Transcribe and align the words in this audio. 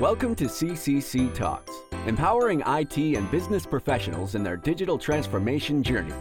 Welcome 0.00 0.34
to 0.36 0.44
CCC 0.44 1.32
Talks, 1.34 1.70
empowering 2.06 2.62
IT 2.66 2.96
and 2.96 3.30
business 3.30 3.66
professionals 3.66 4.34
in 4.34 4.42
their 4.42 4.56
digital 4.56 4.98
transformation 4.98 5.82
journey. 5.82 6.14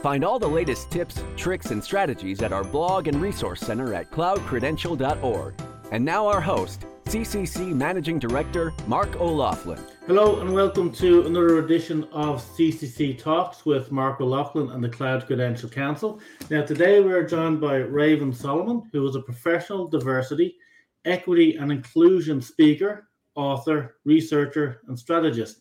Find 0.00 0.24
all 0.24 0.38
the 0.38 0.46
latest 0.46 0.90
tips, 0.92 1.22
tricks, 1.36 1.72
and 1.72 1.82
strategies 1.82 2.40
at 2.40 2.52
our 2.52 2.62
blog 2.62 3.08
and 3.08 3.20
resource 3.20 3.60
center 3.60 3.92
at 3.94 4.10
cloudcredential.org. 4.12 5.54
And 5.90 6.04
now, 6.04 6.26
our 6.28 6.40
host, 6.40 6.86
CCC 7.06 7.74
Managing 7.74 8.18
Director 8.20 8.72
Mark 8.86 9.20
O'Loughlin. 9.20 9.84
Hello, 10.06 10.40
and 10.40 10.54
welcome 10.54 10.90
to 10.92 11.26
another 11.26 11.58
edition 11.58 12.04
of 12.12 12.42
CCC 12.42 13.18
Talks 13.18 13.66
with 13.66 13.92
Mark 13.92 14.20
O'Loughlin 14.20 14.70
and 14.70 14.82
the 14.82 14.88
Cloud 14.88 15.26
Credential 15.26 15.68
Council. 15.68 16.20
Now, 16.48 16.64
today 16.64 17.00
we're 17.00 17.26
joined 17.26 17.60
by 17.60 17.76
Raven 17.76 18.32
Solomon, 18.32 18.88
who 18.92 19.06
is 19.06 19.16
a 19.16 19.20
professional 19.20 19.88
diversity, 19.88 20.56
equity, 21.04 21.56
and 21.56 21.70
inclusion 21.70 22.40
speaker, 22.40 23.08
author, 23.36 23.96
researcher, 24.04 24.80
and 24.88 24.98
strategist. 24.98 25.60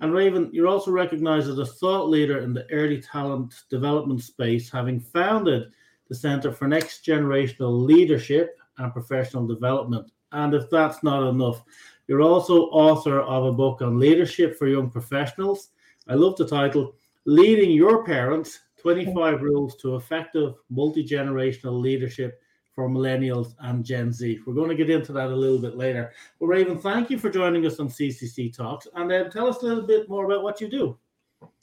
And 0.00 0.12
Raven, 0.12 0.50
you're 0.52 0.68
also 0.68 0.90
recognized 0.90 1.48
as 1.48 1.58
a 1.58 1.66
thought 1.66 2.08
leader 2.08 2.38
in 2.38 2.52
the 2.52 2.70
early 2.70 3.00
talent 3.00 3.54
development 3.70 4.22
space, 4.22 4.70
having 4.70 5.00
founded 5.00 5.72
the 6.08 6.14
Center 6.14 6.52
for 6.52 6.68
Next 6.68 7.04
Generational 7.04 7.84
Leadership 7.84 8.58
and 8.78 8.92
Professional 8.92 9.46
Development. 9.46 10.10
And 10.32 10.54
if 10.54 10.68
that's 10.70 11.02
not 11.02 11.28
enough, 11.28 11.62
you're 12.08 12.22
also 12.22 12.66
author 12.66 13.20
of 13.20 13.44
a 13.44 13.52
book 13.52 13.82
on 13.82 13.98
leadership 13.98 14.56
for 14.56 14.68
young 14.68 14.90
professionals. 14.90 15.70
I 16.08 16.14
love 16.14 16.36
the 16.36 16.46
title 16.46 16.94
Leading 17.24 17.70
Your 17.70 18.04
Parents 18.04 18.60
25 18.80 19.42
Rules 19.42 19.76
to 19.76 19.96
Effective 19.96 20.54
Multi 20.70 21.04
Generational 21.04 21.80
Leadership 21.80 22.40
for 22.76 22.88
Millennials 22.88 23.54
and 23.60 23.84
Gen 23.84 24.12
Z. 24.12 24.38
We're 24.46 24.54
going 24.54 24.68
to 24.68 24.76
get 24.76 24.90
into 24.90 25.12
that 25.14 25.30
a 25.30 25.34
little 25.34 25.58
bit 25.58 25.76
later. 25.76 26.12
But 26.38 26.46
Raven, 26.46 26.78
thank 26.78 27.10
you 27.10 27.18
for 27.18 27.30
joining 27.30 27.66
us 27.66 27.80
on 27.80 27.88
CCC 27.88 28.56
Talks 28.56 28.86
and 28.94 29.10
uh, 29.10 29.24
tell 29.30 29.48
us 29.48 29.62
a 29.62 29.66
little 29.66 29.86
bit 29.86 30.08
more 30.08 30.26
about 30.26 30.44
what 30.44 30.60
you 30.60 30.68
do. 30.68 30.96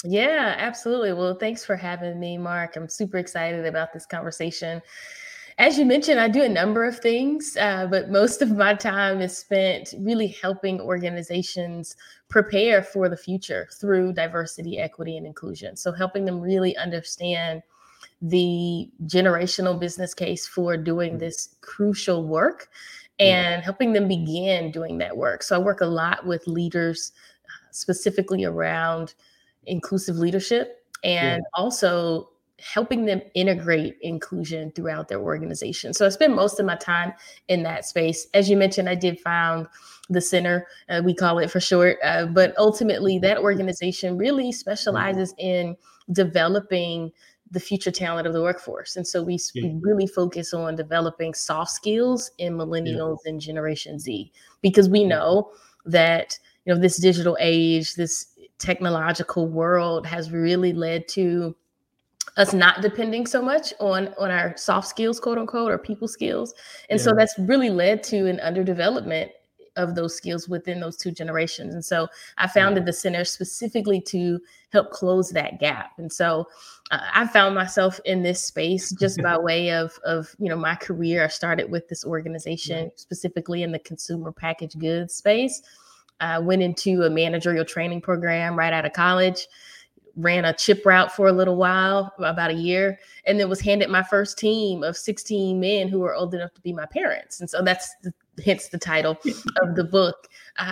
Yeah, 0.03 0.55
absolutely. 0.57 1.13
Well, 1.13 1.35
thanks 1.35 1.63
for 1.63 1.77
having 1.77 2.19
me, 2.19 2.37
Mark. 2.37 2.75
I'm 2.75 2.89
super 2.89 3.17
excited 3.17 3.65
about 3.65 3.93
this 3.93 4.05
conversation 4.05 4.81
as 5.57 5.77
you 5.77 5.85
mentioned, 5.85 6.19
I 6.19 6.27
do 6.29 6.43
a 6.43 6.49
number 6.49 6.83
of 6.83 6.99
things, 6.99 7.55
uh, 7.57 7.87
but 7.87 8.09
most 8.09 8.41
of 8.41 8.51
my 8.51 8.73
time 8.73 9.21
is 9.21 9.37
spent 9.37 9.93
really 9.99 10.27
helping 10.27 10.81
organizations 10.81 11.95
prepare 12.29 12.81
for 12.81 13.07
the 13.07 13.17
future 13.17 13.67
through 13.79 14.13
diversity, 14.13 14.79
equity, 14.79 15.17
and 15.17 15.27
inclusion. 15.27 15.75
So, 15.75 15.91
helping 15.91 16.25
them 16.25 16.41
really 16.41 16.75
understand 16.77 17.61
the 18.23 18.89
generational 19.03 19.79
business 19.79 20.13
case 20.13 20.47
for 20.47 20.77
doing 20.77 21.17
this 21.17 21.55
crucial 21.61 22.25
work 22.25 22.69
and 23.19 23.61
helping 23.61 23.93
them 23.93 24.07
begin 24.07 24.71
doing 24.71 24.97
that 24.97 25.15
work. 25.15 25.43
So, 25.43 25.55
I 25.55 25.59
work 25.59 25.81
a 25.81 25.85
lot 25.85 26.25
with 26.25 26.47
leaders 26.47 27.11
uh, 27.45 27.71
specifically 27.71 28.43
around 28.43 29.13
inclusive 29.65 30.17
leadership 30.17 30.83
and 31.03 31.43
yeah. 31.43 31.61
also 31.61 32.29
helping 32.59 33.05
them 33.05 33.21
integrate 33.33 33.97
inclusion 34.01 34.71
throughout 34.71 35.09
their 35.09 35.19
organization. 35.19 35.93
So 35.93 36.05
I 36.05 36.09
spend 36.09 36.33
most 36.33 36.59
of 36.59 36.65
my 36.65 36.75
time 36.75 37.13
in 37.49 37.63
that 37.63 37.85
space. 37.85 38.27
As 38.33 38.49
you 38.49 38.55
mentioned, 38.55 38.87
I 38.87 38.95
did 38.95 39.19
found 39.19 39.67
the 40.09 40.21
center, 40.21 40.67
uh, 40.89 41.01
we 41.03 41.13
call 41.13 41.39
it 41.39 41.51
for 41.51 41.59
short, 41.59 41.97
uh, 42.03 42.25
but 42.25 42.53
ultimately 42.57 43.19
that 43.19 43.37
organization 43.37 44.17
really 44.17 44.51
specializes 44.51 45.33
in 45.37 45.75
developing 46.11 47.11
the 47.53 47.59
future 47.59 47.91
talent 47.91 48.25
of 48.27 48.33
the 48.33 48.41
workforce. 48.41 48.95
And 48.95 49.07
so 49.07 49.21
we, 49.21 49.37
yeah. 49.53 49.67
we 49.67 49.79
really 49.81 50.07
focus 50.07 50.53
on 50.53 50.75
developing 50.75 51.33
soft 51.33 51.71
skills 51.71 52.31
in 52.39 52.53
millennials 52.57 53.19
yeah. 53.23 53.31
and 53.31 53.39
Generation 53.39 53.99
Z 53.99 54.31
because 54.61 54.89
we 54.89 55.03
know 55.03 55.51
that 55.85 56.37
you 56.65 56.73
know 56.73 56.79
this 56.79 56.97
digital 56.97 57.37
age, 57.39 57.95
this 57.95 58.27
technological 58.57 59.47
world 59.47 60.05
has 60.05 60.31
really 60.31 60.73
led 60.73 61.07
to 61.09 61.55
us 62.37 62.53
not 62.53 62.81
depending 62.81 63.27
so 63.27 63.41
much 63.41 63.73
on 63.79 64.13
on 64.17 64.31
our 64.31 64.55
soft 64.57 64.87
skills 64.87 65.19
quote 65.19 65.37
unquote 65.37 65.71
or 65.71 65.77
people 65.77 66.07
skills 66.07 66.53
and 66.89 66.99
yeah. 66.99 67.03
so 67.03 67.11
that's 67.15 67.35
really 67.39 67.69
led 67.69 68.01
to 68.01 68.27
an 68.27 68.37
underdevelopment 68.37 69.29
of 69.75 69.95
those 69.95 70.15
skills 70.15 70.47
within 70.47 70.79
those 70.79 70.97
two 70.97 71.11
generations. 71.11 71.73
And 71.73 71.83
so 71.83 72.07
i 72.37 72.47
founded 72.47 72.85
the 72.85 72.93
center 72.93 73.23
specifically 73.23 73.99
to 74.01 74.39
help 74.71 74.91
close 74.91 75.29
that 75.31 75.59
gap. 75.59 75.91
And 75.97 76.11
so 76.11 76.47
uh, 76.91 76.99
i 77.13 77.27
found 77.27 77.55
myself 77.55 77.99
in 78.05 78.23
this 78.23 78.41
space 78.41 78.91
just 78.91 79.21
by 79.21 79.37
way 79.49 79.71
of 79.71 79.97
of 80.05 80.35
you 80.39 80.49
know 80.49 80.57
my 80.57 80.75
career. 80.75 81.23
I 81.23 81.27
started 81.27 81.71
with 81.71 81.87
this 81.87 82.05
organization 82.05 82.91
specifically 82.95 83.63
in 83.63 83.71
the 83.71 83.79
consumer 83.79 84.31
packaged 84.31 84.79
goods 84.79 85.15
space. 85.15 85.61
I 86.19 86.39
went 86.39 86.61
into 86.61 87.03
a 87.03 87.09
managerial 87.09 87.65
training 87.65 88.01
program 88.01 88.57
right 88.57 88.71
out 88.71 88.85
of 88.85 88.93
college 88.93 89.47
ran 90.15 90.45
a 90.45 90.53
chip 90.53 90.85
route 90.85 91.11
for 91.11 91.27
a 91.27 91.31
little 91.31 91.55
while, 91.55 92.13
about 92.19 92.51
a 92.51 92.55
year, 92.55 92.99
and 93.25 93.39
then 93.39 93.49
was 93.49 93.59
handed 93.59 93.89
my 93.89 94.03
first 94.03 94.37
team 94.37 94.83
of 94.83 94.95
16 94.95 95.59
men 95.59 95.87
who 95.87 95.99
were 95.99 96.13
old 96.13 96.33
enough 96.33 96.53
to 96.53 96.61
be 96.61 96.73
my 96.73 96.85
parents. 96.85 97.39
And 97.39 97.49
so 97.49 97.61
that's 97.61 97.95
the, 98.03 98.13
hence 98.43 98.67
the 98.67 98.77
title 98.77 99.17
of 99.61 99.75
the 99.75 99.83
book. 99.83 100.27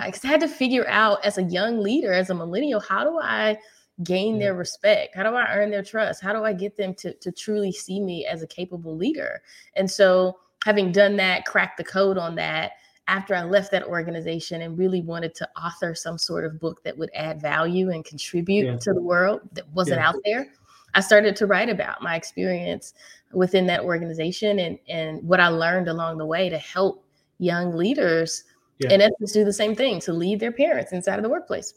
Because 0.06 0.24
uh, 0.24 0.28
I 0.28 0.30
had 0.30 0.40
to 0.40 0.48
figure 0.48 0.88
out 0.88 1.24
as 1.24 1.38
a 1.38 1.42
young 1.42 1.80
leader, 1.80 2.12
as 2.12 2.30
a 2.30 2.34
millennial, 2.34 2.80
how 2.80 3.04
do 3.04 3.18
I 3.20 3.58
gain 4.02 4.38
their 4.38 4.54
respect? 4.54 5.14
How 5.14 5.22
do 5.22 5.36
I 5.36 5.52
earn 5.54 5.70
their 5.70 5.82
trust? 5.82 6.22
How 6.22 6.32
do 6.32 6.44
I 6.44 6.52
get 6.52 6.76
them 6.76 6.94
to, 6.94 7.12
to 7.14 7.32
truly 7.32 7.72
see 7.72 8.00
me 8.00 8.26
as 8.26 8.42
a 8.42 8.46
capable 8.46 8.96
leader? 8.96 9.42
And 9.76 9.90
so 9.90 10.38
having 10.64 10.92
done 10.92 11.16
that, 11.16 11.44
cracked 11.44 11.78
the 11.78 11.84
code 11.84 12.18
on 12.18 12.34
that, 12.36 12.72
after 13.08 13.34
I 13.34 13.42
left 13.42 13.72
that 13.72 13.84
organization 13.84 14.62
and 14.62 14.78
really 14.78 15.02
wanted 15.02 15.34
to 15.36 15.48
author 15.60 15.94
some 15.94 16.18
sort 16.18 16.44
of 16.44 16.60
book 16.60 16.82
that 16.84 16.96
would 16.96 17.10
add 17.14 17.40
value 17.40 17.90
and 17.90 18.04
contribute 18.04 18.66
yeah. 18.66 18.76
to 18.76 18.92
the 18.92 19.02
world 19.02 19.40
that 19.52 19.68
wasn't 19.72 20.00
yeah. 20.00 20.08
out 20.08 20.16
there, 20.24 20.46
I 20.94 21.00
started 21.00 21.34
to 21.36 21.46
write 21.46 21.68
about 21.68 22.02
my 22.02 22.16
experience 22.16 22.94
within 23.32 23.66
that 23.66 23.80
organization 23.80 24.58
and, 24.60 24.78
and 24.88 25.22
what 25.22 25.40
I 25.40 25.48
learned 25.48 25.88
along 25.88 26.18
the 26.18 26.26
way 26.26 26.48
to 26.48 26.58
help 26.58 27.04
young 27.42 27.76
leaders 27.76 28.44
yeah. 28.78 28.92
in 28.92 29.00
essence 29.00 29.32
do 29.32 29.44
the 29.44 29.52
same 29.52 29.74
thing 29.74 30.00
to 30.00 30.12
lead 30.12 30.40
their 30.40 30.52
parents 30.52 30.92
inside 30.92 31.18
of 31.18 31.22
the 31.22 31.28
workplace. 31.28 31.74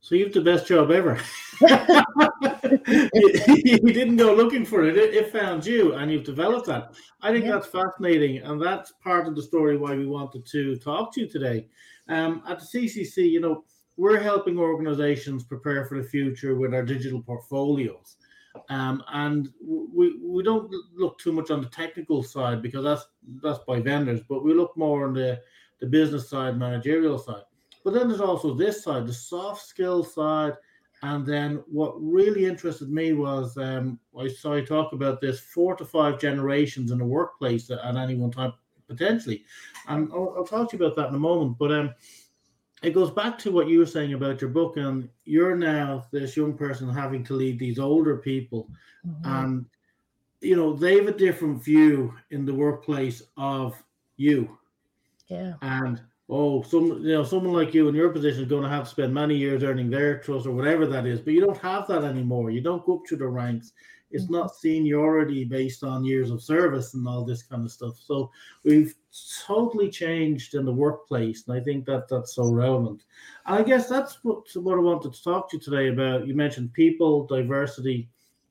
So 0.00 0.14
you 0.14 0.24
have 0.24 0.34
the 0.34 0.40
best 0.40 0.66
job 0.66 0.90
ever. 0.90 1.18
you, 1.60 3.92
didn't 3.92 4.16
go 4.16 4.34
looking 4.34 4.64
for 4.64 4.84
it. 4.84 4.96
it. 4.96 5.14
it. 5.14 5.32
found 5.32 5.66
you 5.66 5.94
and 5.94 6.10
you've 6.10 6.24
developed 6.24 6.66
that. 6.66 6.94
I 7.22 7.32
think 7.32 7.44
yeah. 7.44 7.52
that's 7.52 7.66
fascinating. 7.66 8.38
And 8.38 8.62
that's 8.62 8.92
part 9.02 9.26
of 9.26 9.34
the 9.34 9.42
story 9.42 9.76
why 9.76 9.94
we 9.94 10.06
wanted 10.06 10.46
to 10.46 10.76
talk 10.76 11.12
to 11.14 11.22
you 11.22 11.28
today. 11.28 11.66
Um, 12.08 12.42
at 12.48 12.60
the 12.60 12.66
CCC, 12.66 13.28
you 13.28 13.40
know, 13.40 13.64
we're 13.96 14.20
helping 14.20 14.58
organizations 14.58 15.42
prepare 15.42 15.86
for 15.86 16.00
the 16.00 16.08
future 16.08 16.54
with 16.54 16.72
our 16.72 16.84
digital 16.84 17.22
portfolios. 17.22 18.16
Um, 18.68 19.02
and 19.12 19.52
we, 19.60 20.16
we 20.22 20.42
don't 20.42 20.72
look 20.94 21.18
too 21.18 21.32
much 21.32 21.50
on 21.50 21.60
the 21.60 21.68
technical 21.68 22.22
side 22.22 22.62
because 22.62 22.84
that's 22.84 23.06
that's 23.42 23.58
by 23.60 23.80
vendors, 23.80 24.20
but 24.28 24.44
we 24.44 24.54
look 24.54 24.76
more 24.76 25.06
on 25.06 25.14
the, 25.14 25.40
the 25.80 25.86
business 25.86 26.28
side, 26.28 26.58
managerial 26.58 27.18
side. 27.18 27.42
But 27.84 27.94
then 27.94 28.08
there's 28.08 28.20
also 28.20 28.54
this 28.54 28.82
side, 28.82 29.06
the 29.06 29.12
soft 29.12 29.64
skill 29.64 30.02
side. 30.02 30.54
And 31.02 31.26
then 31.26 31.62
what 31.66 31.94
really 32.02 32.46
interested 32.46 32.90
me 32.90 33.12
was 33.12 33.56
um, 33.58 34.00
I 34.18 34.28
saw 34.28 34.54
you 34.54 34.64
talk 34.64 34.92
about 34.92 35.20
this 35.20 35.38
four 35.38 35.76
to 35.76 35.84
five 35.84 36.18
generations 36.18 36.90
in 36.90 37.00
a 37.00 37.06
workplace 37.06 37.70
at, 37.70 37.96
any 37.96 38.16
one 38.16 38.30
time, 38.30 38.54
potentially. 38.88 39.44
And 39.88 40.10
I'll, 40.12 40.34
I'll, 40.38 40.44
talk 40.44 40.70
to 40.70 40.76
you 40.76 40.84
about 40.84 40.96
that 40.96 41.10
in 41.10 41.14
a 41.14 41.18
moment. 41.18 41.58
But 41.58 41.72
um, 41.72 41.94
it 42.82 42.92
goes 42.92 43.10
back 43.10 43.38
to 43.38 43.50
what 43.50 43.68
you 43.68 43.78
were 43.78 43.86
saying 43.86 44.12
about 44.12 44.40
your 44.40 44.50
book. 44.50 44.76
And 44.76 45.08
you're 45.24 45.56
now 45.56 46.06
this 46.12 46.36
young 46.36 46.54
person 46.54 46.88
having 46.88 47.24
to 47.24 47.34
lead 47.34 47.58
these 47.58 47.78
older 47.78 48.16
people. 48.16 48.68
Mm-hmm. 49.06 49.44
And, 49.44 49.66
you 50.40 50.56
know, 50.56 50.74
they 50.74 50.96
have 50.96 51.08
a 51.08 51.12
different 51.12 51.62
view 51.62 52.14
in 52.30 52.44
the 52.44 52.54
workplace 52.54 53.22
of 53.36 53.82
you. 54.16 54.58
Yeah. 55.28 55.54
And 55.62 56.00
oh, 56.28 56.62
some 56.62 57.02
you 57.02 57.12
know, 57.12 57.24
someone 57.24 57.54
like 57.54 57.74
you 57.74 57.88
in 57.88 57.94
your 57.94 58.10
position 58.10 58.42
is 58.42 58.48
going 58.48 58.62
to 58.62 58.68
have 58.68 58.84
to 58.84 58.90
spend 58.90 59.14
many 59.14 59.36
years 59.36 59.62
earning 59.62 59.90
their 59.90 60.18
trust 60.18 60.46
or 60.46 60.52
whatever 60.52 60.86
that 60.86 61.06
is, 61.06 61.20
but 61.20 61.32
you 61.32 61.40
don't 61.40 61.58
have 61.58 61.86
that 61.88 62.04
anymore. 62.04 62.50
You 62.50 62.60
don't 62.60 62.84
go 62.84 62.98
up 62.98 63.04
to 63.06 63.16
the 63.16 63.26
ranks. 63.26 63.72
It's 64.10 64.24
mm-hmm. 64.24 64.34
not 64.34 64.54
seniority 64.54 65.44
based 65.44 65.82
on 65.82 66.04
years 66.04 66.30
of 66.30 66.42
service 66.42 66.94
and 66.94 67.06
all 67.08 67.24
this 67.24 67.42
kind 67.42 67.64
of 67.64 67.72
stuff. 67.72 67.98
So 67.98 68.30
we've 68.64 68.94
totally 69.46 69.90
changed 69.90 70.54
in 70.54 70.64
the 70.64 70.72
workplace, 70.72 71.46
and 71.46 71.58
I 71.58 71.62
think 71.62 71.86
that 71.86 72.08
that's 72.08 72.34
so 72.34 72.50
relevant. 72.50 73.02
And 73.46 73.56
I 73.58 73.62
guess 73.62 73.88
that's 73.88 74.22
what 74.22 74.44
what 74.54 74.78
I 74.78 74.80
wanted 74.80 75.12
to 75.12 75.22
talk 75.22 75.50
to 75.50 75.56
you 75.56 75.62
today 75.62 75.88
about. 75.88 76.26
You 76.26 76.34
mentioned 76.34 76.72
people, 76.72 77.26
diversity, 77.26 78.08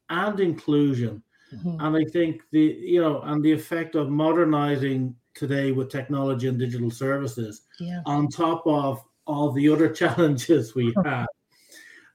and 0.10 0.40
inclusion. 0.40 1.24
Mm-hmm. 1.54 1.78
And 1.80 1.96
I 1.96 2.10
think 2.12 2.42
the 2.52 2.78
you 2.82 3.02
know 3.02 3.22
and 3.22 3.44
the 3.44 3.52
effect 3.52 3.96
of 3.96 4.10
modernizing 4.10 5.16
today 5.36 5.72
with 5.72 5.92
technology 5.92 6.48
and 6.48 6.58
digital 6.58 6.90
services 6.90 7.64
yeah. 7.80 8.02
on 8.06 8.30
top 8.30 8.64
of 8.66 9.04
all 9.28 9.52
the 9.52 9.70
other 9.70 9.90
challenges 10.02 10.76
we 10.76 10.94
have. 11.06 11.28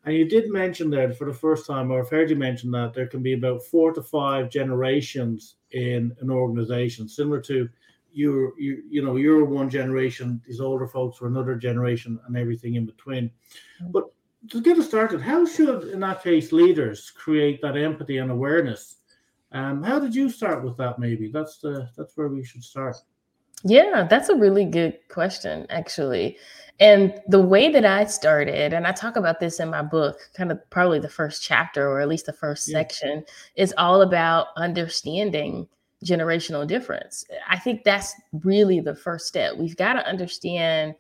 And 0.05 0.15
you 0.17 0.25
did 0.25 0.51
mention 0.51 0.91
that 0.91 1.17
for 1.17 1.27
the 1.27 1.35
first 1.35 1.67
time, 1.67 1.91
or 1.91 2.01
I've 2.01 2.09
heard 2.09 2.31
you 2.31 2.37
mention 2.37 2.71
that 2.71 2.95
there 2.95 3.07
can 3.07 3.23
be 3.23 3.35
about 3.35 3.63
four 3.63 3.93
to 3.93 4.03
five 4.03 4.49
generations 4.51 5.57
in 5.73 6.17
an 6.21 6.31
organization, 6.31 7.09
similar 7.09 7.41
to 7.43 7.69
you're 8.13 8.59
you 8.59 8.83
you 8.89 9.03
know 9.03 9.17
you're 9.17 9.45
one 9.45 9.71
generation, 9.71 10.41
these 10.47 10.61
older 10.61 10.87
folks 10.87 11.21
were 11.21 11.29
another 11.29 11.55
generation, 11.55 12.19
and 12.27 12.37
everything 12.37 12.75
in 12.75 12.87
between. 12.87 13.31
Mm. 13.83 13.93
But 13.93 14.05
to 14.51 14.61
get 14.61 14.79
us 14.79 14.89
started, 14.89 15.21
how 15.21 15.45
should 15.45 15.85
in 15.85 16.01
that 16.01 16.23
case 16.23 16.51
leaders 16.51 17.11
create 17.11 17.61
that 17.63 17.77
empathy 17.77 18.19
and 18.19 18.31
awareness? 18.31 18.97
Um, 19.53 19.83
how 19.83 19.99
did 19.99 20.15
you 20.15 20.31
start 20.31 20.65
with 20.65 20.77
that? 20.79 20.99
Maybe 20.99 21.29
that's 21.29 21.59
the 21.59 21.89
that's 21.97 22.17
where 22.17 22.29
we 22.29 22.45
should 22.45 22.65
start. 22.65 22.97
Yeah, 23.65 24.07
that's 24.09 24.31
a 24.31 24.35
really 24.35 24.65
good 24.65 24.99
question, 25.09 25.67
actually. 25.69 26.39
And 26.81 27.21
the 27.29 27.41
way 27.41 27.71
that 27.71 27.85
I 27.85 28.07
started, 28.07 28.73
and 28.73 28.87
I 28.87 28.93
talk 28.93 29.17
about 29.17 29.39
this 29.39 29.61
in 29.61 29.69
my 29.69 29.83
book, 29.83 30.19
kind 30.35 30.51
of 30.51 30.59
probably 30.71 30.99
the 30.99 31.11
first 31.11 31.43
chapter 31.43 31.87
or 31.87 32.01
at 32.01 32.09
least 32.09 32.27
the 32.27 32.33
first 32.33 32.67
yeah. 32.69 32.79
section, 32.79 33.25
is 33.55 33.75
all 33.77 34.01
about 34.01 34.49
understanding 34.57 35.69
generational 36.05 36.67
difference. 36.67 37.25
I 37.49 37.59
think 37.59 37.85
that's 37.85 38.15
really 38.33 38.81
the 38.81 38.95
first 38.95 39.27
step. 39.27 39.57
We've 39.57 39.77
got 39.77 39.93
to 39.93 40.07
understand 40.09 40.95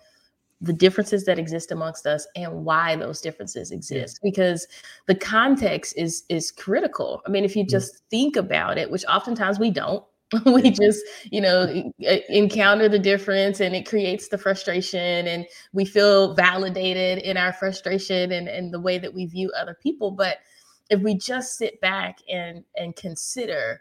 the 0.60 0.72
differences 0.74 1.24
that 1.24 1.38
exist 1.38 1.72
amongst 1.72 2.06
us 2.06 2.26
and 2.36 2.66
why 2.66 2.94
those 2.94 3.22
differences 3.22 3.70
exist 3.70 4.20
yeah. 4.22 4.30
because 4.30 4.66
the 5.06 5.14
context 5.14 5.94
is 5.96 6.24
is 6.28 6.50
critical. 6.50 7.22
I 7.26 7.30
mean, 7.30 7.44
if 7.44 7.56
you 7.56 7.64
just 7.64 8.02
think 8.10 8.36
about 8.36 8.76
it, 8.76 8.90
which 8.90 9.06
oftentimes 9.06 9.58
we 9.58 9.70
don't, 9.70 10.04
we 10.46 10.70
just 10.70 11.04
you 11.30 11.40
know 11.40 11.92
encounter 12.28 12.88
the 12.88 12.98
difference 12.98 13.60
and 13.60 13.74
it 13.74 13.88
creates 13.88 14.28
the 14.28 14.38
frustration 14.38 15.26
and 15.26 15.46
we 15.72 15.84
feel 15.84 16.34
validated 16.34 17.18
in 17.18 17.36
our 17.36 17.52
frustration 17.52 18.32
and, 18.32 18.48
and 18.48 18.72
the 18.72 18.80
way 18.80 18.96
that 18.98 19.12
we 19.12 19.26
view 19.26 19.50
other 19.58 19.76
people 19.82 20.10
but 20.10 20.38
if 20.88 21.00
we 21.00 21.14
just 21.14 21.58
sit 21.58 21.80
back 21.80 22.18
and 22.30 22.64
and 22.76 22.94
consider 22.94 23.80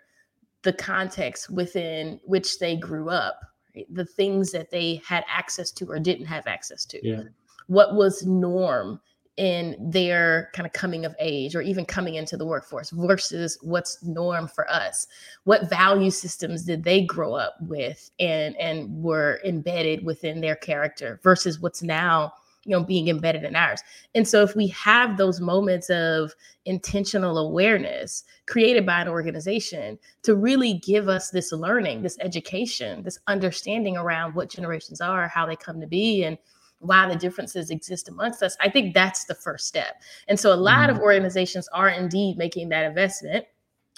the 0.64 0.74
context 0.74 1.50
within 1.52 2.20
which 2.26 2.58
they 2.58 2.76
grew 2.76 3.10
up 3.10 3.40
right? 3.76 3.86
the 3.94 4.06
things 4.06 4.52
that 4.52 4.72
they 4.72 5.02
had 5.06 5.24
access 5.28 5.72
to 5.72 5.86
or 5.86 6.00
didn't 6.00 6.26
have 6.26 6.48
access 6.48 6.84
to 6.84 7.00
yeah. 7.08 7.22
what 7.68 7.94
was 7.94 8.26
norm 8.26 9.00
in 9.40 9.74
their 9.80 10.50
kind 10.54 10.68
of 10.68 10.74
coming 10.74 11.06
of 11.06 11.16
age 11.18 11.56
or 11.56 11.62
even 11.62 11.86
coming 11.86 12.16
into 12.16 12.36
the 12.36 12.46
workforce 12.46 12.90
versus 12.90 13.58
what's 13.62 14.04
norm 14.04 14.50
for 14.50 14.70
us. 14.70 15.08
What 15.46 15.70
value 15.70 16.12
systems 16.12 16.66
did 16.66 16.84
they 16.84 17.04
grow 17.06 17.36
up 17.36 17.56
with 17.62 18.12
and 18.20 18.56
and 18.58 19.02
were 19.02 19.40
embedded 19.46 20.04
within 20.04 20.42
their 20.42 20.58
character 20.58 21.22
versus 21.24 21.58
what's 21.62 21.82
now 21.82 22.34
you 22.66 22.72
know 22.72 22.84
being 22.84 23.08
embedded 23.08 23.46
in 23.46 23.56
ours? 23.56 23.82
And 24.14 24.28
so 24.28 24.44
if 24.44 24.58
we 24.58 24.68
have 24.68 25.16
those 25.16 25.40
moments 25.40 25.90
of 25.90 26.34
intentional 26.66 27.38
awareness 27.38 28.26
created 28.46 28.86
by 28.86 29.00
an 29.00 29.08
organization 29.08 29.98
to 30.24 30.36
really 30.36 30.74
give 30.74 31.08
us 31.08 31.30
this 31.30 31.54
learning 31.54 32.02
this 32.02 32.18
education 32.20 33.04
this 33.04 33.18
understanding 33.28 33.96
around 33.96 34.36
what 34.36 34.50
generations 34.50 35.00
are 35.00 35.30
how 35.30 35.46
they 35.46 35.56
come 35.56 35.80
to 35.80 35.88
be 35.88 36.26
and 36.26 36.38
why 36.80 37.08
the 37.08 37.16
differences 37.16 37.70
exist 37.70 38.10
amongst 38.10 38.42
us, 38.42 38.58
I 38.60 38.70
think 38.70 38.94
that's 38.94 39.26
the 39.26 39.36
first 39.36 39.68
step. 39.68 40.02
And 40.28 40.40
so 40.40 40.54
a 40.54 40.56
lot 40.56 40.90
mm-hmm. 40.90 40.98
of 40.98 41.02
organizations 41.04 41.68
are 41.74 41.90
indeed 41.90 42.38
making 42.38 42.70
that 42.70 42.86
investment 42.86 43.46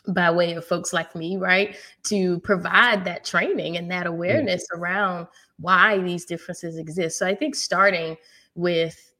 by 0.08 0.32
way 0.32 0.54
of 0.54 0.66
folks 0.66 0.94
like 0.94 1.16
me, 1.16 1.38
right, 1.38 1.76
to 2.04 2.40
provide 2.40 3.06
that 3.06 3.24
training 3.24 3.78
and 3.78 3.90
that 3.92 4.08
awareness 4.08 4.64
mm-hmm. 4.64 4.82
around 4.82 5.28
why 5.60 6.00
these 6.00 6.26
differences 6.26 6.78
exist. 6.78 7.20
So 7.20 7.28
I 7.28 7.36
think 7.36 7.56
starting 7.56 8.18
with 8.56 9.11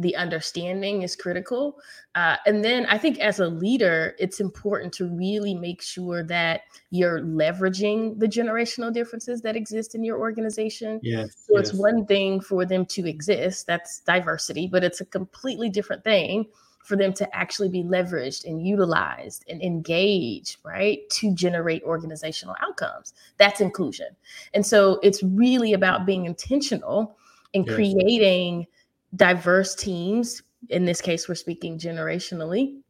the 0.00 0.16
understanding 0.16 1.02
is 1.02 1.14
critical. 1.14 1.78
Uh, 2.14 2.36
and 2.46 2.64
then 2.64 2.86
I 2.86 2.96
think 2.96 3.18
as 3.18 3.38
a 3.38 3.46
leader, 3.46 4.16
it's 4.18 4.40
important 4.40 4.92
to 4.94 5.06
really 5.06 5.54
make 5.54 5.82
sure 5.82 6.24
that 6.24 6.62
you're 6.90 7.20
leveraging 7.20 8.18
the 8.18 8.26
generational 8.26 8.92
differences 8.92 9.42
that 9.42 9.56
exist 9.56 9.94
in 9.94 10.02
your 10.02 10.18
organization. 10.18 11.00
Yes, 11.02 11.36
so 11.46 11.56
yes. 11.56 11.68
it's 11.68 11.74
one 11.74 12.06
thing 12.06 12.40
for 12.40 12.64
them 12.64 12.86
to 12.86 13.06
exist, 13.06 13.66
that's 13.66 14.00
diversity, 14.00 14.66
but 14.66 14.82
it's 14.82 15.02
a 15.02 15.04
completely 15.04 15.68
different 15.68 16.02
thing 16.02 16.46
for 16.82 16.96
them 16.96 17.12
to 17.12 17.36
actually 17.36 17.68
be 17.68 17.82
leveraged 17.82 18.46
and 18.46 18.66
utilized 18.66 19.44
and 19.50 19.62
engaged, 19.62 20.56
right, 20.64 21.08
to 21.10 21.34
generate 21.34 21.82
organizational 21.82 22.56
outcomes. 22.62 23.12
That's 23.36 23.60
inclusion. 23.60 24.08
And 24.54 24.64
so 24.64 24.98
it's 25.02 25.22
really 25.22 25.74
about 25.74 26.06
being 26.06 26.24
intentional 26.24 27.18
and 27.52 27.66
yes. 27.66 27.74
creating 27.74 28.66
diverse 29.16 29.74
teams. 29.74 30.42
In 30.68 30.84
this 30.84 31.00
case, 31.00 31.28
we're 31.28 31.34
speaking 31.34 31.78
generationally, 31.78 32.80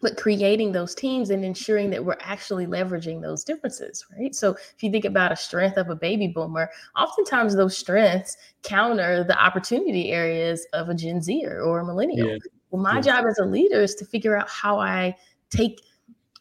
but 0.00 0.16
creating 0.16 0.72
those 0.72 0.94
teams 0.94 1.30
and 1.30 1.44
ensuring 1.44 1.90
that 1.90 2.04
we're 2.04 2.16
actually 2.20 2.66
leveraging 2.66 3.20
those 3.20 3.44
differences, 3.44 4.04
right? 4.16 4.34
So 4.34 4.52
if 4.52 4.82
you 4.82 4.90
think 4.90 5.04
about 5.04 5.32
a 5.32 5.36
strength 5.36 5.76
of 5.76 5.90
a 5.90 5.96
baby 5.96 6.28
boomer, 6.28 6.70
oftentimes 6.96 7.56
those 7.56 7.76
strengths 7.76 8.36
counter 8.62 9.24
the 9.24 9.38
opportunity 9.42 10.12
areas 10.12 10.66
of 10.72 10.88
a 10.88 10.94
Gen 10.94 11.20
Zer 11.20 11.60
or 11.62 11.80
a 11.80 11.84
millennial. 11.84 12.28
Yeah. 12.28 12.36
Well, 12.70 12.82
my 12.82 13.00
job 13.00 13.24
as 13.28 13.38
a 13.38 13.44
leader 13.44 13.80
is 13.80 13.94
to 13.96 14.04
figure 14.04 14.36
out 14.36 14.48
how 14.48 14.78
I 14.78 15.16
take, 15.50 15.80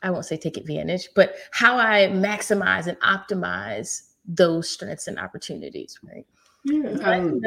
I 0.03 0.09
won't 0.09 0.25
say 0.25 0.38
take 0.38 0.57
advantage, 0.57 1.09
but 1.15 1.35
how 1.51 1.77
I 1.77 2.09
maximize 2.11 2.88
and 2.88 2.99
optimize 2.99 4.01
those 4.25 4.69
strengths 4.69 5.07
and 5.07 5.19
opportunities, 5.19 5.99
right? 6.03 6.25
Yeah, 6.65 6.89
um, 7.03 7.41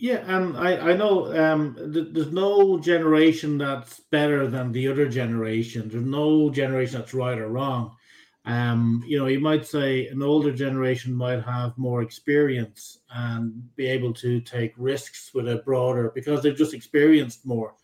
yeah, 0.00 0.22
and 0.28 0.56
I, 0.56 0.90
I 0.90 0.96
know 0.96 1.36
um, 1.36 1.74
th- 1.92 2.08
there's 2.12 2.30
no 2.30 2.78
generation 2.78 3.58
that's 3.58 3.98
better 3.98 4.46
than 4.46 4.70
the 4.70 4.86
other 4.86 5.08
generation. 5.08 5.88
There's 5.88 6.04
no 6.04 6.50
generation 6.50 7.00
that's 7.00 7.14
right 7.14 7.36
or 7.36 7.48
wrong. 7.48 7.96
Um, 8.44 9.02
you 9.04 9.18
know, 9.18 9.26
you 9.26 9.40
might 9.40 9.66
say 9.66 10.06
an 10.06 10.22
older 10.22 10.52
generation 10.52 11.12
might 11.12 11.42
have 11.42 11.76
more 11.76 12.02
experience 12.02 13.00
and 13.10 13.74
be 13.74 13.88
able 13.88 14.14
to 14.14 14.40
take 14.40 14.72
risks 14.76 15.32
with 15.34 15.48
a 15.48 15.56
broader 15.56 16.12
because 16.14 16.44
they've 16.44 16.56
just 16.56 16.74
experienced 16.74 17.44
more. 17.44 17.74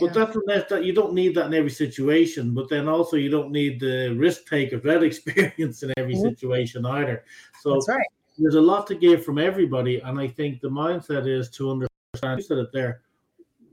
Yeah. 0.00 0.08
But 0.12 0.34
that's 0.46 0.68
that 0.68 0.84
you 0.84 0.92
don't 0.92 1.14
need 1.14 1.36
that 1.36 1.46
in 1.46 1.54
every 1.54 1.70
situation. 1.70 2.54
But 2.54 2.70
then 2.70 2.88
also 2.88 3.16
you 3.16 3.30
don't 3.30 3.52
need 3.52 3.78
the 3.78 4.16
risk 4.18 4.48
takers 4.48 4.82
that 4.84 5.04
experience 5.04 5.84
in 5.84 5.92
every 5.96 6.14
mm-hmm. 6.14 6.28
situation 6.28 6.84
either. 6.84 7.24
So 7.62 7.74
that's 7.74 7.88
right 7.88 8.06
there's 8.38 8.54
a 8.54 8.60
lot 8.60 8.86
to 8.88 8.94
give 8.94 9.24
from 9.24 9.38
everybody, 9.38 10.00
and 10.00 10.18
I 10.18 10.28
think 10.28 10.60
the 10.60 10.68
mindset 10.68 11.26
is 11.26 11.50
to 11.50 11.70
understand. 11.70 12.38
You 12.38 12.42
said 12.42 12.58
it 12.58 12.72
there. 12.72 13.02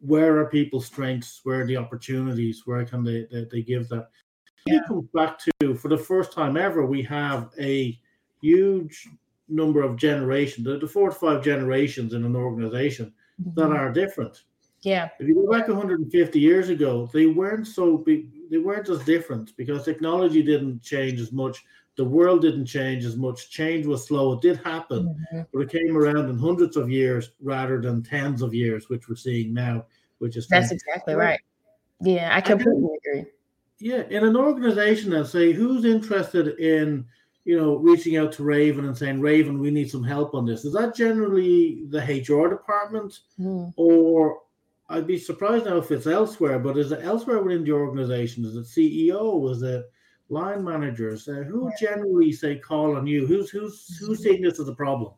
Where 0.02 0.38
are 0.38 0.46
people's 0.46 0.86
strengths? 0.86 1.42
Where 1.44 1.62
are 1.62 1.66
the 1.66 1.78
opportunities? 1.78 2.64
Where 2.66 2.86
can 2.86 3.04
they 3.04 3.28
they, 3.32 3.48
they 3.52 3.62
give 3.62 3.90
that? 3.90 4.10
Yeah. 4.66 4.78
It 4.78 4.88
comes 4.88 5.08
back 5.14 5.40
to 5.40 5.76
for 5.76 5.88
the 5.88 5.98
first 5.98 6.32
time 6.32 6.58
ever, 6.58 6.86
we 6.86 7.02
have 7.04 7.50
a 7.60 8.00
huge 8.42 9.08
number 9.50 9.82
of 9.82 9.98
generations, 9.98 10.66
the, 10.66 10.78
the 10.78 10.88
four 10.88 11.10
to 11.10 11.16
five 11.16 11.44
generations 11.44 12.14
in 12.14 12.24
an 12.24 12.36
organization 12.36 13.14
mm-hmm. 13.42 13.60
that 13.60 13.76
are 13.76 13.92
different. 13.92 14.44
Yeah. 14.82 15.10
If 15.20 15.28
you 15.28 15.36
go 15.36 15.52
back 15.52 15.68
150 15.68 16.40
years 16.40 16.70
ago, 16.70 17.10
they 17.12 17.26
weren't 17.26 17.68
so 17.68 17.98
big, 17.98 18.30
they 18.50 18.60
weren't 18.60 18.88
as 18.90 19.04
different 19.04 19.56
because 19.58 19.84
technology 19.84 20.42
didn't 20.42 20.82
change 20.82 21.20
as 21.20 21.32
much 21.32 21.66
the 22.00 22.06
world 22.06 22.42
didn't 22.44 22.66
change 22.66 23.04
as 23.04 23.18
much. 23.18 23.50
Change 23.50 23.86
was 23.86 24.08
slow. 24.08 24.32
It 24.32 24.42
did 24.42 24.62
happen, 24.64 25.14
mm-hmm. 25.34 25.42
but 25.52 25.60
it 25.60 25.70
came 25.70 25.98
around 25.98 26.30
in 26.30 26.40
hundreds 26.40 26.78
of 26.78 26.90
years 26.90 27.32
rather 27.42 27.82
than 27.82 28.02
tens 28.02 28.42
of 28.42 28.54
years, 28.54 28.88
which 28.88 29.10
we're 29.10 29.18
seeing 29.18 29.54
now, 29.54 29.86
which 30.20 30.38
is 30.38 30.48
that's 30.48 30.72
exactly 30.72 31.14
right. 31.14 31.42
Yeah, 32.00 32.34
I 32.34 32.40
completely 32.40 32.88
agree. 33.04 33.26
Yeah, 33.80 34.04
in 34.10 34.24
an 34.24 34.38
organization 34.38 35.10
that 35.10 35.26
say 35.26 35.52
who's 35.52 35.84
interested 35.84 36.58
in 36.58 37.06
you 37.44 37.60
know 37.60 37.76
reaching 37.76 38.16
out 38.16 38.32
to 38.34 38.44
Raven 38.44 38.86
and 38.86 38.98
saying 38.98 39.20
Raven, 39.20 39.60
we 39.60 39.70
need 39.70 39.92
some 39.92 40.06
help 40.06 40.34
on 40.34 40.46
this. 40.46 40.64
Is 40.64 40.72
that 40.76 40.96
generally 40.96 41.84
the 41.90 42.00
HR 42.00 42.48
department, 42.48 43.20
mm. 43.38 43.74
or 43.76 44.40
I'd 44.88 45.06
be 45.06 45.18
surprised 45.18 45.66
now 45.66 45.76
if 45.76 45.92
it's 45.92 46.08
elsewhere, 46.08 46.60
but 46.60 46.78
is 46.78 46.94
it 46.94 47.04
elsewhere 47.04 47.44
within 47.44 47.66
the 47.66 47.74
organization? 47.74 48.46
Is 48.46 48.56
it 48.56 48.68
CEO? 48.68 49.52
Is 49.52 49.64
it 49.64 49.84
line 50.30 50.64
managers, 50.64 51.28
uh, 51.28 51.44
who 51.48 51.72
generally 51.80 52.32
say 52.32 52.58
call 52.58 52.96
on 52.96 53.08
you? 53.08 53.26
Who's 53.26 53.50
who's 53.50 53.98
who's 54.00 54.24
seeing 54.24 54.42
this 54.42 54.60
as 54.60 54.68
a 54.68 54.76
problem? 54.76 55.14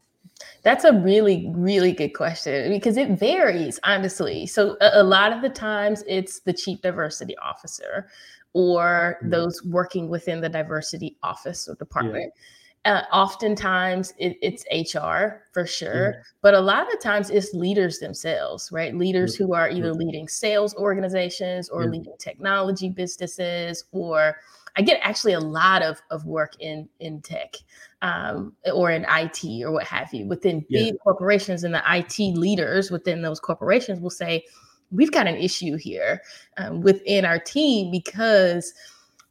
That's 0.63 0.83
a 0.83 0.93
really, 0.93 1.51
really 1.55 1.91
good 1.91 2.13
question 2.15 2.71
because 2.71 2.97
it 2.97 3.19
varies, 3.19 3.79
honestly. 3.83 4.45
So, 4.45 4.77
a, 4.81 5.01
a 5.01 5.03
lot 5.03 5.33
of 5.33 5.41
the 5.41 5.49
times 5.49 6.03
it's 6.07 6.39
the 6.41 6.53
chief 6.53 6.81
diversity 6.81 7.37
officer 7.37 8.07
or 8.53 9.17
mm-hmm. 9.19 9.29
those 9.29 9.63
working 9.65 10.09
within 10.09 10.41
the 10.41 10.49
diversity 10.49 11.17
office 11.23 11.67
or 11.67 11.75
department. 11.75 12.33
Yeah. 12.35 12.41
Uh, 12.83 13.03
oftentimes 13.13 14.11
it, 14.17 14.37
it's 14.41 14.65
HR 14.71 15.43
for 15.53 15.67
sure, 15.67 16.13
mm-hmm. 16.13 16.21
but 16.41 16.55
a 16.55 16.59
lot 16.59 16.81
of 16.81 16.87
the 16.91 16.97
times 16.97 17.29
it's 17.29 17.53
leaders 17.53 17.99
themselves, 17.99 18.71
right? 18.71 18.95
Leaders 18.95 19.35
who 19.35 19.53
are 19.53 19.69
either 19.69 19.93
leading 19.93 20.27
sales 20.27 20.73
organizations 20.75 21.69
or 21.69 21.85
leading 21.85 22.15
technology 22.17 22.89
businesses 22.89 23.85
or 23.91 24.35
I 24.75 24.81
get 24.81 24.99
actually 25.03 25.33
a 25.33 25.39
lot 25.39 25.81
of, 25.81 26.01
of 26.11 26.25
work 26.25 26.53
in 26.59 26.87
in 26.99 27.21
tech 27.21 27.55
um, 28.01 28.53
or 28.73 28.91
in 28.91 29.05
IT 29.09 29.63
or 29.63 29.71
what 29.71 29.85
have 29.85 30.13
you. 30.13 30.25
Within 30.27 30.65
yeah. 30.69 30.83
big 30.83 30.99
corporations 30.99 31.63
and 31.63 31.73
the 31.73 31.83
IT 31.87 32.37
leaders 32.37 32.91
within 32.91 33.21
those 33.21 33.39
corporations 33.39 33.99
will 33.99 34.09
say, 34.09 34.45
we've 34.91 35.11
got 35.11 35.27
an 35.27 35.35
issue 35.35 35.77
here 35.77 36.21
um, 36.57 36.81
within 36.81 37.25
our 37.25 37.39
team 37.39 37.91
because 37.91 38.73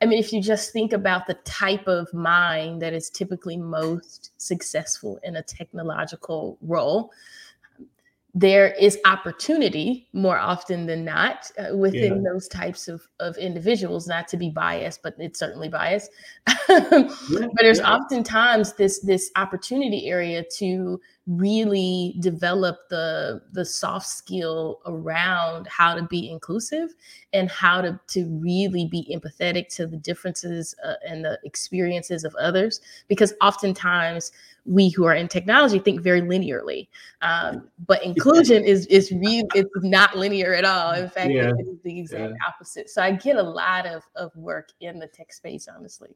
I 0.02 0.06
mean, 0.06 0.18
if 0.18 0.32
you 0.32 0.40
just 0.40 0.72
think 0.72 0.94
about 0.94 1.26
the 1.26 1.34
type 1.44 1.86
of 1.86 2.12
mind 2.14 2.80
that 2.80 2.94
is 2.94 3.10
typically 3.10 3.58
most 3.58 4.32
successful 4.38 5.20
in 5.22 5.36
a 5.36 5.42
technological 5.42 6.56
role, 6.62 7.12
there 8.34 8.72
is 8.74 8.98
opportunity 9.04 10.08
more 10.12 10.38
often 10.38 10.86
than 10.86 11.04
not 11.04 11.50
uh, 11.58 11.76
within 11.76 12.16
yeah. 12.16 12.30
those 12.30 12.46
types 12.46 12.86
of, 12.86 13.06
of 13.18 13.36
individuals 13.36 14.06
not 14.06 14.28
to 14.28 14.36
be 14.36 14.50
biased 14.50 15.02
but 15.02 15.14
it's 15.18 15.38
certainly 15.38 15.68
biased 15.68 16.10
yeah, 16.68 16.88
but 16.88 17.50
there's 17.58 17.78
yeah. 17.78 17.92
oftentimes 17.92 18.74
this 18.74 19.00
this 19.00 19.30
opportunity 19.36 20.08
area 20.08 20.44
to 20.56 21.00
really 21.30 22.16
develop 22.18 22.88
the 22.88 23.40
the 23.52 23.64
soft 23.64 24.06
skill 24.06 24.80
around 24.86 25.64
how 25.68 25.94
to 25.94 26.02
be 26.02 26.28
inclusive 26.28 26.92
and 27.32 27.48
how 27.48 27.80
to 27.80 28.00
to 28.08 28.26
really 28.40 28.86
be 28.86 29.06
empathetic 29.14 29.68
to 29.68 29.86
the 29.86 29.96
differences 29.96 30.74
uh, 30.84 30.94
and 31.06 31.24
the 31.24 31.38
experiences 31.44 32.24
of 32.24 32.34
others 32.34 32.80
because 33.06 33.32
oftentimes 33.40 34.32
we 34.66 34.88
who 34.88 35.04
are 35.04 35.14
in 35.14 35.28
technology 35.28 35.78
think 35.78 36.00
very 36.00 36.20
linearly 36.20 36.88
um, 37.22 37.68
but 37.86 38.02
inclusion 38.04 38.64
is 38.64 38.86
is 38.86 39.12
really 39.12 39.44
it's 39.54 39.70
not 39.84 40.18
linear 40.18 40.52
at 40.52 40.64
all 40.64 40.94
in 40.94 41.08
fact 41.08 41.30
yeah. 41.30 41.52
it 41.56 41.68
is 41.68 41.80
the 41.84 42.00
exact 42.00 42.32
yeah. 42.32 42.48
opposite 42.48 42.90
so 42.90 43.00
i 43.00 43.12
get 43.12 43.36
a 43.36 43.42
lot 43.42 43.86
of 43.86 44.02
of 44.16 44.34
work 44.34 44.70
in 44.80 44.98
the 44.98 45.06
tech 45.06 45.32
space 45.32 45.68
honestly 45.72 46.10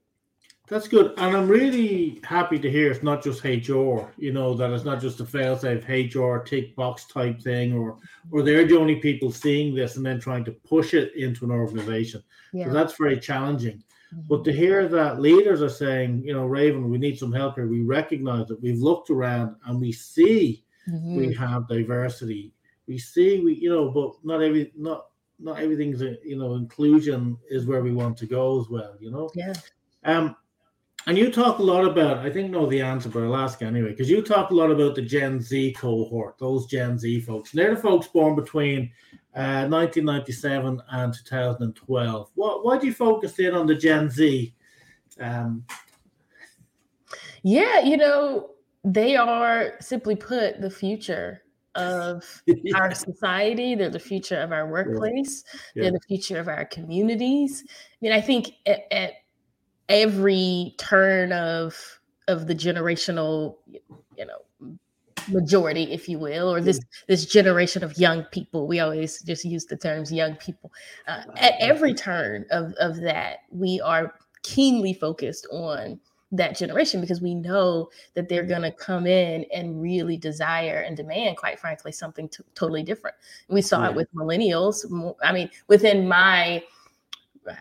that's 0.66 0.88
good. 0.88 1.12
And 1.18 1.36
I'm 1.36 1.46
really 1.46 2.20
happy 2.24 2.58
to 2.58 2.70
hear 2.70 2.90
it's 2.90 3.02
not 3.02 3.22
just 3.22 3.44
HR, 3.44 4.08
you 4.16 4.32
know, 4.32 4.54
that 4.54 4.70
it's 4.70 4.84
not 4.84 5.00
just 5.00 5.20
a 5.20 5.26
fail 5.26 5.58
safe 5.58 5.86
HR 5.86 6.38
tick 6.38 6.74
box 6.74 7.04
type 7.04 7.40
thing, 7.42 7.74
or 7.74 7.98
or 8.30 8.42
they're 8.42 8.66
the 8.66 8.78
only 8.78 8.96
people 8.96 9.30
seeing 9.30 9.74
this 9.74 9.96
and 9.96 10.06
then 10.06 10.18
trying 10.18 10.44
to 10.46 10.52
push 10.52 10.94
it 10.94 11.14
into 11.16 11.44
an 11.44 11.50
organization. 11.50 12.22
Yeah. 12.52 12.66
So 12.66 12.72
that's 12.72 12.96
very 12.96 13.20
challenging. 13.20 13.82
Mm-hmm. 14.14 14.22
But 14.26 14.44
to 14.44 14.52
hear 14.52 14.88
that 14.88 15.20
leaders 15.20 15.60
are 15.60 15.68
saying, 15.68 16.22
you 16.24 16.32
know, 16.32 16.46
Raven, 16.46 16.88
we 16.88 16.96
need 16.96 17.18
some 17.18 17.32
help 17.32 17.56
here. 17.56 17.66
We 17.66 17.82
recognize 17.82 18.46
that 18.48 18.62
we've 18.62 18.80
looked 18.80 19.10
around 19.10 19.56
and 19.66 19.78
we 19.78 19.92
see 19.92 20.64
mm-hmm. 20.88 21.16
we 21.16 21.34
have 21.34 21.68
diversity. 21.68 22.54
We 22.86 22.96
see 22.96 23.40
we, 23.40 23.54
you 23.54 23.68
know, 23.68 23.90
but 23.90 24.12
not 24.24 24.42
every 24.42 24.72
not 24.76 25.06
not 25.38 25.58
everything's 25.58 26.00
a, 26.00 26.16
you 26.24 26.38
know, 26.38 26.54
inclusion 26.54 27.36
is 27.50 27.66
where 27.66 27.82
we 27.82 27.92
want 27.92 28.16
to 28.16 28.26
go 28.26 28.60
as 28.60 28.70
well, 28.70 28.96
you 28.98 29.10
know. 29.10 29.30
Yeah. 29.34 29.52
Um, 30.04 30.36
and 31.06 31.18
you 31.18 31.30
talk 31.30 31.58
a 31.58 31.62
lot 31.62 31.84
about, 31.84 32.18
I 32.18 32.30
think 32.30 32.50
know 32.50 32.66
the 32.66 32.80
answer, 32.80 33.08
but 33.08 33.22
I'll 33.22 33.36
ask 33.36 33.60
anyway, 33.62 33.90
because 33.90 34.08
you 34.08 34.22
talk 34.22 34.50
a 34.50 34.54
lot 34.54 34.70
about 34.70 34.94
the 34.94 35.02
Gen 35.02 35.40
Z 35.40 35.72
cohort, 35.72 36.38
those 36.38 36.66
Gen 36.66 36.98
Z 36.98 37.20
folks. 37.20 37.52
And 37.52 37.60
they're 37.60 37.74
the 37.74 37.80
folks 37.80 38.06
born 38.06 38.34
between 38.34 38.90
uh, 39.34 39.66
1997 39.68 40.80
and 40.90 41.14
2012. 41.14 42.30
What, 42.34 42.64
why 42.64 42.78
do 42.78 42.86
you 42.86 42.94
focus 42.94 43.38
in 43.38 43.54
on 43.54 43.66
the 43.66 43.74
Gen 43.74 44.08
Z? 44.08 44.54
Um, 45.20 45.64
yeah, 47.42 47.80
you 47.80 47.98
know, 47.98 48.50
they 48.84 49.16
are 49.16 49.74
simply 49.80 50.16
put 50.16 50.60
the 50.60 50.70
future 50.70 51.42
of 51.74 52.42
yeah. 52.46 52.78
our 52.78 52.94
society. 52.94 53.74
They're 53.74 53.90
the 53.90 53.98
future 53.98 54.38
of 54.38 54.52
our 54.52 54.66
workplace. 54.66 55.44
Yeah. 55.74 55.82
They're 55.82 55.92
the 55.92 56.00
future 56.08 56.38
of 56.38 56.48
our 56.48 56.64
communities. 56.64 57.64
I 57.68 57.96
mean, 58.00 58.12
I 58.12 58.20
think 58.20 58.52
at, 58.66 58.80
at 58.90 59.12
every 59.88 60.74
turn 60.78 61.32
of 61.32 62.00
of 62.28 62.46
the 62.46 62.54
generational 62.54 63.56
you 63.68 64.26
know 64.26 64.38
majority 65.28 65.84
if 65.92 66.08
you 66.08 66.18
will 66.18 66.52
or 66.52 66.60
this 66.60 66.78
mm. 66.78 66.84
this 67.08 67.26
generation 67.26 67.82
of 67.82 67.96
young 67.98 68.24
people. 68.24 68.66
We 68.66 68.80
always 68.80 69.22
just 69.22 69.44
use 69.44 69.66
the 69.66 69.76
terms 69.76 70.12
young 70.12 70.36
people. 70.36 70.72
Uh, 71.06 71.22
at 71.36 71.54
every 71.60 71.94
turn 71.94 72.44
of 72.50 72.74
of 72.74 73.00
that 73.00 73.38
we 73.50 73.80
are 73.80 74.14
keenly 74.42 74.92
focused 74.92 75.46
on 75.50 75.98
that 76.32 76.56
generation 76.56 77.00
because 77.00 77.20
we 77.20 77.34
know 77.34 77.88
that 78.14 78.28
they're 78.28 78.44
mm. 78.44 78.48
going 78.48 78.62
to 78.62 78.72
come 78.72 79.06
in 79.06 79.46
and 79.54 79.80
really 79.80 80.16
desire 80.16 80.84
and 80.86 80.96
demand 80.96 81.36
quite 81.36 81.60
frankly 81.60 81.92
something 81.92 82.28
t- 82.28 82.42
totally 82.54 82.82
different. 82.82 83.16
We 83.48 83.62
saw 83.62 83.82
yeah. 83.82 83.90
it 83.90 83.96
with 83.96 84.12
millennials 84.14 85.14
i 85.22 85.32
mean 85.32 85.48
within 85.68 86.08
my 86.08 86.62
uh, 87.48 87.54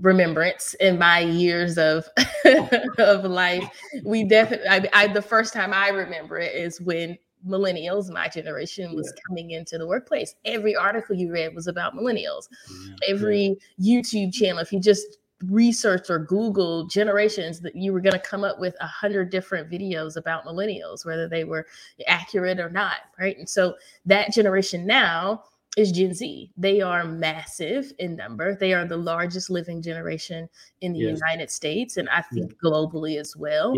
remembrance 0.00 0.74
in 0.74 0.98
my 0.98 1.20
years 1.20 1.78
of 1.78 2.08
of 2.98 3.24
life 3.24 3.64
we 4.04 4.24
definitely 4.24 4.68
I, 4.68 4.88
I, 4.92 5.06
the 5.06 5.22
first 5.22 5.52
time 5.52 5.72
i 5.72 5.88
remember 5.88 6.38
it 6.38 6.54
is 6.54 6.80
when 6.80 7.16
millennials 7.46 8.10
my 8.10 8.28
generation 8.28 8.94
was 8.94 9.12
yeah. 9.14 9.22
coming 9.28 9.52
into 9.52 9.78
the 9.78 9.86
workplace 9.86 10.34
every 10.44 10.74
article 10.74 11.14
you 11.14 11.32
read 11.32 11.54
was 11.54 11.68
about 11.68 11.94
millennials 11.94 12.48
yeah. 12.84 12.94
every 13.08 13.56
yeah. 13.78 14.00
youtube 14.00 14.32
channel 14.32 14.58
if 14.58 14.72
you 14.72 14.80
just 14.80 15.18
research 15.44 16.10
or 16.10 16.18
google 16.18 16.86
generations 16.86 17.60
that 17.60 17.76
you 17.76 17.92
were 17.92 18.00
going 18.00 18.12
to 18.12 18.18
come 18.18 18.42
up 18.42 18.58
with 18.58 18.74
a 18.80 18.86
hundred 18.86 19.30
different 19.30 19.70
videos 19.70 20.16
about 20.16 20.44
millennials 20.44 21.06
whether 21.06 21.28
they 21.28 21.44
were 21.44 21.66
accurate 22.08 22.58
or 22.58 22.70
not 22.70 22.96
right 23.20 23.38
and 23.38 23.48
so 23.48 23.74
that 24.04 24.32
generation 24.32 24.86
now 24.86 25.42
is 25.76 25.92
Gen 25.92 26.14
Z. 26.14 26.50
They 26.56 26.80
are 26.80 27.04
massive 27.04 27.92
in 27.98 28.16
number. 28.16 28.56
They 28.56 28.72
are 28.72 28.86
the 28.86 28.96
largest 28.96 29.50
living 29.50 29.82
generation 29.82 30.48
in 30.80 30.94
the 30.94 31.00
yes. 31.00 31.18
United 31.18 31.50
States 31.50 31.98
and 31.98 32.08
I 32.08 32.22
think 32.22 32.52
yeah. 32.52 32.68
globally 32.70 33.20
as 33.20 33.36
well. 33.36 33.76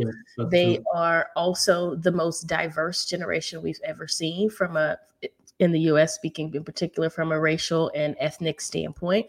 They 0.50 0.76
true. 0.76 0.84
are 0.94 1.28
also 1.34 1.96
the 1.96 2.12
most 2.12 2.46
diverse 2.46 3.04
generation 3.04 3.62
we've 3.62 3.80
ever 3.84 4.06
seen 4.06 4.48
from 4.48 4.76
a 4.76 4.96
in 5.58 5.72
the 5.72 5.80
US 5.80 6.14
speaking 6.14 6.54
in 6.54 6.62
particular 6.62 7.10
from 7.10 7.32
a 7.32 7.40
racial 7.40 7.90
and 7.94 8.14
ethnic 8.20 8.60
standpoint 8.60 9.26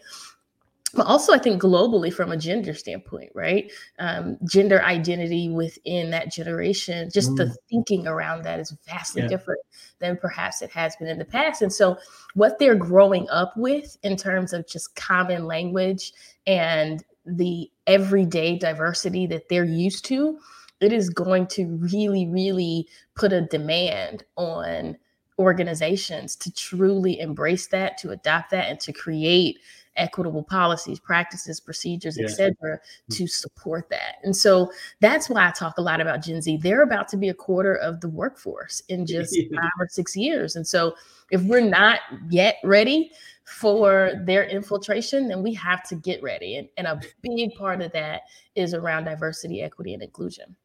but 0.94 1.06
also 1.06 1.32
I 1.32 1.38
think 1.38 1.62
globally 1.62 2.12
from 2.12 2.32
a 2.32 2.36
gender 2.36 2.74
standpoint, 2.74 3.30
right? 3.34 3.70
Um, 3.98 4.38
gender 4.44 4.82
identity 4.82 5.48
within 5.48 6.10
that 6.10 6.32
generation, 6.32 7.10
just 7.12 7.30
mm. 7.30 7.36
the 7.36 7.56
thinking 7.70 8.06
around 8.06 8.42
that 8.42 8.60
is 8.60 8.74
vastly 8.86 9.22
yeah. 9.22 9.28
different 9.28 9.60
than 10.00 10.16
perhaps 10.16 10.62
it 10.62 10.70
has 10.70 10.96
been 10.96 11.08
in 11.08 11.18
the 11.18 11.24
past. 11.24 11.62
And 11.62 11.72
so, 11.72 11.96
what 12.34 12.58
they're 12.58 12.74
growing 12.74 13.28
up 13.30 13.52
with 13.56 13.96
in 14.02 14.16
terms 14.16 14.52
of 14.52 14.66
just 14.66 14.94
common 14.96 15.46
language 15.46 16.12
and 16.46 17.04
the 17.24 17.70
everyday 17.86 18.58
diversity 18.58 19.26
that 19.26 19.48
they're 19.48 19.64
used 19.64 20.04
to, 20.06 20.38
it 20.80 20.92
is 20.92 21.10
going 21.10 21.46
to 21.48 21.66
really, 21.76 22.26
really 22.26 22.88
put 23.14 23.32
a 23.32 23.42
demand 23.42 24.24
on 24.36 24.96
organizations 25.38 26.36
to 26.36 26.52
truly 26.52 27.18
embrace 27.18 27.68
that, 27.68 27.98
to 27.98 28.10
adopt 28.10 28.50
that, 28.50 28.68
and 28.68 28.80
to 28.80 28.92
create 28.92 29.58
equitable 29.96 30.42
policies, 30.42 30.98
practices, 30.98 31.60
procedures, 31.60 32.16
yeah. 32.18 32.24
etc., 32.24 32.54
mm. 32.60 33.16
to 33.16 33.26
support 33.26 33.88
that. 33.90 34.16
And 34.22 34.36
so 34.36 34.70
that's 35.00 35.28
why 35.28 35.48
I 35.48 35.50
talk 35.50 35.78
a 35.78 35.82
lot 35.82 36.00
about 36.00 36.22
Gen 36.22 36.40
Z. 36.42 36.58
They're 36.62 36.82
about 36.82 37.08
to 37.08 37.16
be 37.16 37.28
a 37.28 37.34
quarter 37.34 37.74
of 37.74 38.00
the 38.00 38.08
workforce 38.08 38.82
in 38.88 39.06
just 39.06 39.36
five 39.54 39.70
or 39.78 39.88
six 39.88 40.16
years. 40.16 40.56
And 40.56 40.66
so 40.66 40.94
if 41.30 41.42
we're 41.42 41.60
not 41.60 42.00
yet 42.28 42.56
ready 42.64 43.12
for 43.44 44.12
their 44.24 44.44
infiltration, 44.44 45.28
then 45.28 45.42
we 45.42 45.52
have 45.54 45.82
to 45.88 45.96
get 45.96 46.22
ready. 46.22 46.56
And, 46.56 46.68
and 46.76 46.86
a 46.86 47.00
big 47.22 47.54
part 47.54 47.82
of 47.82 47.92
that 47.92 48.22
is 48.54 48.74
around 48.74 49.04
diversity, 49.04 49.62
equity, 49.62 49.94
and 49.94 50.02
inclusion. 50.02 50.56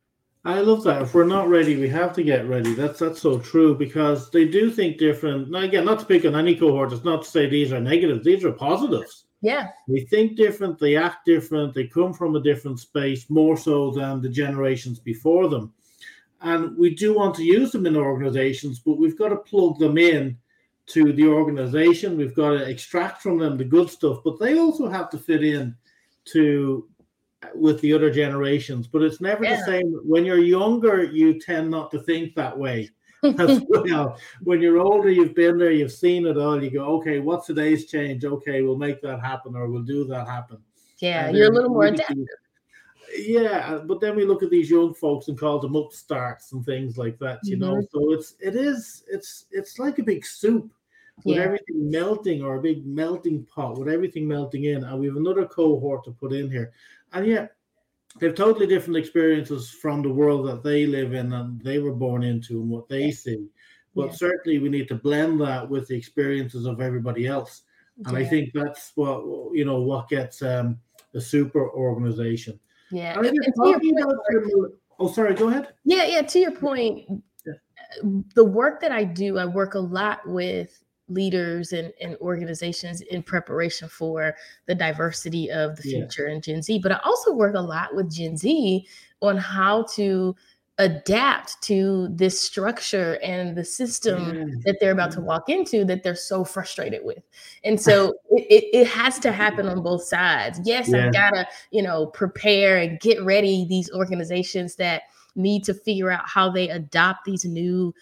I 0.45 0.59
love 0.59 0.83
that. 0.83 1.01
If 1.01 1.15
we're 1.15 1.25
not 1.25 1.49
ready, 1.49 1.75
we 1.75 1.89
have 1.89 2.13
to 2.13 2.23
get 2.23 2.47
ready. 2.47 2.75
That's 2.75 2.99
that's 2.99 3.19
so 3.19 3.39
true 3.39 3.75
because 3.75 4.29
they 4.29 4.47
do 4.47 4.69
think 4.69 4.99
different. 4.99 5.49
Now 5.49 5.61
again, 5.61 5.85
not 5.85 5.99
to 5.99 6.05
pick 6.05 6.23
on 6.23 6.35
any 6.35 6.55
cohort. 6.55 6.93
It's 6.93 7.03
not 7.03 7.23
to 7.23 7.29
say 7.29 7.49
these 7.49 7.73
are 7.73 7.81
negatives. 7.81 8.23
These 8.23 8.45
are 8.45 8.51
positives. 8.51 9.25
Yeah. 9.41 9.69
They 9.87 10.01
think 10.01 10.37
different. 10.37 10.77
They 10.77 10.95
act 10.95 11.25
different. 11.25 11.73
They 11.73 11.87
come 11.87 12.13
from 12.13 12.35
a 12.35 12.41
different 12.41 12.79
space 12.79 13.27
more 13.29 13.57
so 13.57 13.89
than 13.89 14.21
the 14.21 14.29
generations 14.29 14.99
before 14.99 15.49
them. 15.49 15.73
And 16.41 16.77
we 16.77 16.93
do 16.93 17.15
want 17.15 17.33
to 17.35 17.43
use 17.43 17.71
them 17.71 17.87
in 17.87 17.95
organizations, 17.95 18.77
but 18.79 18.99
we've 18.99 19.17
got 19.17 19.29
to 19.29 19.37
plug 19.37 19.79
them 19.79 19.97
in 19.97 20.37
to 20.87 21.11
the 21.13 21.25
organization. 21.25 22.17
We've 22.17 22.35
got 22.35 22.51
to 22.51 22.69
extract 22.69 23.23
from 23.23 23.39
them 23.39 23.57
the 23.57 23.65
good 23.65 23.89
stuff, 23.89 24.19
but 24.23 24.39
they 24.39 24.59
also 24.59 24.87
have 24.87 25.09
to 25.09 25.17
fit 25.17 25.43
in 25.43 25.75
to 26.25 26.87
with 27.53 27.79
the 27.81 27.93
other 27.93 28.11
generations, 28.11 28.87
but 28.87 29.01
it's 29.01 29.21
never 29.21 29.43
yeah. 29.43 29.57
the 29.57 29.65
same. 29.65 29.99
When 30.03 30.25
you're 30.25 30.37
younger, 30.37 31.03
you 31.03 31.39
tend 31.39 31.69
not 31.69 31.91
to 31.91 31.99
think 31.99 32.35
that 32.35 32.57
way 32.57 32.89
as 33.23 33.61
well. 33.67 34.17
When 34.41 34.61
you're 34.61 34.79
older, 34.79 35.09
you've 35.09 35.35
been 35.35 35.57
there, 35.57 35.71
you've 35.71 35.91
seen 35.91 36.25
it 36.25 36.37
all. 36.37 36.61
You 36.61 36.69
go, 36.71 36.85
okay, 36.97 37.19
what's 37.19 37.47
today's 37.47 37.85
change? 37.85 38.25
Okay, 38.25 38.61
we'll 38.61 38.77
make 38.77 39.01
that 39.01 39.21
happen, 39.21 39.55
or 39.55 39.69
we'll 39.69 39.83
do 39.83 40.05
that 40.05 40.27
happen. 40.27 40.57
Yeah, 40.99 41.27
and 41.27 41.37
you're 41.37 41.51
a 41.51 41.53
little 41.53 41.69
more 41.69 41.85
adaptive. 41.85 42.27
Yeah, 43.17 43.79
but 43.85 44.01
then 44.01 44.15
we 44.15 44.25
look 44.25 44.43
at 44.43 44.49
these 44.49 44.69
young 44.69 44.93
folks 44.93 45.27
and 45.27 45.39
call 45.39 45.59
them 45.59 45.75
upstarts 45.75 46.51
and 46.51 46.65
things 46.65 46.97
like 46.97 47.19
that. 47.19 47.39
You 47.43 47.57
mm-hmm. 47.57 47.75
know, 47.75 47.87
so 47.91 48.13
it's 48.13 48.35
it 48.39 48.55
is 48.55 49.03
it's 49.07 49.45
it's 49.51 49.79
like 49.79 49.99
a 49.99 50.03
big 50.03 50.25
soup 50.25 50.71
with 51.23 51.37
yeah. 51.37 51.43
everything 51.43 51.89
melting 51.89 52.43
or 52.43 52.55
a 52.55 52.61
big 52.61 52.85
melting 52.85 53.45
pot 53.45 53.77
with 53.77 53.87
everything 53.87 54.27
melting 54.27 54.65
in. 54.65 54.83
And 54.83 54.99
we 54.99 55.07
have 55.07 55.15
another 55.15 55.45
cohort 55.45 56.03
to 56.05 56.11
put 56.11 56.33
in 56.33 56.51
here 56.51 56.73
and 57.13 57.25
yet 57.25 57.55
they 58.19 58.27
have 58.27 58.35
totally 58.35 58.67
different 58.67 58.97
experiences 58.97 59.69
from 59.69 60.01
the 60.01 60.11
world 60.11 60.47
that 60.47 60.63
they 60.63 60.85
live 60.85 61.13
in 61.13 61.33
and 61.33 61.61
they 61.61 61.79
were 61.79 61.93
born 61.93 62.23
into 62.23 62.61
and 62.61 62.69
what 62.69 62.87
they 62.87 63.11
see. 63.11 63.47
But 63.93 64.07
yeah. 64.07 64.13
certainly 64.13 64.59
we 64.59 64.69
need 64.69 64.87
to 64.89 64.95
blend 64.95 65.41
that 65.41 65.69
with 65.69 65.87
the 65.87 65.95
experiences 65.95 66.65
of 66.65 66.81
everybody 66.81 67.27
else. 67.27 67.63
And 68.05 68.17
yeah. 68.17 68.25
I 68.25 68.29
think 68.29 68.51
that's 68.53 68.91
what 68.95 69.23
you 69.53 69.65
know 69.65 69.81
what 69.81 70.09
gets 70.09 70.41
um, 70.41 70.77
a 71.13 71.21
super 71.21 71.69
organization. 71.69 72.59
Yeah. 72.91 73.17
And 73.17 73.25
again, 73.25 73.53
talking 73.53 74.01
about 74.01 74.15
oh, 74.99 75.11
sorry, 75.11 75.33
go 75.33 75.49
ahead. 75.49 75.73
Yeah, 75.85 76.05
yeah. 76.05 76.21
To 76.21 76.39
your 76.39 76.51
point, 76.51 77.05
the 78.33 78.43
work 78.43 78.81
that 78.81 78.91
I 78.91 79.05
do, 79.05 79.37
I 79.37 79.45
work 79.45 79.75
a 79.75 79.79
lot 79.79 80.27
with 80.27 80.83
leaders 81.07 81.71
and, 81.71 81.93
and 82.01 82.15
organizations 82.17 83.01
in 83.01 83.21
preparation 83.21 83.87
for 83.87 84.35
the 84.65 84.75
diversity 84.75 85.51
of 85.51 85.75
the 85.75 85.83
future 85.83 86.27
yeah. 86.27 86.33
and 86.33 86.43
Gen 86.43 86.61
Z. 86.61 86.79
But 86.81 86.93
I 86.93 86.99
also 87.03 87.33
work 87.33 87.55
a 87.55 87.61
lot 87.61 87.95
with 87.95 88.11
Gen 88.11 88.37
Z 88.37 88.87
on 89.21 89.37
how 89.37 89.83
to 89.93 90.35
adapt 90.77 91.61
to 91.61 92.09
this 92.11 92.39
structure 92.39 93.17
and 93.23 93.55
the 93.55 93.63
system 93.63 94.35
yeah. 94.35 94.55
that 94.65 94.77
they're 94.79 94.91
about 94.91 95.09
to 95.09 95.17
mm-hmm. 95.17 95.27
walk 95.27 95.47
into 95.47 95.85
that 95.85 96.03
they're 96.03 96.15
so 96.15 96.43
frustrated 96.43 96.99
with 97.05 97.23
and 97.63 97.79
so 97.79 98.13
it, 98.31 98.45
it, 98.49 98.79
it, 98.79 98.87
has 98.87 99.17
to 99.17 99.31
happen 99.43 99.69
on 99.69 99.81
both 99.81 100.03
sides 100.03 100.59
yes 100.65 100.89
yeah. 100.89 101.07
i 101.07 101.11
gotta 101.11 101.47
you 101.71 101.81
know 101.81 102.07
prepare 102.07 102.77
and 102.77 102.99
get 102.99 103.23
ready 103.23 103.65
these 103.69 103.89
organizations 103.93 104.75
that 104.75 105.03
need 105.37 105.63
to 105.63 105.73
figure 105.73 106.11
out 106.11 106.27
how 106.27 106.49
they 106.49 106.69
adopt 106.69 107.23
these 107.25 107.45
new 107.45 107.93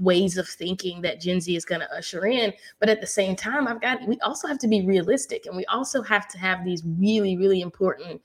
ways 0.00 0.36
of 0.36 0.48
thinking 0.48 1.02
that 1.02 1.20
Gen 1.20 1.40
Z 1.40 1.54
is 1.54 1.64
going 1.64 1.80
to 1.80 1.96
usher 1.96 2.26
in. 2.26 2.52
But 2.78 2.88
at 2.88 3.00
the 3.00 3.06
same 3.06 3.36
time, 3.36 3.66
I've 3.66 3.80
got, 3.80 4.06
we 4.06 4.18
also 4.20 4.48
have 4.48 4.58
to 4.58 4.68
be 4.68 4.86
realistic 4.86 5.46
and 5.46 5.56
we 5.56 5.64
also 5.66 6.02
have 6.02 6.28
to 6.28 6.38
have 6.38 6.64
these 6.64 6.82
really, 6.98 7.36
really 7.36 7.60
important 7.60 8.20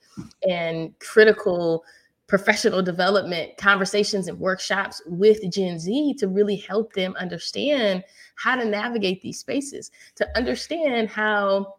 and 0.48 0.98
critical 0.98 1.84
professional 2.28 2.82
development 2.82 3.56
conversations 3.58 4.26
and 4.26 4.38
workshops 4.38 5.02
with 5.06 5.50
Gen 5.50 5.78
Z 5.78 6.14
to 6.18 6.28
really 6.28 6.56
help 6.56 6.94
them 6.94 7.14
understand 7.18 8.02
how 8.36 8.56
to 8.56 8.64
navigate 8.64 9.20
these 9.20 9.38
spaces, 9.38 9.90
to 10.16 10.26
understand 10.36 11.10
how 11.10 11.74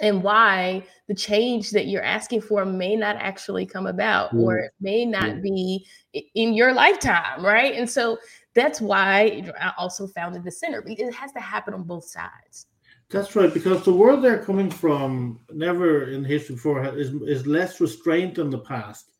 and 0.00 0.22
why 0.22 0.84
the 1.06 1.14
change 1.14 1.70
that 1.70 1.86
you're 1.86 2.02
asking 2.02 2.40
for 2.40 2.64
may 2.64 2.96
not 2.96 3.16
actually 3.16 3.64
come 3.64 3.86
about 3.86 4.34
mm. 4.34 4.40
or 4.40 4.58
it 4.58 4.72
may 4.80 5.04
not 5.04 5.40
be 5.40 5.86
in 6.34 6.52
your 6.52 6.74
lifetime, 6.74 7.44
right? 7.44 7.74
And 7.74 7.88
so 7.88 8.18
that's 8.54 8.80
why 8.80 9.44
I 9.60 9.72
also 9.76 10.06
founded 10.06 10.44
the 10.44 10.50
center. 10.50 10.82
It 10.86 11.14
has 11.14 11.32
to 11.32 11.40
happen 11.40 11.74
on 11.74 11.82
both 11.82 12.04
sides. 12.04 12.66
That's 13.10 13.36
right, 13.36 13.52
because 13.52 13.84
the 13.84 13.92
world 13.92 14.24
they're 14.24 14.42
coming 14.42 14.70
from, 14.70 15.40
never 15.52 16.10
in 16.10 16.24
history 16.24 16.56
before, 16.56 16.84
is, 16.96 17.10
is 17.22 17.46
less 17.46 17.80
restraint 17.80 18.36
than 18.36 18.50
the 18.50 18.58
past 18.58 19.10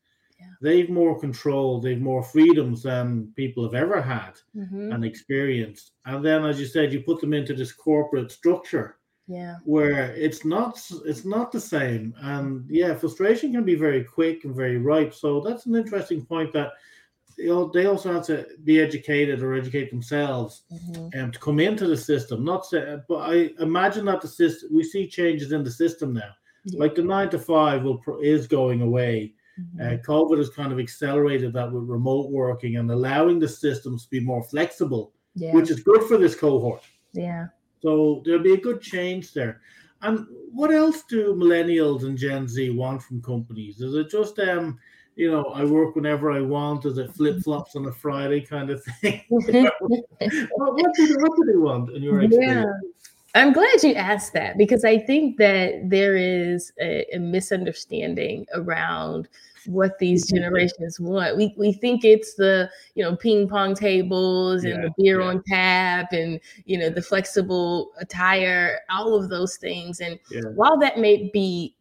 they've 0.61 0.91
more 0.91 1.19
control, 1.19 1.81
they've 1.81 2.00
more 2.00 2.23
freedoms 2.23 2.83
than 2.83 3.33
people 3.37 3.62
have 3.64 3.75
ever 3.75 4.00
had 4.00 4.33
mm-hmm. 4.57 4.93
and 4.93 5.05
experienced. 5.05 5.93
And 6.07 6.25
then, 6.25 6.45
as 6.45 6.59
you 6.59 6.67
said, 6.67 6.93
you 6.93 7.00
put 7.00 7.21
them 7.21 7.35
into 7.35 7.55
this 7.55 7.73
corporate 7.73 8.33
structure, 8.33 8.97
yeah, 9.26 9.57
where 9.64 10.14
it's 10.14 10.45
not 10.45 10.81
it's 11.05 11.25
not 11.25 11.53
the 11.53 11.61
same. 11.61 12.14
And 12.21 12.64
yeah, 12.69 12.95
frustration 12.95 13.53
can 13.53 13.64
be 13.64 13.75
very 13.75 14.05
quick 14.05 14.45
and 14.45 14.55
very 14.55 14.79
ripe. 14.79 15.14
So 15.14 15.41
that's 15.41 15.67
an 15.67 15.76
interesting 15.76 16.25
point 16.25 16.53
that 16.53 16.73
they 17.37 17.87
also 17.87 18.12
have 18.12 18.26
to 18.26 18.47
be 18.64 18.81
educated 18.81 19.43
or 19.43 19.55
educate 19.55 19.91
themselves 19.91 20.62
mm-hmm. 20.73 21.21
um, 21.21 21.33
to 21.33 21.38
come 21.38 21.61
into 21.61 21.87
the 21.87 21.97
system. 21.97 22.45
Not 22.45 22.67
say, 22.67 22.99
but 23.09 23.17
I 23.17 23.50
imagine 23.61 24.05
that 24.07 24.21
the 24.21 24.29
system 24.29 24.71
we 24.73 24.85
see 24.85 25.09
changes 25.09 25.53
in 25.53 25.64
the 25.64 25.71
system 25.71 26.12
now. 26.12 26.33
Yeah. 26.64 26.81
Like 26.81 26.95
the 26.95 27.03
nine 27.03 27.31
to 27.31 27.38
five 27.38 27.83
will 27.83 28.00
is 28.21 28.47
going 28.47 28.83
away 28.83 29.35
Mm-hmm. 29.61 29.81
Uh, 29.81 29.97
COVID 29.99 30.38
has 30.38 30.50
kind 30.50 30.73
of 30.73 30.81
accelerated 30.81 31.53
that 31.53 31.71
with 31.71 31.85
remote 31.85 32.31
working 32.31 32.76
and 32.76 32.91
allowing 32.91 33.38
the 33.38 33.49
systems 33.49 34.05
to 34.05 34.11
be 34.11 34.21
more 34.21 34.43
flexible, 34.43 35.12
yeah. 35.35 35.53
which 35.53 35.71
is 35.71 35.83
good 35.83 36.03
for 36.05 36.17
this 36.17 36.35
cohort. 36.35 36.83
Yeah. 37.12 37.47
So 37.83 38.23
there'll 38.25 38.43
be 38.43 38.55
a 38.55 38.61
good 38.61 38.81
change 38.81 39.33
there. 39.33 39.61
And 40.03 40.26
what 40.50 40.73
else 40.73 41.05
do 41.09 41.35
millennials 41.35 42.05
and 42.05 42.19
Gen 42.19 42.49
Z 42.49 42.71
want 42.71 43.03
from 43.03 43.23
companies? 43.23 43.81
Is 43.81 43.95
it 43.95 44.11
just 44.11 44.38
um, 44.41 44.79
you 45.16 45.30
know, 45.30 45.44
I 45.47 45.64
work 45.64 45.94
whenever 45.94 46.30
I 46.30 46.40
want? 46.40 46.85
as 46.87 46.99
it 46.99 47.14
flip 47.14 47.42
flops 47.42 47.76
on 47.76 47.87
a 47.87 47.92
Friday 47.92 48.40
kind 48.40 48.71
of 48.71 48.83
thing? 48.85 49.23
what, 49.28 49.44
what, 49.49 50.94
do, 50.94 51.16
what 51.18 51.37
do 51.37 51.44
they 51.47 51.59
want 51.59 51.90
in 51.90 52.02
your 52.02 52.23
experience? 52.23 52.66
Yeah. 52.66 52.90
I'm 53.37 53.52
glad 53.52 53.82
you 53.82 53.95
asked 53.95 54.32
that 54.34 54.56
because 54.56 54.84
I 54.84 54.97
think 54.97 55.39
that 55.39 55.91
there 55.91 56.17
is 56.17 56.73
a, 56.80 57.04
a, 57.12 57.19
misunderstanding 57.19 58.47
around 58.54 59.28
what 59.67 59.99
these 59.99 60.30
generations 60.30 61.00
want. 61.00 61.36
We 61.36 61.52
we 61.56 61.73
think 61.73 62.04
it's 62.04 62.34
the 62.34 62.71
you 62.95 63.02
know 63.02 63.17
ping 63.17 63.49
pong 63.49 63.75
tables 63.75 64.62
and 64.62 64.75
yeah, 64.75 64.82
the 64.82 64.95
beer 64.97 65.21
yeah. 65.21 65.26
on 65.26 65.43
tap 65.49 66.12
and 66.12 66.39
you 66.65 66.78
know 66.78 66.91
the 66.91 67.02
flexible 67.02 67.91
attire, 67.99 68.78
all 68.89 69.17
of 69.17 69.28
those 69.30 69.56
things. 69.56 70.00
And 70.00 70.17
yeah. 70.30 70.43
while 70.54 70.78
that 70.78 70.99
may 70.99 71.28
be 71.32 71.75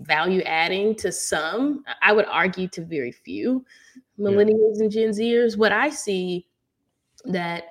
value 0.00 0.42
adding 0.42 0.94
to 0.96 1.12
some, 1.12 1.84
I 2.02 2.12
would 2.12 2.26
argue 2.26 2.68
to 2.68 2.84
very 2.84 3.12
few 3.12 3.64
millennials 4.18 4.80
and 4.80 4.90
Gen 4.90 5.10
Zers. 5.10 5.56
What 5.56 5.72
I 5.72 5.90
see 5.90 6.46
that 7.24 7.64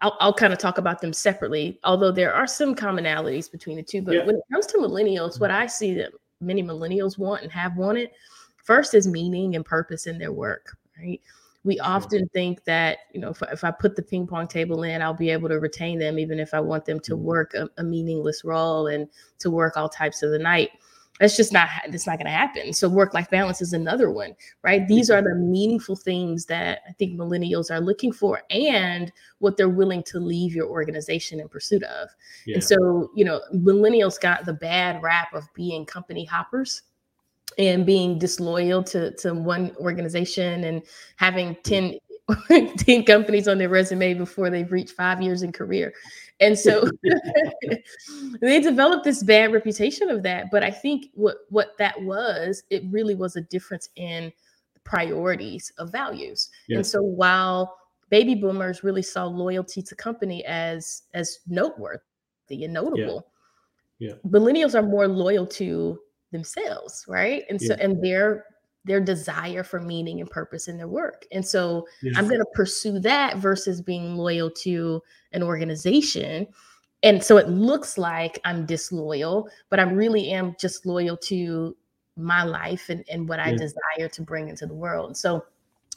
I'll, 0.00 0.16
I'll 0.20 0.34
kind 0.34 0.52
of 0.52 0.58
talk 0.58 0.78
about 0.78 1.00
them 1.00 1.12
separately, 1.12 1.78
although 1.84 2.12
there 2.12 2.34
are 2.34 2.46
some 2.46 2.74
commonalities 2.74 3.50
between 3.50 3.76
the 3.76 3.82
two. 3.82 4.02
But 4.02 4.14
yeah. 4.14 4.26
when 4.26 4.36
it 4.36 4.42
comes 4.52 4.66
to 4.66 4.78
millennials, 4.78 5.40
what 5.40 5.50
I 5.50 5.66
see 5.66 5.94
that 5.94 6.12
many 6.40 6.62
millennials 6.62 7.18
want 7.18 7.42
and 7.42 7.52
have 7.52 7.76
wanted 7.76 8.10
first 8.56 8.94
is 8.94 9.06
meaning 9.06 9.56
and 9.56 9.64
purpose 9.64 10.06
in 10.06 10.18
their 10.18 10.32
work, 10.32 10.76
right? 10.98 11.20
We 11.64 11.78
often 11.80 12.28
think 12.34 12.62
that, 12.64 12.98
you 13.12 13.20
know, 13.20 13.30
if, 13.30 13.42
if 13.50 13.64
I 13.64 13.70
put 13.70 13.96
the 13.96 14.02
ping 14.02 14.26
pong 14.26 14.46
table 14.46 14.82
in, 14.82 15.00
I'll 15.00 15.14
be 15.14 15.30
able 15.30 15.48
to 15.48 15.58
retain 15.58 15.98
them, 15.98 16.18
even 16.18 16.38
if 16.38 16.52
I 16.52 16.60
want 16.60 16.84
them 16.84 17.00
to 17.00 17.14
mm-hmm. 17.14 17.24
work 17.24 17.54
a, 17.54 17.70
a 17.78 17.82
meaningless 17.82 18.44
role 18.44 18.88
and 18.88 19.08
to 19.38 19.50
work 19.50 19.78
all 19.78 19.88
types 19.88 20.22
of 20.22 20.30
the 20.30 20.38
night 20.38 20.70
that's 21.20 21.36
just 21.36 21.52
not 21.52 21.68
that's 21.90 22.06
not 22.06 22.18
going 22.18 22.26
to 22.26 22.32
happen. 22.32 22.72
So 22.72 22.88
work 22.88 23.14
life 23.14 23.30
balance 23.30 23.62
is 23.62 23.72
another 23.72 24.10
one 24.10 24.34
right? 24.62 24.82
Mm-hmm. 24.82 24.94
These 24.94 25.10
are 25.10 25.22
the 25.22 25.34
meaningful 25.34 25.96
things 25.96 26.46
that 26.46 26.80
i 26.88 26.92
think 26.92 27.18
millennials 27.18 27.70
are 27.70 27.80
looking 27.80 28.12
for 28.12 28.42
and 28.50 29.12
what 29.38 29.56
they're 29.56 29.68
willing 29.68 30.02
to 30.04 30.18
leave 30.18 30.54
your 30.54 30.68
organization 30.68 31.40
in 31.40 31.48
pursuit 31.48 31.82
of. 31.84 32.08
Yeah. 32.46 32.54
and 32.54 32.64
so 32.64 33.10
you 33.14 33.24
know 33.24 33.40
millennials 33.54 34.20
got 34.20 34.44
the 34.44 34.54
bad 34.54 35.02
rap 35.02 35.32
of 35.34 35.44
being 35.54 35.86
company 35.86 36.24
hoppers 36.24 36.82
and 37.58 37.86
being 37.86 38.18
disloyal 38.18 38.82
to 38.82 39.12
to 39.16 39.34
one 39.34 39.74
organization 39.78 40.64
and 40.64 40.82
having 41.16 41.50
mm-hmm. 41.50 41.62
10 41.62 41.98
10 42.78 43.04
companies 43.04 43.48
on 43.48 43.58
their 43.58 43.68
resume 43.68 44.14
before 44.14 44.50
they've 44.50 44.70
reached 44.72 44.94
five 44.94 45.20
years 45.20 45.42
in 45.42 45.52
career. 45.52 45.92
And 46.40 46.58
so 46.58 46.88
they 48.40 48.60
developed 48.60 49.04
this 49.04 49.22
bad 49.22 49.52
reputation 49.52 50.10
of 50.10 50.22
that. 50.22 50.50
But 50.50 50.62
I 50.62 50.70
think 50.70 51.06
what, 51.14 51.38
what 51.50 51.76
that 51.78 52.00
was, 52.02 52.62
it 52.70 52.82
really 52.90 53.14
was 53.14 53.36
a 53.36 53.42
difference 53.42 53.88
in 53.96 54.32
priorities 54.84 55.72
of 55.78 55.92
values. 55.92 56.50
Yes. 56.68 56.76
And 56.76 56.86
so 56.86 57.02
while 57.02 57.78
baby 58.10 58.34
boomers 58.34 58.84
really 58.84 59.02
saw 59.02 59.24
loyalty 59.24 59.82
to 59.82 59.94
company 59.94 60.44
as 60.44 61.02
as 61.14 61.40
noteworthy 61.48 62.00
and 62.50 62.72
notable, 62.72 63.26
yeah. 63.98 64.10
yeah. 64.10 64.14
millennials 64.26 64.74
are 64.74 64.82
more 64.82 65.08
loyal 65.08 65.46
to 65.46 65.98
themselves, 66.32 67.04
right? 67.08 67.44
And 67.48 67.60
so 67.60 67.74
and 67.74 68.02
their 68.02 68.44
their 68.84 69.00
desire 69.00 69.62
for 69.62 69.80
meaning 69.80 70.20
and 70.20 70.30
purpose 70.30 70.68
in 70.68 70.76
their 70.76 70.88
work. 70.88 71.26
And 71.32 71.44
so 71.44 71.86
yes. 72.02 72.14
I'm 72.16 72.28
going 72.28 72.40
to 72.40 72.46
pursue 72.54 72.98
that 73.00 73.38
versus 73.38 73.80
being 73.80 74.16
loyal 74.16 74.50
to 74.50 75.02
an 75.32 75.42
organization. 75.42 76.46
And 77.02 77.22
so 77.22 77.36
it 77.36 77.48
looks 77.48 77.98
like 77.98 78.40
I'm 78.44 78.66
disloyal, 78.66 79.48
but 79.70 79.80
I 79.80 79.84
really 79.84 80.30
am 80.30 80.54
just 80.58 80.86
loyal 80.86 81.16
to 81.18 81.76
my 82.16 82.44
life 82.44 82.88
and, 82.90 83.04
and 83.10 83.28
what 83.28 83.40
I 83.40 83.52
desire 83.52 84.08
to 84.12 84.22
bring 84.22 84.48
into 84.48 84.66
the 84.66 84.74
world. 84.74 85.16
So 85.16 85.44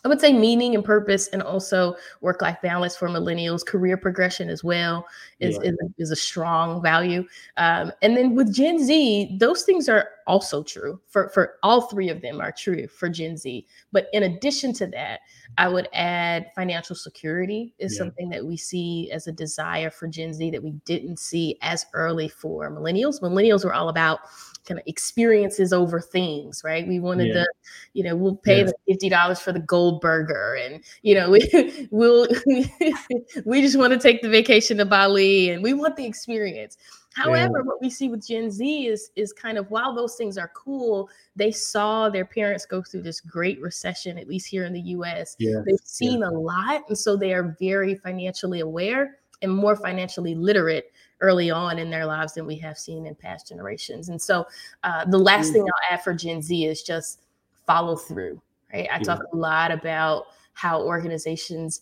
I 0.06 0.08
would 0.08 0.22
say 0.22 0.32
meaning 0.32 0.76
and 0.76 0.86
purpose, 0.86 1.28
and 1.30 1.42
also 1.42 1.96
work 2.22 2.42
life 2.42 2.58
balance 2.62 2.96
for 2.96 3.10
millennials, 3.10 3.66
career 3.66 3.98
progression 3.98 4.50
as 4.50 4.64
well 4.64 5.08
is, 5.40 5.56
yeah. 5.62 5.72
is, 5.72 5.78
is, 5.98 6.12
a 6.12 6.16
strong 6.16 6.82
value. 6.82 7.26
Um, 7.58 7.92
and 8.02 8.16
then 8.16 8.36
with 8.36 8.54
Gen 8.54 8.84
Z, 8.84 9.38
those 9.40 9.64
things 9.64 9.90
are 9.90 10.10
also 10.28 10.62
true 10.62 11.00
for, 11.08 11.30
for 11.30 11.56
all 11.64 11.82
three 11.82 12.10
of 12.10 12.22
them 12.22 12.40
are 12.42 12.52
true 12.52 12.88
for 12.88 13.10
Gen 13.10 13.38
Z. 13.38 13.66
But 13.92 14.08
in 14.14 14.24
addition 14.24 14.74
to 14.74 14.88
that, 14.88 15.22
I 15.58 15.68
would 15.68 15.88
add 15.94 16.52
financial 16.56 16.96
security 16.96 17.74
is 17.80 17.94
yeah. 17.94 18.00
something 18.00 18.30
that 18.30 18.46
we 18.46 18.58
see 18.58 19.10
as 19.12 19.28
a 19.28 19.32
desire 19.32 19.90
for 19.90 20.08
Gen 20.08 20.34
Z 20.34 20.52
that 20.52 20.64
we 20.64 20.72
didn't 20.86 21.18
see 21.20 21.58
as 21.62 21.86
early 21.94 22.28
for 22.28 22.70
millennials. 22.70 23.22
Millennials 23.22 23.66
were 23.66 23.74
all 23.74 23.90
about 23.90 24.20
kind 24.68 24.80
of 24.80 24.86
experiences 24.86 25.72
over 25.72 26.00
things, 26.00 26.62
right? 26.64 26.88
We 26.88 27.00
wanted 27.00 27.28
yeah. 27.28 27.34
the, 27.34 27.48
you 27.94 28.04
know, 28.04 28.16
we'll 28.16 28.36
pay 28.36 28.60
yeah. 28.60 28.66
the 28.66 28.74
fifty 28.88 29.10
dollars 29.10 29.40
for 29.40 29.54
the 29.54 29.60
gold 29.60 30.02
burger, 30.02 30.56
and 30.56 30.84
you 31.02 31.16
know, 31.16 31.30
we 31.32 31.88
we'll 31.92 32.28
we 33.46 33.62
just 33.62 33.78
want 33.78 33.94
to 33.94 34.00
take 34.00 34.22
the 34.22 34.30
vacation 34.30 34.78
to 34.78 34.86
Bali, 34.86 35.50
and 35.50 35.64
we 35.64 35.74
want 35.74 35.96
the 35.96 36.06
experience. 36.06 36.78
However, 37.16 37.60
yeah. 37.60 37.64
what 37.64 37.82
we 37.82 37.90
see 37.90 38.10
with 38.10 38.28
Gen 38.28 38.52
Z 38.52 38.88
is 38.88 39.10
is 39.16 39.34
kind 39.34 39.58
of 39.58 39.72
while 39.72 39.96
those 39.96 40.16
things 40.16 40.38
are 40.38 40.52
cool, 40.56 41.10
they 41.36 41.52
saw 41.52 42.10
their 42.10 42.26
parents 42.26 42.66
go 42.66 42.84
through 42.84 43.02
this 43.02 43.22
great 43.22 43.60
recession, 43.62 44.18
at 44.18 44.28
least 44.28 44.48
here 44.48 44.66
in 44.66 44.74
the 44.74 44.82
U.S. 44.82 45.36
They've 45.40 45.80
seen 45.84 46.22
a 46.24 46.32
lot, 46.32 46.84
and 46.90 46.98
so 46.98 47.16
they 47.16 47.34
are 47.34 47.56
very 47.60 47.96
financially 47.96 48.60
aware 48.60 49.18
and 49.42 49.54
more 49.54 49.76
financially 49.76 50.36
literate 50.36 50.92
early 51.22 51.50
on 51.50 51.80
in 51.80 51.90
their 51.90 52.06
lives 52.06 52.34
than 52.34 52.46
we 52.46 52.58
have 52.58 52.78
seen 52.78 53.06
in 53.06 53.16
past 53.16 53.48
generations. 53.48 54.10
And 54.10 54.22
so 54.22 54.46
uh, 54.84 55.06
the 55.06 55.18
last 55.18 55.50
mm. 55.50 55.54
thing 55.54 55.62
I'll 55.64 55.94
add 55.94 56.04
for 56.04 56.14
Gen 56.14 56.42
Z 56.42 56.66
is 56.66 56.84
just 56.84 57.22
follow 57.66 57.96
through, 57.96 58.42
right? 58.74 58.88
I 58.92 59.00
talk 59.00 59.22
a 59.32 59.36
lot 59.36 59.72
about 59.72 60.26
how 60.54 60.82
organizations, 60.82 61.82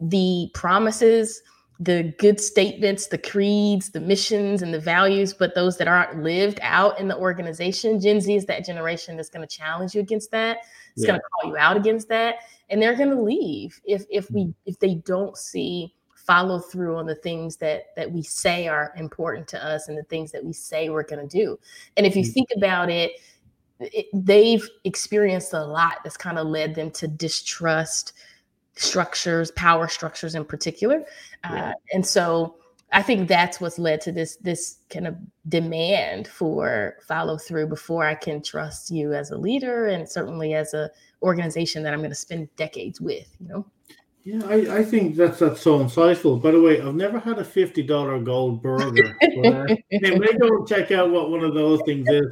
the 0.00 0.50
promises, 0.54 1.42
the 1.80 2.14
good 2.18 2.40
statements, 2.40 3.08
the 3.08 3.18
creeds, 3.18 3.90
the 3.90 4.00
missions, 4.00 4.62
and 4.62 4.72
the 4.72 4.78
values, 4.78 5.32
but 5.32 5.54
those 5.54 5.76
that 5.78 5.88
aren't 5.88 6.22
lived 6.22 6.60
out 6.62 7.00
in 7.00 7.08
the 7.08 7.16
organization. 7.16 8.00
Gen 8.00 8.20
Z 8.20 8.34
is 8.34 8.46
that 8.46 8.64
generation 8.64 9.16
that's 9.16 9.28
going 9.28 9.46
to 9.46 9.52
challenge 9.56 9.94
you 9.94 10.00
against 10.00 10.30
that. 10.30 10.58
It's 10.94 11.04
yeah. 11.04 11.08
going 11.08 11.20
to 11.20 11.24
call 11.40 11.50
you 11.50 11.56
out 11.56 11.76
against 11.76 12.08
that, 12.08 12.36
and 12.68 12.80
they're 12.80 12.94
going 12.94 13.10
to 13.10 13.20
leave 13.20 13.80
if 13.84 14.04
if 14.10 14.30
we 14.30 14.54
if 14.64 14.78
they 14.78 14.96
don't 14.96 15.36
see 15.36 15.92
follow 16.26 16.58
through 16.58 16.96
on 16.96 17.06
the 17.06 17.14
things 17.14 17.56
that 17.56 17.94
that 17.96 18.10
we 18.10 18.22
say 18.22 18.68
are 18.68 18.92
important 18.96 19.48
to 19.48 19.64
us 19.64 19.88
and 19.88 19.98
the 19.98 20.04
things 20.04 20.30
that 20.32 20.44
we 20.44 20.52
say 20.52 20.88
we're 20.88 21.02
going 21.02 21.26
to 21.26 21.38
do. 21.38 21.58
And 21.96 22.06
if 22.06 22.16
you 22.16 22.22
mm-hmm. 22.22 22.32
think 22.32 22.48
about 22.56 22.90
it, 22.90 23.12
it, 23.80 24.06
they've 24.12 24.66
experienced 24.84 25.52
a 25.52 25.64
lot 25.64 25.98
that's 26.04 26.16
kind 26.16 26.38
of 26.38 26.46
led 26.46 26.74
them 26.74 26.90
to 26.92 27.08
distrust 27.08 28.12
structures, 28.74 29.50
power 29.52 29.88
structures 29.88 30.34
in 30.34 30.44
particular. 30.44 31.04
Yeah. 31.44 31.70
Uh, 31.70 31.72
and 31.92 32.06
so 32.06 32.56
I 32.92 33.02
think 33.02 33.26
that's 33.26 33.60
what's 33.60 33.78
led 33.78 34.00
to 34.02 34.12
this 34.12 34.36
this 34.36 34.78
kind 34.90 35.06
of 35.06 35.16
demand 35.48 36.28
for 36.28 36.96
follow 37.06 37.38
through 37.38 37.68
before 37.68 38.06
I 38.06 38.14
can 38.14 38.42
trust 38.42 38.90
you 38.90 39.14
as 39.14 39.30
a 39.30 39.36
leader 39.36 39.86
and 39.86 40.08
certainly 40.08 40.54
as 40.54 40.74
a 40.74 40.90
organization 41.22 41.82
that 41.82 41.94
I'm 41.94 42.00
going 42.00 42.10
to 42.10 42.16
spend 42.16 42.54
decades 42.56 43.00
with, 43.00 43.34
you 43.40 43.48
know. 43.48 43.66
Yeah, 44.24 44.40
I, 44.46 44.78
I 44.78 44.84
think 44.84 45.16
that's 45.16 45.40
that's 45.40 45.60
so 45.60 45.80
insightful. 45.80 46.40
By 46.40 46.52
the 46.52 46.60
way, 46.60 46.80
I've 46.80 46.94
never 46.94 47.18
had 47.18 47.40
a 47.40 47.44
fifty 47.44 47.82
dollar 47.82 48.20
gold 48.20 48.62
burger. 48.62 49.16
but, 49.20 49.46
uh, 49.46 49.66
hey, 49.90 50.16
may 50.16 50.32
go 50.34 50.46
and 50.46 50.68
check 50.68 50.92
out 50.92 51.10
what 51.10 51.30
one 51.30 51.42
of 51.42 51.54
those 51.54 51.80
things 51.84 52.08
is. 52.08 52.26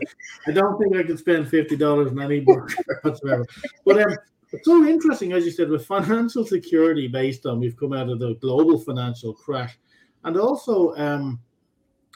I 0.46 0.52
don't 0.52 0.78
think 0.78 0.94
I 0.94 1.02
could 1.02 1.18
spend 1.18 1.48
fifty 1.48 1.76
dollars 1.76 2.12
on 2.12 2.22
any 2.22 2.40
burger 2.40 2.76
whatsoever. 3.02 3.44
But 3.84 4.02
um, 4.02 4.16
it's 4.52 4.64
so 4.64 4.86
interesting, 4.86 5.32
as 5.32 5.44
you 5.44 5.50
said, 5.50 5.68
with 5.68 5.84
financial 5.84 6.44
security 6.44 7.08
based 7.08 7.44
on 7.44 7.58
we've 7.58 7.76
come 7.76 7.92
out 7.92 8.08
of 8.08 8.20
the 8.20 8.34
global 8.34 8.78
financial 8.78 9.34
crash, 9.34 9.76
and 10.22 10.36
also 10.36 10.94
um, 10.94 11.40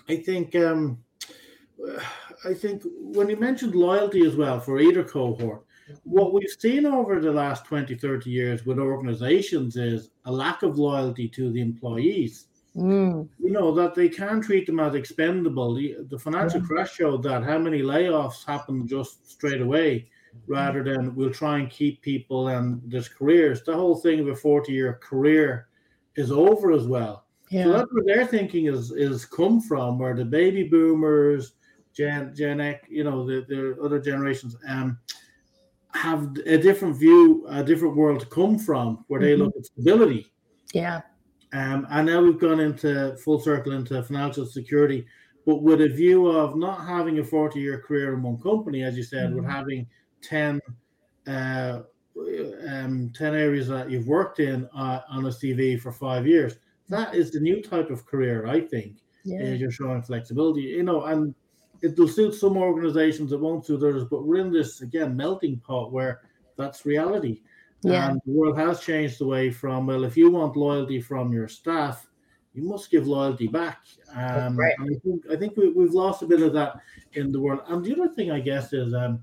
I 0.08 0.16
think 0.16 0.54
um, 0.54 0.98
I 2.44 2.54
think 2.54 2.82
when 3.00 3.28
you 3.28 3.36
mentioned 3.36 3.74
loyalty 3.74 4.24
as 4.24 4.36
well 4.36 4.60
for 4.60 4.78
either 4.78 5.02
cohort 5.02 5.64
what 6.04 6.32
we've 6.32 6.56
seen 6.58 6.86
over 6.86 7.20
the 7.20 7.32
last 7.32 7.64
20, 7.66 7.94
30 7.94 8.30
years 8.30 8.64
with 8.64 8.78
organizations 8.78 9.76
is 9.76 10.10
a 10.24 10.32
lack 10.32 10.62
of 10.62 10.78
loyalty 10.78 11.28
to 11.28 11.50
the 11.50 11.60
employees. 11.60 12.46
Mm. 12.76 13.28
You 13.38 13.50
know, 13.50 13.72
that 13.74 13.94
they 13.94 14.08
can 14.08 14.40
treat 14.40 14.66
them 14.66 14.80
as 14.80 14.94
expendable. 14.94 15.74
The, 15.74 15.96
the 16.08 16.18
financial 16.18 16.60
yeah. 16.60 16.66
crash 16.66 16.94
showed 16.94 17.22
that 17.22 17.44
how 17.44 17.58
many 17.58 17.82
layoffs 17.82 18.44
happen 18.44 18.86
just 18.86 19.30
straight 19.30 19.60
away 19.60 20.08
rather 20.46 20.82
than 20.82 21.14
we'll 21.14 21.32
try 21.32 21.58
and 21.58 21.70
keep 21.70 22.02
people 22.02 22.48
and 22.48 22.82
there's 22.86 23.08
careers. 23.08 23.62
The 23.62 23.74
whole 23.74 23.96
thing 23.96 24.20
of 24.20 24.28
a 24.28 24.34
40 24.34 24.72
year 24.72 24.98
career 25.02 25.68
is 26.16 26.32
over 26.32 26.72
as 26.72 26.86
well. 26.86 27.24
Yeah. 27.50 27.64
So 27.64 27.72
that's 27.72 27.92
where 27.92 28.04
their 28.04 28.26
thinking 28.26 28.66
is 28.66 28.90
is 28.90 29.24
come 29.24 29.60
from, 29.60 29.98
where 29.98 30.14
the 30.14 30.24
baby 30.24 30.64
boomers, 30.64 31.52
Gen 31.92 32.34
Gen 32.34 32.60
X, 32.60 32.88
you 32.88 33.04
know, 33.04 33.24
the, 33.24 33.44
the 33.48 33.80
other 33.82 34.00
generations, 34.00 34.56
um, 34.68 34.98
have 35.94 36.36
a 36.46 36.58
different 36.58 36.96
view, 36.96 37.46
a 37.48 37.62
different 37.62 37.96
world 37.96 38.20
to 38.20 38.26
come 38.26 38.58
from, 38.58 39.04
where 39.08 39.20
they 39.20 39.32
mm-hmm. 39.32 39.44
look 39.44 39.56
at 39.56 39.66
stability. 39.66 40.26
Yeah. 40.72 41.02
Um, 41.52 41.86
and 41.90 42.06
now 42.06 42.20
we've 42.20 42.38
gone 42.38 42.60
into 42.60 43.16
full 43.18 43.38
circle 43.38 43.72
into 43.72 44.02
financial 44.02 44.44
security, 44.44 45.06
but 45.46 45.62
with 45.62 45.80
a 45.82 45.88
view 45.88 46.26
of 46.26 46.56
not 46.56 46.86
having 46.86 47.20
a 47.20 47.24
40 47.24 47.60
year 47.60 47.80
career 47.80 48.14
in 48.14 48.22
one 48.22 48.40
company, 48.40 48.82
as 48.82 48.96
you 48.96 49.04
said, 49.04 49.28
mm-hmm. 49.28 49.36
with 49.36 49.46
having 49.46 49.86
10, 50.22 50.60
uh, 51.28 51.80
um, 52.68 53.12
10 53.14 53.34
areas 53.34 53.68
that 53.68 53.88
you've 53.88 54.08
worked 54.08 54.40
in 54.40 54.68
uh, 54.76 55.00
on 55.08 55.26
a 55.26 55.28
CV 55.28 55.80
for 55.80 55.92
five 55.92 56.26
years. 56.26 56.54
That 56.88 57.14
is 57.14 57.30
the 57.30 57.40
new 57.40 57.62
type 57.62 57.90
of 57.90 58.04
career, 58.04 58.46
I 58.46 58.60
think. 58.60 58.96
Yeah. 59.24 59.52
You're 59.52 59.70
showing 59.70 60.02
flexibility, 60.02 60.62
you 60.62 60.82
know, 60.82 61.04
and 61.04 61.34
it 61.82 61.98
will 61.98 62.08
suit 62.08 62.34
some 62.34 62.56
organizations, 62.56 63.32
it 63.32 63.40
won't 63.40 63.66
suit 63.66 63.82
others. 63.82 64.04
But 64.04 64.24
we're 64.24 64.38
in 64.38 64.52
this 64.52 64.80
again 64.80 65.16
melting 65.16 65.60
pot 65.60 65.92
where 65.92 66.22
that's 66.56 66.86
reality. 66.86 67.42
Yeah. 67.82 68.10
And 68.10 68.20
the 68.24 68.32
world 68.32 68.58
has 68.58 68.80
changed 68.80 69.20
away 69.20 69.50
from 69.50 69.86
well, 69.86 70.04
if 70.04 70.16
you 70.16 70.30
want 70.30 70.56
loyalty 70.56 71.00
from 71.00 71.32
your 71.32 71.48
staff, 71.48 72.06
you 72.54 72.62
must 72.62 72.90
give 72.90 73.06
loyalty 73.06 73.46
back. 73.48 73.80
Um, 74.14 74.56
right. 74.56 74.74
I 74.80 74.94
think 75.04 75.24
I 75.30 75.36
think 75.36 75.56
we, 75.56 75.70
we've 75.70 75.92
lost 75.92 76.22
a 76.22 76.26
bit 76.26 76.40
of 76.40 76.52
that 76.54 76.76
in 77.12 77.32
the 77.32 77.40
world. 77.40 77.60
And 77.68 77.84
the 77.84 77.92
other 77.92 78.08
thing, 78.08 78.30
I 78.30 78.40
guess, 78.40 78.72
is 78.72 78.94
um, 78.94 79.22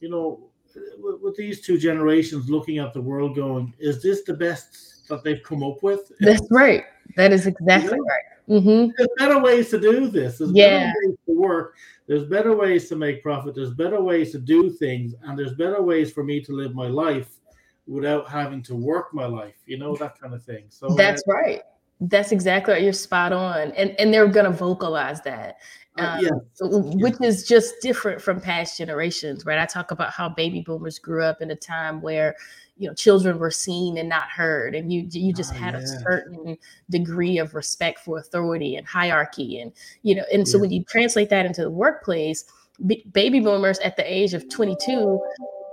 you 0.00 0.10
know, 0.10 0.50
with, 0.98 1.20
with 1.22 1.36
these 1.36 1.60
two 1.60 1.78
generations 1.78 2.50
looking 2.50 2.78
at 2.78 2.92
the 2.92 3.00
world, 3.00 3.36
going, 3.36 3.72
is 3.78 4.02
this 4.02 4.22
the 4.22 4.34
best 4.34 5.08
that 5.08 5.24
they've 5.24 5.42
come 5.42 5.62
up 5.62 5.82
with? 5.82 6.12
That's 6.20 6.46
right. 6.50 6.84
That 7.16 7.32
is 7.32 7.46
exactly 7.46 7.98
right. 8.00 8.22
Mm-hmm. 8.52 8.90
There's 8.96 9.08
better 9.18 9.38
ways 9.38 9.70
to 9.70 9.80
do 9.80 10.08
this. 10.08 10.38
There's 10.38 10.52
yeah. 10.52 10.78
better 10.80 10.94
ways 11.06 11.16
to 11.26 11.32
work. 11.32 11.76
There's 12.06 12.24
better 12.24 12.54
ways 12.54 12.86
to 12.90 12.96
make 12.96 13.22
profit. 13.22 13.54
There's 13.54 13.72
better 13.72 14.02
ways 14.02 14.32
to 14.32 14.38
do 14.38 14.68
things, 14.68 15.14
and 15.22 15.38
there's 15.38 15.54
better 15.54 15.80
ways 15.80 16.12
for 16.12 16.22
me 16.22 16.42
to 16.42 16.52
live 16.52 16.74
my 16.74 16.86
life 16.86 17.38
without 17.86 18.28
having 18.28 18.62
to 18.64 18.74
work 18.74 19.14
my 19.14 19.24
life. 19.24 19.54
You 19.64 19.78
know 19.78 19.96
that 19.96 20.20
kind 20.20 20.34
of 20.34 20.42
thing. 20.44 20.64
So 20.68 20.90
that's 20.90 21.22
uh, 21.26 21.32
right. 21.32 21.62
That's 22.02 22.30
exactly 22.30 22.74
right. 22.74 22.82
You're 22.82 22.92
spot 22.92 23.32
on, 23.32 23.72
and 23.72 23.98
and 23.98 24.12
they're 24.12 24.28
going 24.28 24.44
to 24.44 24.56
vocalize 24.56 25.22
that. 25.22 25.56
Uh, 25.98 26.02
um, 26.02 26.08
uh, 26.08 26.20
yeah. 26.20 26.94
which 27.04 27.20
is 27.20 27.46
just 27.46 27.74
different 27.82 28.20
from 28.20 28.40
past 28.40 28.78
generations, 28.78 29.44
right? 29.44 29.58
I 29.58 29.66
talk 29.66 29.90
about 29.90 30.10
how 30.10 30.28
baby 30.28 30.62
boomers 30.62 30.98
grew 30.98 31.22
up 31.22 31.42
in 31.42 31.50
a 31.50 31.56
time 31.56 32.00
where 32.00 32.34
you 32.78 32.88
know 32.88 32.94
children 32.94 33.38
were 33.38 33.50
seen 33.50 33.98
and 33.98 34.08
not 34.08 34.30
heard 34.30 34.74
and 34.74 34.92
you 34.92 35.06
you 35.10 35.32
just 35.32 35.52
oh, 35.52 35.56
had 35.56 35.74
yeah. 35.74 35.80
a 35.80 35.86
certain 35.86 36.58
degree 36.90 37.38
of 37.38 37.54
respect 37.54 38.00
for 38.00 38.18
authority 38.18 38.76
and 38.76 38.86
hierarchy 38.86 39.60
and 39.60 39.72
you 40.02 40.14
know 40.14 40.24
and 40.32 40.48
so 40.48 40.56
yeah. 40.56 40.62
when 40.62 40.70
you 40.72 40.82
translate 40.84 41.28
that 41.28 41.44
into 41.44 41.60
the 41.60 41.70
workplace 41.70 42.44
b- 42.86 43.04
baby 43.12 43.40
boomers 43.40 43.78
at 43.80 43.96
the 43.96 44.12
age 44.12 44.34
of 44.34 44.48
22 44.48 45.20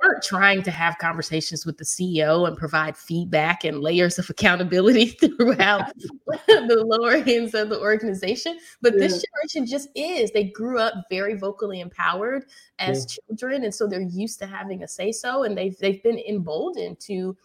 weren't 0.02 0.24
trying 0.24 0.64
to 0.64 0.72
have 0.72 0.98
conversations 0.98 1.66
with 1.66 1.78
the 1.78 1.84
CEO 1.84 2.48
and 2.48 2.58
provide 2.58 2.98
feedback 2.98 3.64
and 3.64 3.82
layers 3.82 4.20
of 4.20 4.30
accountability 4.30 5.08
throughout 5.08 5.92
the 6.48 6.84
lower 6.86 7.16
ends 7.16 7.54
of 7.54 7.70
the 7.70 7.80
organization. 7.80 8.58
But 8.82 8.94
yeah. 8.94 9.08
this 9.08 9.24
generation 9.24 9.66
just 9.66 9.90
is. 9.96 10.32
They 10.32 10.46
grew 10.46 10.80
up 10.80 10.94
very 11.10 11.36
vocally 11.36 11.80
empowered 11.80 12.46
as 12.80 13.00
yeah. 13.00 13.24
children, 13.28 13.64
and 13.64 13.74
so 13.74 13.88
they're 13.88 14.02
used 14.02 14.40
to 14.40 14.48
having 14.48 14.84
a 14.84 14.88
say 14.88 15.12
so, 15.12 15.44
and 15.44 15.58
they've 15.58 15.78
they've 15.80 16.04
been 16.04 16.20
emboldened 16.20 17.00
to 17.02 17.36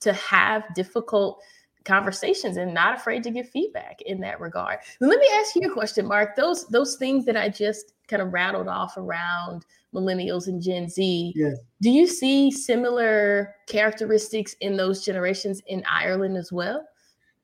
to 0.00 0.12
have 0.12 0.62
difficult 0.74 1.42
conversations 1.84 2.56
and 2.56 2.72
not 2.72 2.96
afraid 2.96 3.22
to 3.24 3.30
give 3.30 3.48
feedback 3.50 4.00
in 4.02 4.20
that 4.20 4.40
regard. 4.40 4.78
Let 5.00 5.20
me 5.20 5.28
ask 5.34 5.54
you 5.54 5.70
a 5.70 5.72
question, 5.72 6.06
Mark. 6.06 6.36
Those 6.36 6.66
those 6.66 6.96
things 6.96 7.24
that 7.26 7.36
I 7.36 7.48
just 7.48 7.92
kind 8.08 8.22
of 8.22 8.32
rattled 8.32 8.68
off 8.68 8.96
around 8.96 9.64
millennials 9.94 10.48
and 10.48 10.60
Gen 10.60 10.88
Z. 10.88 11.32
Yes. 11.34 11.56
Do 11.80 11.90
you 11.90 12.06
see 12.06 12.50
similar 12.50 13.54
characteristics 13.66 14.56
in 14.60 14.76
those 14.76 15.04
generations 15.04 15.62
in 15.66 15.84
Ireland 15.88 16.36
as 16.36 16.52
well? 16.52 16.86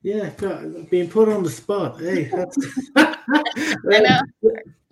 Yeah, 0.03 0.31
being 0.89 1.09
put 1.09 1.29
on 1.29 1.43
the 1.43 1.49
spot. 1.49 1.99
Hey, 1.99 2.31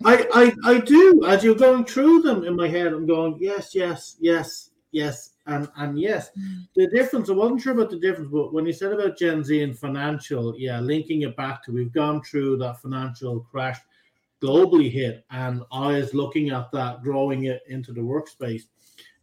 I, 0.04 0.26
I, 0.32 0.54
I 0.64 0.78
do. 0.78 1.22
As 1.26 1.42
you're 1.42 1.56
going 1.56 1.84
through 1.84 2.22
them 2.22 2.44
in 2.44 2.54
my 2.54 2.68
head, 2.68 2.92
I'm 2.92 3.06
going, 3.06 3.36
yes, 3.40 3.74
yes, 3.74 4.16
yes, 4.20 4.70
yes, 4.92 5.30
and 5.50 5.68
and 5.76 5.98
yes. 5.98 6.30
Mm. 6.38 6.68
The 6.76 6.86
difference, 6.88 7.28
I 7.28 7.32
wasn't 7.32 7.60
sure 7.60 7.72
about 7.72 7.90
the 7.90 7.98
difference, 7.98 8.30
but 8.32 8.52
when 8.52 8.66
you 8.66 8.72
said 8.72 8.92
about 8.92 9.18
Gen 9.18 9.44
Z 9.44 9.62
and 9.62 9.78
financial, 9.78 10.54
yeah, 10.56 10.80
linking 10.80 11.22
it 11.22 11.36
back 11.36 11.62
to 11.64 11.72
we've 11.72 11.92
gone 11.92 12.22
through 12.22 12.56
that 12.58 12.80
financial 12.80 13.40
crash 13.40 13.78
globally 14.42 14.90
hit, 14.90 15.24
and 15.30 15.62
I 15.70 15.98
was 15.98 16.14
looking 16.14 16.50
at 16.50 16.70
that, 16.72 17.02
drawing 17.02 17.44
it 17.44 17.62
into 17.68 17.92
the 17.92 18.00
workspace, 18.00 18.62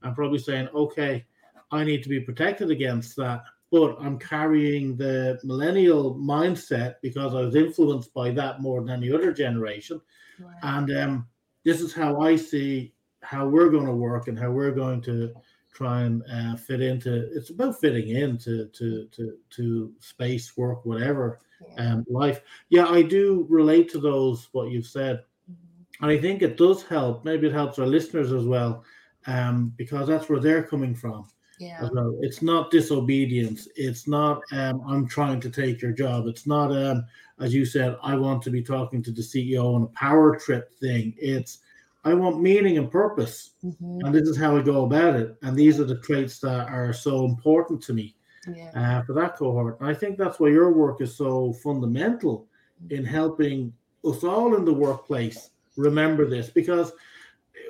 and 0.04 0.16
probably 0.16 0.40
saying, 0.40 0.68
okay, 0.76 1.26
I 1.72 1.84
need 1.84 2.04
to 2.04 2.10
be 2.10 2.20
protected 2.20 2.70
against 2.72 3.16
that. 3.18 3.44
But 3.70 3.98
I'm 4.00 4.18
carrying 4.18 4.96
the 4.96 5.40
millennial 5.44 6.16
mindset 6.16 6.96
because 7.02 7.36
I 7.36 7.42
was 7.42 7.56
influenced 7.56 8.14
by 8.14 8.32
that 8.32 8.62
more 8.62 8.80
than 8.80 8.90
any 8.92 9.12
other 9.12 9.34
generation. 9.34 10.00
Wow. 10.40 10.52
And 10.64 10.98
um, 10.98 11.28
this 11.66 11.82
is 11.82 11.94
how 11.94 12.22
I 12.22 12.38
see 12.38 12.94
how 13.24 13.46
we're 13.46 13.70
going 13.70 13.86
to 13.86 13.92
work 13.92 14.30
and 14.30 14.40
how 14.40 14.52
we're 14.52 14.72
going 14.72 15.02
to 15.02 15.34
try 15.78 16.02
and 16.02 16.24
uh, 16.32 16.56
fit 16.56 16.82
into. 16.82 17.30
It's 17.36 17.52
about 17.52 17.80
fitting 17.80 18.10
into 18.10 18.66
to 18.68 19.06
to 19.06 19.38
to 19.52 19.94
space, 20.00 20.58
work, 20.58 20.86
whatever 20.86 21.40
yeah. 21.76 21.94
um, 21.94 22.06
life. 22.10 22.42
Yeah, 22.70 22.88
I 22.88 23.04
do 23.04 23.46
relate 23.50 23.90
to 23.92 24.00
those 24.00 24.50
what 24.54 24.72
you've 24.72 24.88
said, 24.88 25.24
mm-hmm. 25.50 26.04
and 26.04 26.12
I 26.12 26.20
think 26.20 26.42
it 26.42 26.58
does 26.58 26.84
help. 26.84 27.24
Maybe 27.24 27.48
it 27.48 27.54
helps 27.54 27.78
our 27.78 27.86
listeners 27.86 28.32
as 28.32 28.46
well, 28.46 28.84
um, 29.28 29.72
because 29.78 30.08
that's 30.08 30.30
where 30.30 30.40
they're 30.40 30.64
coming 30.64 30.96
from. 30.96 31.28
Yeah. 31.60 31.88
Well. 31.92 32.18
It's 32.22 32.42
not 32.42 32.72
disobedience. 32.72 33.68
It's 33.76 34.08
not 34.08 34.42
um, 34.52 34.82
I'm 34.88 35.08
trying 35.08 35.40
to 35.42 35.50
take 35.50 35.82
your 35.82 35.92
job. 35.92 36.28
It's 36.28 36.48
not 36.48 36.72
um, 36.72 37.06
as 37.40 37.54
you 37.54 37.66
said, 37.66 37.98
I 38.02 38.16
want 38.16 38.42
to 38.44 38.50
be 38.50 38.64
talking 38.64 39.04
to 39.04 39.12
the 39.12 39.22
CEO 39.22 39.76
on 39.76 39.84
a 39.84 39.88
power 39.88 40.38
trip 40.40 40.74
thing. 40.80 41.14
It's 41.20 41.60
I 42.08 42.14
want 42.14 42.42
meaning 42.42 42.78
and 42.78 42.90
purpose. 42.90 43.52
Mm-hmm. 43.64 44.06
And 44.06 44.16
this 44.16 44.28
is 44.28 44.38
how 44.38 44.58
I 44.58 44.62
go 44.62 44.86
about 44.86 45.16
it. 45.16 45.36
And 45.44 45.56
these 45.56 45.80
are 45.80 45.86
the 45.86 46.00
traits 46.00 46.40
that 46.40 46.70
are 46.70 46.94
so 46.94 47.26
important 47.26 47.82
to 47.84 47.94
me 47.94 48.16
yeah. 48.56 48.72
uh, 48.76 49.04
for 49.04 49.14
that 49.14 49.36
cohort. 49.36 49.80
And 49.80 49.90
I 49.90 49.94
think 49.94 50.18
that's 50.18 50.40
why 50.40 50.50
your 50.50 50.72
work 50.72 51.02
is 51.02 51.16
so 51.16 51.54
fundamental 51.54 52.48
in 52.90 53.04
helping 53.04 53.74
us 54.06 54.24
all 54.24 54.56
in 54.56 54.64
the 54.64 54.74
workplace 54.74 55.50
remember 55.76 56.26
this 56.26 56.50
because 56.50 56.92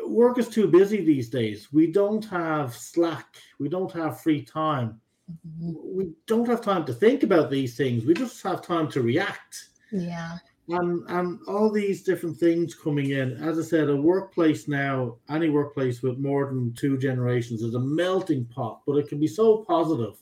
work 0.06 0.38
is 0.38 0.48
too 0.48 0.68
busy 0.68 1.04
these 1.04 1.30
days. 1.30 1.72
We 1.72 1.88
don't 1.88 2.26
have 2.26 2.76
slack, 2.76 3.38
we 3.60 3.70
don't 3.70 3.92
have 3.92 4.22
free 4.22 4.42
time. 4.42 5.00
Mm-hmm. 5.30 5.74
We 5.98 6.12
don't 6.26 6.48
have 6.48 6.62
time 6.62 6.86
to 6.86 6.94
think 6.94 7.24
about 7.24 7.50
these 7.50 7.76
things. 7.76 8.06
We 8.06 8.14
just 8.14 8.42
have 8.44 8.62
time 8.62 8.90
to 8.92 9.02
react. 9.02 9.70
Yeah. 9.92 10.38
And 10.70 11.10
and 11.10 11.40
all 11.48 11.72
these 11.72 12.04
different 12.04 12.38
things 12.38 12.76
coming 12.76 13.12
in. 13.12 13.38
As 13.38 13.58
I 13.58 13.62
said, 13.62 13.90
a 13.90 13.96
workplace 13.96 14.68
now, 14.68 15.16
any 15.30 15.50
workplace 15.50 16.02
with 16.02 16.18
more 16.18 16.48
than 16.48 16.74
two 16.74 16.98
generations 16.98 17.62
is 17.62 17.74
a 17.74 17.80
melting 17.80 18.46
pot, 18.46 18.82
but 18.86 18.98
it 18.98 19.08
can 19.08 19.20
be 19.20 19.28
so 19.28 19.64
positive 19.68 20.16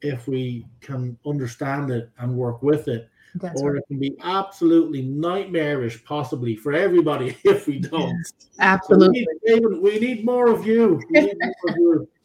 if 0.00 0.26
we 0.26 0.66
can 0.80 1.18
understand 1.26 1.90
it 1.90 2.10
and 2.18 2.34
work 2.34 2.62
with 2.62 2.88
it. 2.88 3.08
That's 3.36 3.60
or 3.60 3.72
right. 3.72 3.78
it 3.78 3.84
can 3.88 3.98
be 3.98 4.16
absolutely 4.22 5.02
nightmarish, 5.02 6.04
possibly 6.04 6.54
for 6.56 6.72
everybody 6.72 7.36
if 7.44 7.66
we 7.66 7.80
don't. 7.80 8.16
absolutely. 8.60 9.26
So 9.46 9.60
we, 9.80 9.98
need, 9.98 10.18
we, 10.18 10.22
more 10.22 10.48
of 10.48 10.66
you. 10.66 11.00
Need 11.10 11.36
more 11.40 11.70
of 11.70 11.76
you. 11.76 12.08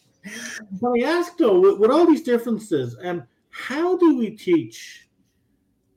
Can 0.80 1.02
I 1.02 1.06
ask 1.06 1.38
though, 1.38 1.60
with, 1.60 1.80
with 1.80 1.92
all 1.92 2.06
these 2.06 2.22
differences, 2.22 2.96
um, 3.04 3.24
how 3.50 3.98
do 3.98 4.18
we 4.18 4.32
teach 4.32 5.09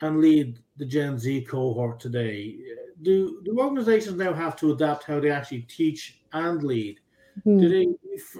and 0.02 0.20
lead 0.20 0.58
the 0.76 0.84
Gen 0.84 1.18
Z 1.18 1.42
cohort 1.42 1.98
today? 1.98 2.58
Do 3.02 3.40
do 3.44 3.58
organizations 3.58 4.16
now 4.16 4.34
have 4.34 4.56
to 4.56 4.72
adapt 4.72 5.04
how 5.04 5.18
they 5.20 5.30
actually 5.30 5.62
teach 5.62 6.20
and 6.32 6.62
lead? 6.62 7.00
Mm. 7.46 7.60
Do 7.60 7.68
they 7.68 7.86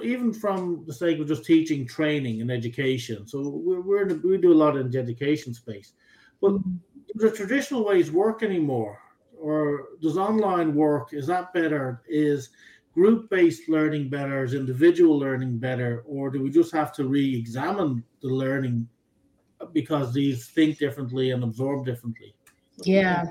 even 0.04 0.32
from 0.34 0.84
the 0.86 0.92
sake 0.92 1.18
of 1.18 1.28
just 1.28 1.44
teaching, 1.44 1.86
training, 1.86 2.42
and 2.42 2.50
education? 2.50 3.26
So 3.26 3.48
we're, 3.48 3.80
we're 3.80 4.08
the, 4.08 4.20
we 4.26 4.36
do 4.36 4.52
a 4.52 4.62
lot 4.62 4.76
in 4.76 4.90
the 4.90 4.98
education 4.98 5.54
space. 5.54 5.94
But 6.40 6.52
mm. 6.52 6.62
do 7.14 7.28
the 7.28 7.30
traditional 7.30 7.84
ways 7.84 8.10
work 8.10 8.42
anymore? 8.42 8.98
Or 9.40 9.88
does 10.00 10.18
online 10.18 10.74
work? 10.74 11.12
Is 11.12 11.26
that 11.28 11.52
better? 11.52 12.02
Is 12.08 12.50
group 12.94 13.30
based 13.30 13.68
learning 13.68 14.10
better? 14.10 14.44
Is 14.44 14.54
individual 14.54 15.18
learning 15.18 15.58
better? 15.58 16.02
Or 16.06 16.30
do 16.30 16.42
we 16.42 16.50
just 16.50 16.72
have 16.72 16.92
to 16.96 17.04
re 17.04 17.36
examine 17.36 18.04
the 18.20 18.28
learning 18.28 18.88
because 19.72 20.12
these 20.12 20.46
think 20.46 20.78
differently 20.78 21.30
and 21.30 21.42
absorb 21.42 21.84
differently? 21.84 22.34
Yeah, 22.84 23.26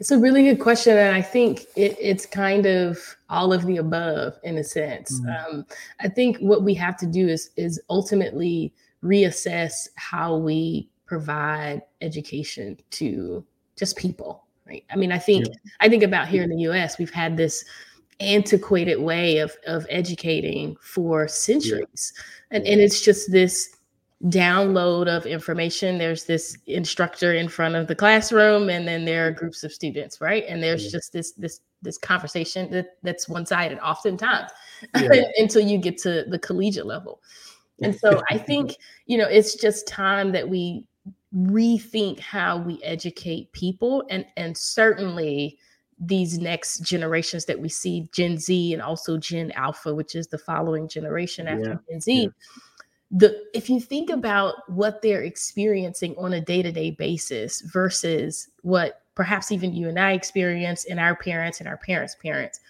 it's 0.00 0.10
a 0.10 0.18
really 0.18 0.44
good 0.44 0.60
question. 0.60 0.96
And 0.96 1.14
I 1.14 1.22
think 1.22 1.66
it, 1.76 1.96
it's 2.00 2.26
kind 2.26 2.66
of 2.66 2.98
all 3.28 3.52
of 3.52 3.66
the 3.66 3.76
above 3.76 4.38
in 4.42 4.58
a 4.58 4.64
sense. 4.64 5.20
Mm. 5.20 5.48
Um, 5.48 5.66
I 6.00 6.08
think 6.08 6.38
what 6.38 6.62
we 6.62 6.74
have 6.74 6.96
to 6.98 7.06
do 7.06 7.28
is, 7.28 7.50
is 7.56 7.80
ultimately 7.90 8.72
reassess 9.02 9.88
how 9.96 10.36
we 10.36 10.88
provide 11.06 11.82
education 12.00 12.76
to 12.90 13.44
just 13.76 13.96
people 13.96 14.44
right 14.66 14.84
i 14.90 14.96
mean 14.96 15.12
i 15.12 15.18
think 15.18 15.46
yeah. 15.46 15.54
i 15.80 15.88
think 15.88 16.02
about 16.02 16.26
here 16.26 16.42
in 16.42 16.50
the 16.50 16.56
us 16.56 16.98
we've 16.98 17.12
had 17.12 17.36
this 17.36 17.64
antiquated 18.18 18.96
way 18.98 19.38
of 19.38 19.56
of 19.66 19.86
educating 19.88 20.76
for 20.80 21.28
centuries 21.28 22.12
yeah. 22.50 22.56
and 22.56 22.66
and 22.66 22.80
it's 22.80 23.00
just 23.00 23.30
this 23.30 23.75
download 24.24 25.08
of 25.08 25.26
information 25.26 25.98
there's 25.98 26.24
this 26.24 26.56
instructor 26.66 27.34
in 27.34 27.48
front 27.48 27.74
of 27.74 27.86
the 27.86 27.94
classroom 27.94 28.70
and 28.70 28.88
then 28.88 29.04
there 29.04 29.26
are 29.26 29.30
mm-hmm. 29.30 29.38
groups 29.38 29.62
of 29.62 29.70
students 29.70 30.22
right 30.22 30.44
and 30.48 30.62
there's 30.62 30.84
yeah. 30.84 30.90
just 30.90 31.12
this 31.12 31.32
this 31.32 31.60
this 31.82 31.98
conversation 31.98 32.70
that 32.70 32.96
that's 33.02 33.28
one-sided 33.28 33.78
oftentimes 33.80 34.50
until 34.94 35.60
you 35.60 35.76
get 35.76 35.98
to 35.98 36.24
the 36.28 36.38
collegiate 36.38 36.86
level 36.86 37.20
and 37.82 37.94
so 37.94 38.22
i 38.30 38.38
think 38.38 38.76
you 39.04 39.18
know 39.18 39.28
it's 39.28 39.54
just 39.54 39.86
time 39.86 40.32
that 40.32 40.48
we 40.48 40.86
rethink 41.36 42.18
how 42.18 42.56
we 42.56 42.82
educate 42.82 43.52
people 43.52 44.02
and 44.08 44.24
and 44.38 44.56
certainly 44.56 45.58
these 45.98 46.38
next 46.38 46.78
generations 46.78 47.44
that 47.44 47.60
we 47.60 47.68
see 47.68 48.08
gen 48.12 48.38
z 48.38 48.72
and 48.72 48.80
also 48.80 49.18
gen 49.18 49.50
alpha 49.52 49.94
which 49.94 50.14
is 50.14 50.26
the 50.28 50.38
following 50.38 50.88
generation 50.88 51.46
after 51.46 51.68
yeah. 51.68 51.76
gen 51.90 52.00
z 52.00 52.22
yeah. 52.22 52.28
The 53.10 53.44
if 53.54 53.70
you 53.70 53.80
think 53.80 54.10
about 54.10 54.68
what 54.68 55.00
they're 55.00 55.22
experiencing 55.22 56.14
on 56.18 56.32
a 56.32 56.40
day-to-day 56.40 56.90
basis 56.90 57.60
versus 57.60 58.48
what 58.62 59.02
perhaps 59.14 59.52
even 59.52 59.72
you 59.72 59.88
and 59.88 59.98
i 59.98 60.12
experience 60.12 60.84
and 60.86 60.98
our 60.98 61.14
parents 61.14 61.60
and 61.60 61.68
our 61.68 61.76
parents 61.76 62.16
parents 62.16 62.60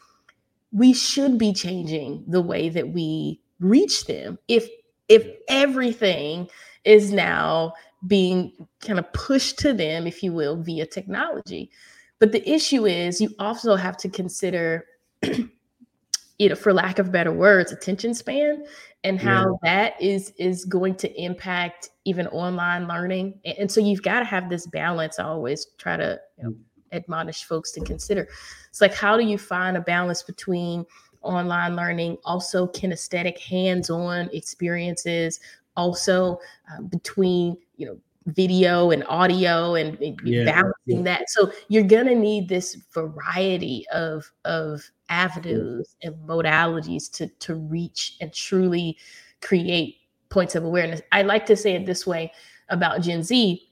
we 0.73 0.93
should 0.93 1.39
be 1.39 1.53
changing 1.53 2.23
the 2.27 2.43
way 2.43 2.69
that 2.69 2.89
we 2.89 3.41
reach 3.61 4.07
them. 4.07 4.39
If 4.49 4.69
if 5.09 5.27
everything 5.49 6.49
is 6.85 7.13
now 7.13 7.73
being 8.07 8.53
kind 8.81 8.99
of 8.99 9.11
pushed 9.13 9.59
to 9.61 9.73
them, 9.73 10.07
if 10.07 10.23
you 10.23 10.33
will, 10.33 10.63
via 10.63 10.87
technology. 10.87 11.71
But 12.19 12.33
the 12.33 12.49
issue 12.49 12.87
is 12.87 13.21
you 13.21 13.31
also 13.39 13.77
have 13.77 13.97
to 13.99 14.09
consider, 14.09 14.85
you 15.23 16.49
know, 16.49 16.55
for 16.55 16.73
lack 16.73 16.99
of 16.99 17.13
better 17.13 17.33
words, 17.33 17.73
attention 17.73 18.15
span 18.15 18.65
and 19.05 19.21
how 19.21 19.59
yeah. 19.63 19.71
that 19.71 20.03
is 20.03 20.33
is 20.39 20.65
going 20.65 20.97
to 20.97 21.21
impact 21.21 21.91
even 22.05 22.27
online 22.29 22.89
learning. 22.89 23.39
And 23.59 23.71
so 23.71 23.81
you've 23.81 24.03
got 24.03 24.21
to 24.21 24.25
have 24.25 24.51
this 24.51 24.67
balance. 24.67 25.19
I 25.19 25.25
always 25.25 25.67
try 25.79 25.97
to 25.97 26.21
you 26.39 26.45
know, 26.45 26.55
admonish 26.93 27.45
folks 27.45 27.73
to 27.73 27.81
consider. 27.81 28.29
It's 28.69 28.81
like 28.81 28.95
how 28.95 29.17
do 29.17 29.25
you 29.25 29.39
find 29.39 29.77
a 29.77 29.81
balance 29.81 30.23
between 30.23 30.85
online 31.23 31.77
learning, 31.77 32.19
also 32.25 32.67
kinesthetic 32.69 33.39
hands-on 33.39 34.31
experiences, 34.33 35.41
also 35.77 36.39
uh, 36.73 36.83
between 36.83 37.57
you 37.77 37.87
know 37.87 37.99
video 38.27 38.91
and 38.91 39.05
audio 39.07 39.77
and, 39.77 40.01
and 40.01 40.21
yeah, 40.25 40.45
balancing 40.45 41.05
that 41.05 41.31
so 41.31 41.53
you're 41.69 41.85
gonna 41.85 42.15
need 42.15 42.49
this 42.49 42.75
variety 42.93 43.87
of 43.93 44.31
of 44.45 44.91
Mm-hmm. 45.09 45.21
avenues 45.21 45.97
and 46.03 46.15
modalities 46.27 47.11
to 47.13 47.29
to 47.29 47.55
reach 47.55 48.17
and 48.21 48.33
truly 48.33 48.99
create 49.41 49.99
points 50.31 50.57
of 50.57 50.65
awareness 50.65 51.01
i 51.13 51.23
like 51.23 51.47
to 51.47 51.57
say 51.57 51.75
it 51.75 51.87
this 51.87 52.07
way 52.07 52.33
about 52.71 53.03
gen 53.03 53.23
z 53.23 53.71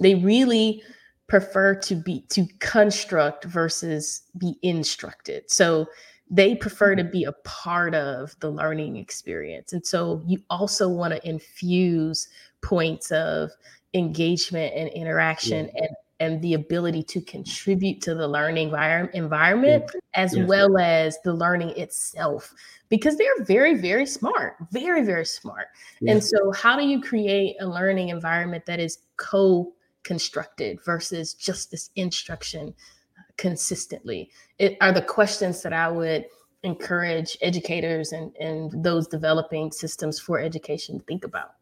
they 0.00 0.14
really 0.14 0.82
prefer 1.26 1.74
to 1.74 1.94
be 1.94 2.22
to 2.30 2.46
construct 2.60 3.44
versus 3.44 4.22
be 4.38 4.58
instructed 4.62 5.50
so 5.50 5.86
they 6.30 6.54
prefer 6.54 6.94
to 6.94 7.02
mm-hmm. 7.02 7.12
be 7.12 7.24
a 7.24 7.32
part 7.32 7.94
of 7.94 8.34
the 8.40 8.50
learning 8.50 8.96
experience. 8.96 9.72
And 9.72 9.86
so 9.86 10.22
you 10.26 10.42
also 10.50 10.88
want 10.88 11.14
to 11.14 11.28
infuse 11.28 12.28
points 12.62 13.12
of 13.12 13.50
engagement 13.94 14.74
and 14.74 14.88
interaction 14.88 15.66
yeah. 15.66 15.84
and 15.84 15.96
and 16.20 16.40
the 16.40 16.54
ability 16.54 17.02
to 17.02 17.20
contribute 17.20 18.00
to 18.00 18.14
the 18.14 18.26
learning 18.26 18.68
environment 19.14 19.84
yeah. 19.92 20.00
as 20.14 20.34
yes. 20.34 20.48
well 20.48 20.78
as 20.78 21.18
the 21.24 21.32
learning 21.32 21.70
itself 21.70 22.54
because 22.88 23.16
they're 23.16 23.44
very 23.44 23.74
very 23.74 24.06
smart 24.06 24.56
very 24.70 25.02
very 25.04 25.26
smart 25.26 25.68
yeah. 26.00 26.12
and 26.12 26.24
so 26.24 26.52
how 26.52 26.76
do 26.76 26.86
you 26.86 27.00
create 27.00 27.56
a 27.60 27.66
learning 27.66 28.08
environment 28.08 28.64
that 28.66 28.80
is 28.80 28.98
co-constructed 29.16 30.78
versus 30.84 31.34
just 31.34 31.70
this 31.70 31.90
instruction 31.96 32.74
uh, 33.18 33.22
consistently 33.36 34.30
it 34.58 34.76
are 34.80 34.92
the 34.92 35.02
questions 35.02 35.62
that 35.62 35.72
i 35.72 35.88
would 35.88 36.24
encourage 36.62 37.36
educators 37.42 38.12
and, 38.12 38.34
and 38.36 38.82
those 38.82 39.06
developing 39.06 39.70
systems 39.70 40.18
for 40.18 40.40
education 40.40 40.98
to 40.98 41.04
think 41.04 41.24
about 41.24 41.54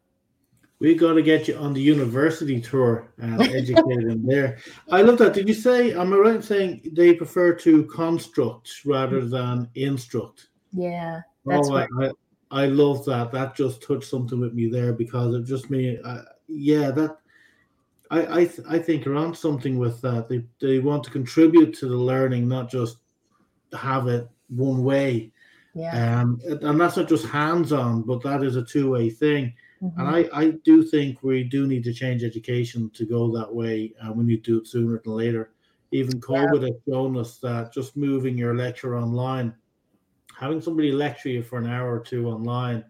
we 0.79 0.93
got 0.93 1.13
to 1.13 1.21
get 1.21 1.47
you 1.47 1.55
on 1.55 1.73
the 1.73 1.81
university 1.81 2.59
tour 2.59 3.07
and 3.17 3.41
educate 3.55 4.07
them 4.07 4.25
there. 4.25 4.57
I 4.91 5.01
love 5.01 5.17
that. 5.19 5.33
Did 5.33 5.47
you 5.47 5.53
say, 5.53 5.93
am 5.93 6.13
I 6.13 6.17
right 6.17 6.35
in 6.35 6.41
saying 6.41 6.89
they 6.93 7.13
prefer 7.13 7.53
to 7.53 7.85
construct 7.85 8.85
rather 8.85 9.25
than 9.25 9.69
instruct? 9.75 10.47
Yeah, 10.73 11.21
that's 11.45 11.69
oh, 11.69 11.75
right. 11.75 11.89
I, 12.51 12.63
I 12.63 12.65
love 12.67 13.05
that. 13.05 13.31
That 13.31 13.55
just 13.55 13.81
touched 13.81 14.09
something 14.09 14.39
with 14.39 14.53
me 14.53 14.67
there 14.67 14.93
because 14.93 15.33
it 15.33 15.45
just 15.45 15.69
me, 15.69 15.97
uh, 16.03 16.21
yeah, 16.47 16.91
that 16.91 17.17
I 18.11 18.41
I, 18.41 18.45
th- 18.45 18.67
I 18.69 18.79
think 18.79 19.07
around 19.07 19.35
something 19.35 19.79
with 19.79 20.01
that. 20.01 20.27
They 20.27 20.43
they 20.59 20.79
want 20.79 21.03
to 21.05 21.11
contribute 21.11 21.73
to 21.75 21.87
the 21.87 21.97
learning, 21.97 22.47
not 22.47 22.69
just 22.69 22.97
have 23.73 24.07
it 24.07 24.27
one 24.49 24.83
way. 24.83 25.31
Yeah. 25.73 26.21
Um, 26.21 26.39
and 26.45 26.79
that's 26.79 26.97
not 26.97 27.09
just 27.09 27.25
hands 27.25 27.73
on, 27.73 28.03
but 28.03 28.23
that 28.23 28.43
is 28.43 28.55
a 28.55 28.63
two 28.63 28.91
way 28.91 29.09
thing. 29.09 29.53
Mm-hmm. 29.85 29.99
And 29.99 30.09
I, 30.09 30.29
I 30.33 30.49
do 30.63 30.83
think 30.83 31.21
we 31.21 31.43
do 31.43 31.67
need 31.67 31.83
to 31.83 31.93
change 31.93 32.23
education 32.23 32.89
to 32.95 33.05
go 33.05 33.31
that 33.37 33.53
way, 33.53 33.93
and 34.01 34.15
we 34.15 34.23
need 34.23 34.43
to 34.45 34.51
do 34.51 34.57
it 34.59 34.67
sooner 34.67 34.99
than 35.03 35.13
later. 35.13 35.51
Even 35.91 36.19
COVID 36.19 36.61
yeah. 36.61 36.67
has 36.67 36.75
shown 36.89 37.17
us 37.17 37.37
that 37.37 37.71
just 37.73 37.95
moving 37.95 38.37
your 38.37 38.55
lecture 38.55 38.97
online, 38.97 39.53
having 40.37 40.61
somebody 40.61 40.91
lecture 40.91 41.29
you 41.29 41.43
for 41.43 41.59
an 41.59 41.67
hour 41.67 41.95
or 41.95 41.99
two 41.99 42.27
online, 42.27 42.83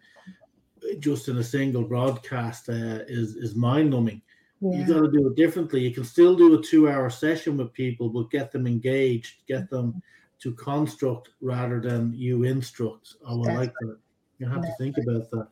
just 1.00 1.28
in 1.28 1.38
a 1.38 1.44
single 1.44 1.84
broadcast 1.84 2.70
uh, 2.70 3.04
is 3.08 3.36
is 3.36 3.56
mind 3.56 3.90
numbing. 3.90 4.22
Yeah. 4.62 4.80
You 4.80 4.88
got 4.88 5.02
to 5.02 5.12
do 5.12 5.28
it 5.28 5.36
differently. 5.36 5.82
You 5.82 5.94
can 5.94 6.06
still 6.06 6.36
do 6.36 6.58
a 6.58 6.64
two 6.64 6.90
hour 6.90 7.10
session 7.10 7.58
with 7.58 7.74
people, 7.74 8.10
but 8.10 8.32
get 8.32 8.52
them 8.52 8.68
engaged, 8.68 9.46
get 9.48 9.70
them 9.70 10.02
to 10.40 10.54
construct 10.54 11.30
rather 11.42 11.82
than 11.82 12.14
you 12.14 12.44
instruct. 12.44 13.16
Oh, 13.26 13.44
I 13.48 13.54
like 13.54 13.74
that. 13.82 13.98
You 14.40 14.48
have 14.48 14.62
to 14.62 14.74
think 14.78 14.98
about 14.98 15.30
that. 15.32 15.48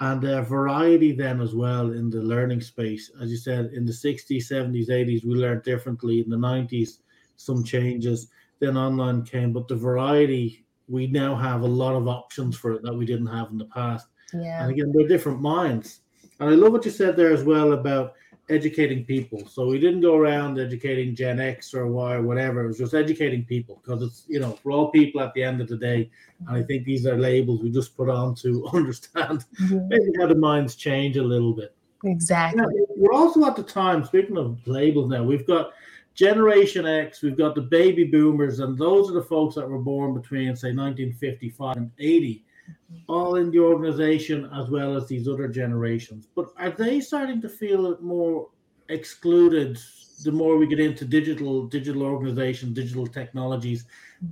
And 0.00 0.24
uh, 0.24 0.42
variety 0.42 1.12
then 1.12 1.40
as 1.40 1.54
well 1.54 1.90
in 1.92 2.08
the 2.08 2.22
learning 2.22 2.60
space. 2.60 3.10
As 3.20 3.30
you 3.30 3.36
said, 3.36 3.72
in 3.72 3.84
the 3.84 3.92
60s, 3.92 4.48
70s, 4.48 4.88
80s, 4.88 5.24
we 5.24 5.34
learned 5.34 5.64
differently. 5.64 6.20
In 6.20 6.30
the 6.30 6.36
90s, 6.36 6.98
some 7.36 7.64
changes. 7.64 8.28
Then 8.60 8.76
online 8.76 9.24
came, 9.24 9.52
but 9.52 9.66
the 9.66 9.76
variety, 9.76 10.64
we 10.88 11.06
now 11.08 11.34
have 11.34 11.62
a 11.62 11.66
lot 11.66 11.94
of 11.94 12.06
options 12.06 12.56
for 12.56 12.72
it 12.72 12.82
that 12.82 12.94
we 12.94 13.06
didn't 13.06 13.26
have 13.26 13.50
in 13.50 13.58
the 13.58 13.64
past. 13.66 14.06
Yeah. 14.32 14.62
And 14.62 14.70
again, 14.70 14.92
they're 14.94 15.08
different 15.08 15.40
minds. 15.40 16.00
And 16.40 16.50
I 16.50 16.52
love 16.52 16.72
what 16.72 16.84
you 16.84 16.90
said 16.90 17.16
there 17.16 17.32
as 17.32 17.42
well 17.42 17.72
about 17.72 18.14
educating 18.48 19.04
people. 19.04 19.46
So 19.46 19.66
we 19.66 19.78
didn't 19.78 20.00
go 20.00 20.16
around 20.16 20.58
educating 20.58 21.14
Gen 21.14 21.40
X 21.40 21.74
or 21.74 21.86
Y 21.86 22.14
or 22.14 22.22
whatever. 22.22 22.64
It 22.64 22.68
was 22.68 22.78
just 22.78 22.94
educating 22.94 23.44
people 23.44 23.80
because 23.82 24.02
it's 24.02 24.24
you 24.28 24.40
know 24.40 24.58
we're 24.64 24.72
all 24.72 24.90
people 24.90 25.20
at 25.20 25.34
the 25.34 25.42
end 25.42 25.60
of 25.60 25.68
the 25.68 25.76
day, 25.76 26.10
and 26.46 26.56
I 26.56 26.62
think 26.62 26.84
these 26.84 27.06
are 27.06 27.18
labels 27.18 27.62
we 27.62 27.70
just 27.70 27.96
put 27.96 28.08
on 28.08 28.34
to 28.36 28.66
understand 28.72 29.44
mm-hmm. 29.60 29.88
maybe 29.88 30.10
how 30.18 30.26
the 30.26 30.34
minds 30.34 30.74
change 30.74 31.16
a 31.16 31.22
little 31.22 31.52
bit. 31.52 31.74
Exactly. 32.04 32.64
We're 32.96 33.12
also 33.12 33.44
at 33.46 33.56
the 33.56 33.62
time. 33.62 34.04
Speaking 34.04 34.38
of 34.38 34.58
labels, 34.66 35.10
now 35.10 35.24
we've 35.24 35.46
got 35.46 35.72
Generation 36.14 36.86
X, 36.86 37.22
we've 37.22 37.36
got 37.36 37.54
the 37.54 37.62
baby 37.62 38.04
boomers, 38.04 38.60
and 38.60 38.76
those 38.76 39.10
are 39.10 39.14
the 39.14 39.22
folks 39.22 39.54
that 39.56 39.68
were 39.68 39.78
born 39.78 40.14
between 40.14 40.56
say 40.56 40.68
1955 40.68 41.76
and 41.76 41.90
80 41.98 42.44
all 43.08 43.36
in 43.36 43.50
the 43.50 43.58
organization 43.58 44.48
as 44.54 44.68
well 44.68 44.96
as 44.96 45.06
these 45.06 45.28
other 45.28 45.48
generations. 45.48 46.28
But 46.34 46.50
are 46.56 46.70
they 46.70 47.00
starting 47.00 47.40
to 47.42 47.48
feel 47.48 47.98
more 48.00 48.48
excluded 48.88 49.78
the 50.24 50.32
more 50.32 50.56
we 50.56 50.66
get 50.66 50.80
into 50.80 51.04
digital 51.04 51.66
digital 51.66 52.02
organization, 52.02 52.74
digital 52.74 53.06
technologies, 53.06 53.84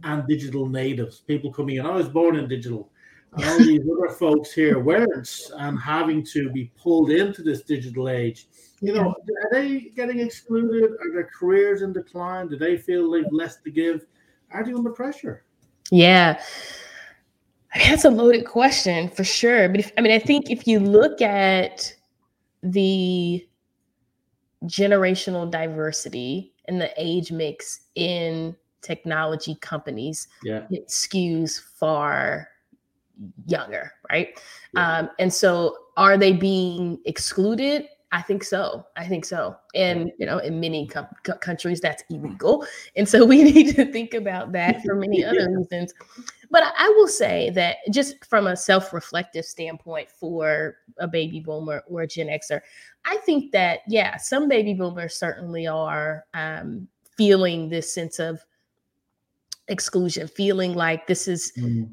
and 0.04 0.26
digital 0.26 0.66
natives? 0.66 1.20
People 1.20 1.52
coming 1.52 1.76
in. 1.76 1.86
I 1.86 1.94
was 1.94 2.08
born 2.08 2.36
in 2.36 2.48
digital. 2.48 2.90
And 3.32 3.44
all 3.44 3.58
these 3.58 3.80
other 3.98 4.14
folks 4.14 4.52
here 4.52 4.78
weren't 4.78 5.30
and 5.56 5.78
having 5.78 6.24
to 6.32 6.50
be 6.50 6.70
pulled 6.76 7.10
into 7.10 7.42
this 7.42 7.62
digital 7.62 8.08
age. 8.08 8.48
You 8.80 8.92
know, 8.92 9.08
are 9.10 9.50
they 9.52 9.90
getting 9.96 10.20
excluded? 10.20 10.92
Are 10.92 11.12
their 11.12 11.30
careers 11.38 11.82
in 11.82 11.92
decline? 11.92 12.48
Do 12.48 12.56
they 12.56 12.76
feel 12.76 13.10
they've 13.10 13.24
less 13.30 13.60
to 13.62 13.70
give? 13.70 14.06
Are 14.50 14.64
they 14.64 14.72
under 14.72 14.90
pressure? 14.90 15.44
Yeah. 15.90 16.42
That's 17.78 18.04
a 18.04 18.10
loaded 18.10 18.46
question 18.46 19.08
for 19.08 19.24
sure. 19.24 19.68
But 19.68 19.80
if, 19.80 19.92
I 19.96 20.00
mean, 20.00 20.12
I 20.12 20.18
think 20.18 20.50
if 20.50 20.66
you 20.66 20.80
look 20.80 21.20
at 21.20 21.92
the 22.62 23.46
generational 24.64 25.50
diversity 25.50 26.52
and 26.66 26.80
the 26.80 26.90
age 26.96 27.30
mix 27.30 27.80
in 27.94 28.56
technology 28.82 29.56
companies, 29.56 30.28
yeah. 30.42 30.66
it 30.70 30.88
skews 30.88 31.60
far 31.60 32.48
younger, 33.46 33.92
right? 34.10 34.38
Yeah. 34.74 34.98
Um, 34.98 35.10
and 35.18 35.32
so 35.32 35.76
are 35.96 36.16
they 36.16 36.32
being 36.32 36.98
excluded? 37.04 37.86
I 38.12 38.22
think 38.22 38.44
so. 38.44 38.86
I 38.96 39.04
think 39.06 39.24
so. 39.24 39.56
And 39.74 40.12
you 40.18 40.26
know, 40.26 40.38
in 40.38 40.60
many 40.60 40.86
com- 40.86 41.08
countries, 41.40 41.80
that's 41.80 42.04
illegal, 42.08 42.64
and 42.94 43.08
so 43.08 43.24
we 43.24 43.42
need 43.52 43.74
to 43.74 43.90
think 43.90 44.14
about 44.14 44.52
that 44.52 44.82
for 44.82 44.94
many 45.06 45.24
other 45.24 45.48
reasons. 45.50 45.92
But 46.50 46.62
I 46.78 46.88
will 46.90 47.08
say 47.08 47.50
that 47.50 47.78
just 47.90 48.24
from 48.24 48.46
a 48.46 48.56
self-reflective 48.56 49.44
standpoint 49.44 50.08
for 50.10 50.76
a 50.98 51.08
baby 51.08 51.40
boomer 51.40 51.82
or 51.88 52.02
a 52.02 52.06
Gen 52.06 52.28
Xer, 52.28 52.60
I 53.04 53.16
think 53.18 53.50
that 53.52 53.80
yeah, 53.88 54.16
some 54.16 54.48
baby 54.48 54.74
boomers 54.74 55.16
certainly 55.16 55.66
are 55.66 56.24
um, 56.34 56.86
feeling 57.16 57.68
this 57.68 57.92
sense 57.92 58.20
of 58.20 58.44
exclusion, 59.66 60.28
feeling 60.28 60.74
like 60.74 61.08
this 61.08 61.26
is. 61.26 61.52
Mm 61.58 61.90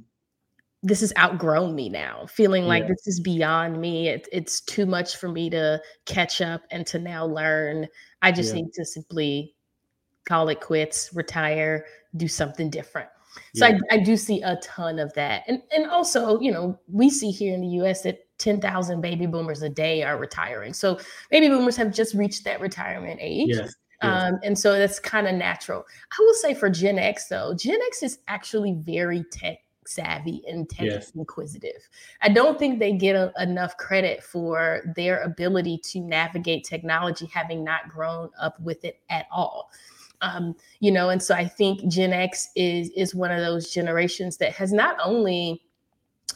this 0.83 0.99
has 0.99 1.13
outgrown 1.17 1.73
me 1.73 1.89
now 1.89 2.25
feeling 2.27 2.65
like 2.65 2.83
yeah. 2.83 2.89
this 2.89 3.07
is 3.07 3.19
beyond 3.19 3.79
me 3.79 4.09
it, 4.09 4.27
it's 4.31 4.61
too 4.61 4.85
much 4.85 5.15
for 5.15 5.29
me 5.29 5.49
to 5.49 5.81
catch 6.05 6.41
up 6.41 6.61
and 6.71 6.85
to 6.85 6.99
now 6.99 7.25
learn 7.25 7.87
i 8.21 8.31
just 8.31 8.53
yeah. 8.53 8.61
need 8.61 8.73
to 8.73 8.85
simply 8.85 9.55
call 10.25 10.49
it 10.49 10.59
quits 10.59 11.09
retire 11.13 11.85
do 12.17 12.27
something 12.27 12.69
different 12.69 13.09
so 13.55 13.65
yeah. 13.65 13.79
I, 13.89 13.95
I 13.95 13.97
do 13.99 14.15
see 14.15 14.41
a 14.41 14.57
ton 14.57 14.99
of 14.99 15.11
that 15.13 15.43
and 15.47 15.61
and 15.75 15.87
also 15.87 16.39
you 16.39 16.51
know 16.51 16.77
we 16.91 17.09
see 17.09 17.31
here 17.31 17.53
in 17.53 17.61
the 17.61 17.67
us 17.67 18.01
that 18.01 18.19
10,000 18.39 18.99
baby 18.99 19.25
boomers 19.25 19.61
a 19.61 19.69
day 19.69 20.03
are 20.03 20.17
retiring 20.17 20.73
so 20.73 20.99
baby 21.31 21.47
boomers 21.47 21.77
have 21.77 21.93
just 21.93 22.13
reached 22.13 22.43
that 22.43 22.59
retirement 22.59 23.19
age 23.21 23.49
yes. 23.49 23.73
Um, 24.01 24.39
and 24.43 24.59
so 24.59 24.77
that's 24.77 24.99
kind 24.99 25.27
of 25.27 25.35
natural. 25.35 25.85
I 26.11 26.15
will 26.19 26.33
say 26.33 26.53
for 26.53 26.69
Gen 26.69 26.99
X, 26.99 27.29
though, 27.29 27.53
Gen 27.53 27.79
X 27.87 28.03
is 28.03 28.19
actually 28.27 28.73
very 28.81 29.23
tech 29.31 29.59
savvy 29.87 30.43
and 30.47 30.69
tech 30.69 30.85
yes. 30.85 31.11
inquisitive. 31.11 31.89
I 32.21 32.29
don't 32.29 32.57
think 32.57 32.79
they 32.79 32.93
get 32.93 33.15
a, 33.15 33.31
enough 33.39 33.77
credit 33.77 34.23
for 34.23 34.93
their 34.95 35.21
ability 35.21 35.79
to 35.85 35.99
navigate 35.99 36.63
technology, 36.63 37.25
having 37.33 37.63
not 37.63 37.89
grown 37.89 38.29
up 38.39 38.59
with 38.59 38.83
it 38.85 38.99
at 39.09 39.27
all. 39.31 39.69
Um, 40.21 40.55
you 40.79 40.91
know, 40.91 41.09
and 41.09 41.21
so 41.21 41.35
I 41.35 41.45
think 41.45 41.85
Gen 41.87 42.13
X 42.13 42.49
is 42.55 42.89
is 42.91 43.13
one 43.13 43.31
of 43.31 43.39
those 43.39 43.71
generations 43.73 44.37
that 44.37 44.53
has 44.53 44.71
not 44.71 44.97
only 45.03 45.61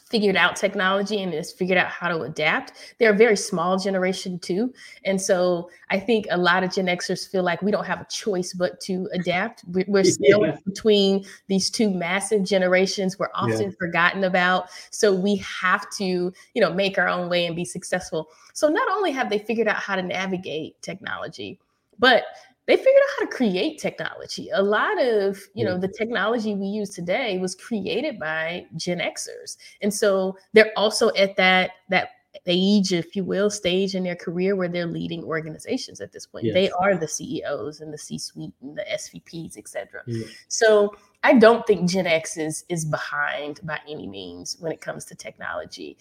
figured 0.09 0.37
out 0.37 0.55
technology 0.55 1.21
and 1.21 1.33
has 1.33 1.51
figured 1.51 1.77
out 1.77 1.87
how 1.87 2.07
to 2.07 2.21
adapt. 2.21 2.95
They're 2.97 3.11
a 3.11 3.17
very 3.17 3.35
small 3.35 3.77
generation 3.77 4.39
too. 4.39 4.73
And 5.03 5.21
so 5.21 5.69
I 5.89 5.99
think 5.99 6.27
a 6.29 6.37
lot 6.37 6.63
of 6.63 6.71
Gen 6.71 6.85
Xers 6.85 7.29
feel 7.29 7.43
like 7.43 7.61
we 7.61 7.71
don't 7.71 7.85
have 7.85 8.01
a 8.01 8.05
choice 8.05 8.53
but 8.53 8.79
to 8.81 9.09
adapt. 9.13 9.63
We're 9.67 10.03
still 10.05 10.45
yeah. 10.45 10.57
between 10.65 11.25
these 11.47 11.69
two 11.69 11.89
massive 11.89 12.43
generations. 12.43 13.19
We're 13.19 13.29
often 13.35 13.71
yeah. 13.71 13.77
forgotten 13.77 14.23
about. 14.23 14.69
So 14.91 15.13
we 15.13 15.37
have 15.37 15.89
to, 15.97 16.05
you 16.05 16.61
know, 16.61 16.73
make 16.73 16.97
our 16.97 17.09
own 17.09 17.29
way 17.29 17.45
and 17.45 17.55
be 17.55 17.65
successful. 17.65 18.29
So 18.53 18.69
not 18.69 18.87
only 18.89 19.11
have 19.11 19.29
they 19.29 19.39
figured 19.39 19.67
out 19.67 19.77
how 19.77 19.95
to 19.95 20.01
navigate 20.01 20.81
technology, 20.81 21.59
but 21.99 22.23
they 22.67 22.75
figured 22.75 22.95
out 22.95 23.19
how 23.19 23.25
to 23.25 23.35
create 23.35 23.79
technology. 23.79 24.49
A 24.53 24.61
lot 24.61 25.01
of, 25.01 25.39
you 25.53 25.63
know, 25.65 25.77
the 25.77 25.87
technology 25.87 26.53
we 26.53 26.67
use 26.67 26.89
today 26.89 27.37
was 27.37 27.55
created 27.55 28.19
by 28.19 28.65
Gen 28.75 28.99
Xers. 28.99 29.57
And 29.81 29.93
so 29.93 30.37
they're 30.53 30.71
also 30.75 31.13
at 31.15 31.35
that 31.37 31.71
that 31.89 32.09
age, 32.45 32.93
if 32.93 33.15
you 33.15 33.23
will, 33.23 33.49
stage 33.49 33.95
in 33.95 34.03
their 34.03 34.15
career 34.15 34.55
where 34.55 34.67
they're 34.67 34.85
leading 34.85 35.23
organizations 35.23 36.01
at 36.01 36.11
this 36.11 36.25
point. 36.25 36.45
Yes. 36.45 36.53
They 36.53 36.69
are 36.71 36.95
the 36.95 37.07
CEOs 37.07 37.81
and 37.81 37.93
the 37.93 37.97
C-suite 37.97 38.53
and 38.61 38.77
the 38.77 38.85
SVPs, 38.91 39.57
etc. 39.57 40.03
Yeah. 40.07 40.25
So 40.47 40.95
I 41.23 41.33
don't 41.33 41.65
think 41.65 41.89
Gen 41.89 42.07
X 42.07 42.37
is 42.37 42.63
is 42.69 42.85
behind 42.85 43.59
by 43.63 43.79
any 43.87 44.07
means 44.07 44.55
when 44.59 44.71
it 44.71 44.81
comes 44.81 45.03
to 45.05 45.15
technology. 45.15 45.97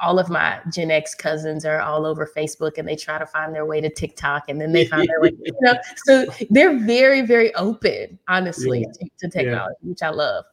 All 0.00 0.18
of 0.18 0.30
my 0.30 0.60
Gen 0.72 0.90
X 0.90 1.14
cousins 1.14 1.64
are 1.64 1.80
all 1.80 2.06
over 2.06 2.26
Facebook 2.26 2.78
and 2.78 2.88
they 2.88 2.96
try 2.96 3.18
to 3.18 3.26
find 3.26 3.54
their 3.54 3.66
way 3.66 3.80
to 3.80 3.90
TikTok 3.90 4.48
and 4.48 4.60
then 4.60 4.72
they 4.72 4.86
find 4.94 5.06
their 5.06 5.20
way, 5.20 5.32
you 5.38 5.52
know. 5.60 5.74
So 6.06 6.26
they're 6.50 6.78
very, 6.78 7.22
very 7.22 7.54
open, 7.54 8.18
honestly, 8.28 8.80
yeah. 8.80 8.92
to, 8.92 9.10
to, 9.18 9.28
technology, 9.28 9.76
yeah. 9.82 9.88
which 9.90 10.02
I 10.02 10.10
love 10.10 10.44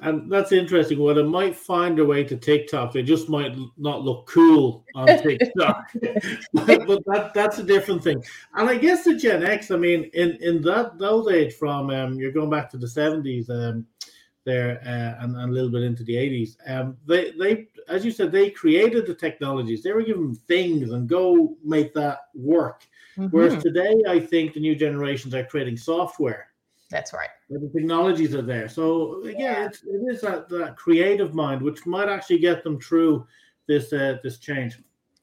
and 0.00 0.30
that's 0.30 0.52
interesting. 0.52 0.98
Well, 0.98 1.14
they 1.14 1.22
might 1.22 1.56
find 1.56 1.98
a 1.98 2.04
way 2.04 2.22
to 2.24 2.36
TikTok. 2.36 2.92
They 2.92 3.02
just 3.02 3.28
might 3.28 3.56
not 3.78 4.02
look 4.02 4.26
cool 4.26 4.84
on 4.94 5.06
TikTok. 5.22 5.90
but, 6.52 6.86
but 6.86 7.04
that 7.06 7.30
that's 7.34 7.58
a 7.58 7.62
different 7.62 8.04
thing. 8.04 8.22
And 8.54 8.68
I 8.68 8.76
guess 8.76 9.04
the 9.04 9.16
Gen 9.16 9.44
X, 9.44 9.70
I 9.70 9.76
mean, 9.76 10.10
in 10.12 10.36
in 10.40 10.62
that 10.62 10.98
those 10.98 11.30
age 11.32 11.54
from 11.54 11.90
um, 11.90 12.18
you're 12.18 12.32
going 12.32 12.50
back 12.50 12.70
to 12.70 12.78
the 12.78 12.88
seventies 12.88 13.48
um, 13.48 13.86
there 14.44 14.80
uh, 14.84 15.24
and, 15.24 15.34
and 15.34 15.50
a 15.50 15.52
little 15.52 15.70
bit 15.70 15.82
into 15.82 16.04
the 16.04 16.16
eighties. 16.16 16.58
Um, 16.66 16.98
they 17.06 17.32
they 17.32 17.68
as 17.88 18.04
you 18.04 18.10
said, 18.10 18.32
they 18.32 18.50
created 18.50 19.06
the 19.06 19.14
technologies. 19.14 19.82
They 19.82 19.92
were 19.92 20.02
given 20.02 20.34
things 20.34 20.92
and 20.92 21.08
go 21.08 21.56
make 21.64 21.94
that 21.94 22.18
work. 22.34 22.86
Mm-hmm. 23.16 23.34
Whereas 23.34 23.62
today, 23.62 23.94
I 24.06 24.20
think 24.20 24.52
the 24.52 24.60
new 24.60 24.74
generations 24.74 25.34
are 25.34 25.44
creating 25.44 25.78
software 25.78 26.48
that's 26.90 27.12
right. 27.12 27.28
The 27.50 27.70
technologies 27.74 28.34
are 28.34 28.42
there. 28.42 28.68
So 28.68 29.22
again, 29.22 29.36
yeah. 29.38 29.66
it's, 29.66 29.82
it 29.82 30.02
is 30.08 30.20
that, 30.20 30.48
that 30.50 30.76
creative 30.76 31.34
mind 31.34 31.62
which 31.62 31.84
might 31.86 32.08
actually 32.08 32.38
get 32.38 32.62
them 32.62 32.80
through 32.80 33.26
this 33.66 33.92
uh, 33.92 34.18
this 34.22 34.38
change. 34.38 34.78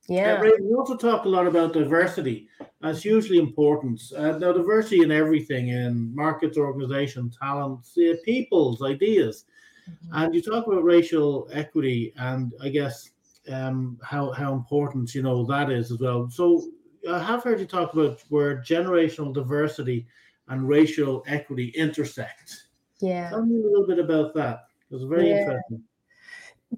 Yeah. 0.09 0.33
Uh, 0.33 0.49
we 0.61 0.73
also 0.73 0.97
talk 0.97 1.25
a 1.25 1.29
lot 1.29 1.47
about 1.47 1.71
diversity. 1.73 2.49
That's 2.81 3.01
hugely 3.01 3.37
important. 3.37 4.01
Uh, 4.15 4.37
now, 4.37 4.51
diversity 4.51 5.01
in 5.01 5.11
everything 5.11 5.69
in 5.69 6.13
markets, 6.13 6.57
organization, 6.57 7.31
talents, 7.41 7.97
uh, 7.97 8.15
people's 8.25 8.81
ideas. 8.81 9.45
Mm-hmm. 9.89 10.15
And 10.15 10.35
you 10.35 10.41
talk 10.41 10.67
about 10.67 10.83
racial 10.83 11.47
equity, 11.53 12.13
and 12.17 12.51
I 12.61 12.69
guess 12.69 13.11
um, 13.49 13.97
how 14.03 14.31
how 14.31 14.53
important 14.53 15.15
you 15.15 15.21
know 15.21 15.45
that 15.45 15.71
is 15.71 15.91
as 15.91 15.99
well. 15.99 16.29
So 16.29 16.67
I 17.09 17.19
have 17.19 17.43
heard 17.43 17.59
you 17.59 17.65
talk 17.65 17.93
about 17.93 18.21
where 18.29 18.61
generational 18.61 19.33
diversity 19.33 20.05
and 20.53 20.67
racial 20.67 21.23
equity 21.27 21.69
intersect. 21.75 22.65
Yeah. 23.01 23.29
Tell 23.31 23.45
me 23.45 23.59
a 23.59 23.65
little 23.65 23.87
bit 23.87 23.99
about 23.99 24.33
that. 24.35 24.67
It 24.89 24.93
was 24.93 25.03
very 25.03 25.29
yeah. 25.29 25.41
interesting. 25.41 25.83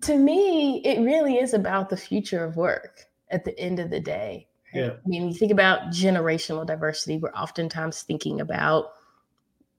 to 0.02 0.18
me, 0.18 0.82
it 0.84 1.02
really 1.02 1.36
is 1.36 1.54
about 1.54 1.90
the 1.90 1.98
future 1.98 2.44
of 2.44 2.56
work 2.56 3.02
at 3.30 3.44
the 3.44 3.58
end 3.60 3.80
of 3.80 3.90
the 3.90 4.00
day. 4.00 4.48
Yeah. 4.74 4.92
I 4.94 5.08
mean, 5.08 5.28
you 5.28 5.34
think 5.34 5.52
about 5.52 5.88
generational 5.90 6.66
diversity, 6.66 7.18
we're 7.18 7.32
oftentimes 7.32 8.02
thinking 8.02 8.42
about 8.42 8.92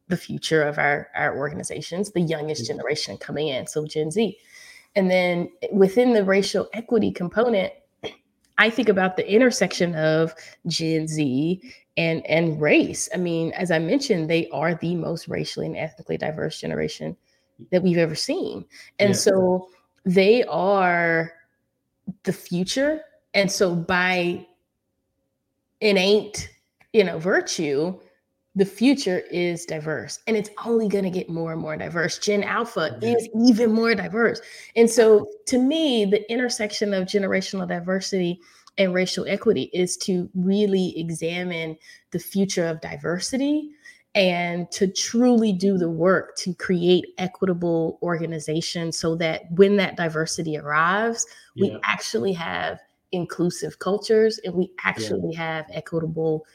the 0.09 0.17
future 0.17 0.63
of 0.63 0.79
our, 0.79 1.09
our 1.15 1.37
organizations, 1.37 2.13
the 2.13 2.21
youngest 2.21 2.63
Yeah. 2.63 2.75
generation 2.75 3.17
coming 3.17 3.49
in, 3.49 3.67
so 3.67 3.87
Gen 3.87 4.11
Z. 4.11 4.39
And 4.95 5.11
then 5.11 5.51
within 5.73 6.13
the 6.13 6.25
racial 6.25 6.69
equity 6.73 7.13
component, 7.13 7.73
I 8.59 8.71
think 8.71 8.89
about 8.89 9.17
the 9.17 9.31
intersection 9.31 9.95
of 9.95 10.35
Gen 10.67 11.09
Z 11.09 11.61
and 11.97 12.27
and 12.27 12.61
race. 12.61 13.09
I 13.15 13.17
mean, 13.19 13.53
as 13.53 13.71
I 13.71 13.79
mentioned, 13.79 14.29
they 14.29 14.49
are 14.51 14.75
the 14.75 14.95
most 14.95 15.29
racially 15.29 15.67
and 15.67 15.77
ethnically 15.77 16.17
diverse 16.19 16.61
generation 16.61 17.17
that 17.71 17.83
we've 17.83 17.99
ever 17.99 18.15
seen. 18.15 18.65
And 18.99 19.11
Yeah. 19.11 19.15
so 19.15 19.69
they 20.05 20.45
are 20.45 21.33
the 22.25 22.33
future. 22.33 23.01
And 23.35 23.51
so 23.51 23.75
by 23.75 24.47
innate, 25.81 26.51
you 26.93 27.05
know, 27.05 27.19
virtue, 27.19 27.99
the 28.55 28.65
future 28.65 29.21
is 29.31 29.67
diverse 29.67 30.21
and 30.27 30.37
it's 30.37 30.49
only 30.65 30.89
going 30.89 31.05
to 31.05 31.11
get 31.11 31.29
more 31.29 31.53
and 31.53 31.61
more 31.61 31.77
diverse. 31.77 32.19
Gen 32.19 32.43
Alpha 32.43 32.99
Yeah. 33.03 33.15
is 33.15 33.29
even 33.47 33.71
more 33.73 33.95
diverse. 33.95 34.41
And 34.77 34.89
so 34.91 35.27
to 35.47 35.59
me, 35.59 36.07
the 36.07 36.31
intersection 36.33 36.95
of 36.95 37.05
generational 37.05 37.69
diversity 37.69 38.41
and 38.79 38.95
racial 38.95 39.25
equity 39.27 39.71
is 39.73 39.97
to 39.97 40.29
really 40.35 40.99
examine 40.99 41.77
the 42.11 42.19
future 42.19 42.67
of 42.67 42.81
diversity 42.81 43.71
and 44.15 44.71
to 44.71 44.87
truly 44.87 45.53
do 45.53 45.77
the 45.77 45.91
work 45.91 46.37
to 46.37 46.55
create 46.55 47.07
equitable 47.19 47.99
organizations 48.03 48.99
so 48.99 49.15
that 49.15 49.43
when 49.51 49.77
that 49.77 49.97
diversity 49.97 50.57
arrives, 50.57 51.27
we 51.55 51.71
Yeah. 51.71 51.79
actually 51.85 52.33
have 52.33 52.81
inclusive 53.13 53.79
cultures 53.79 54.39
and 54.39 54.55
we 54.55 54.73
actually 54.83 55.35
have 55.35 55.67
equitable 55.71 56.47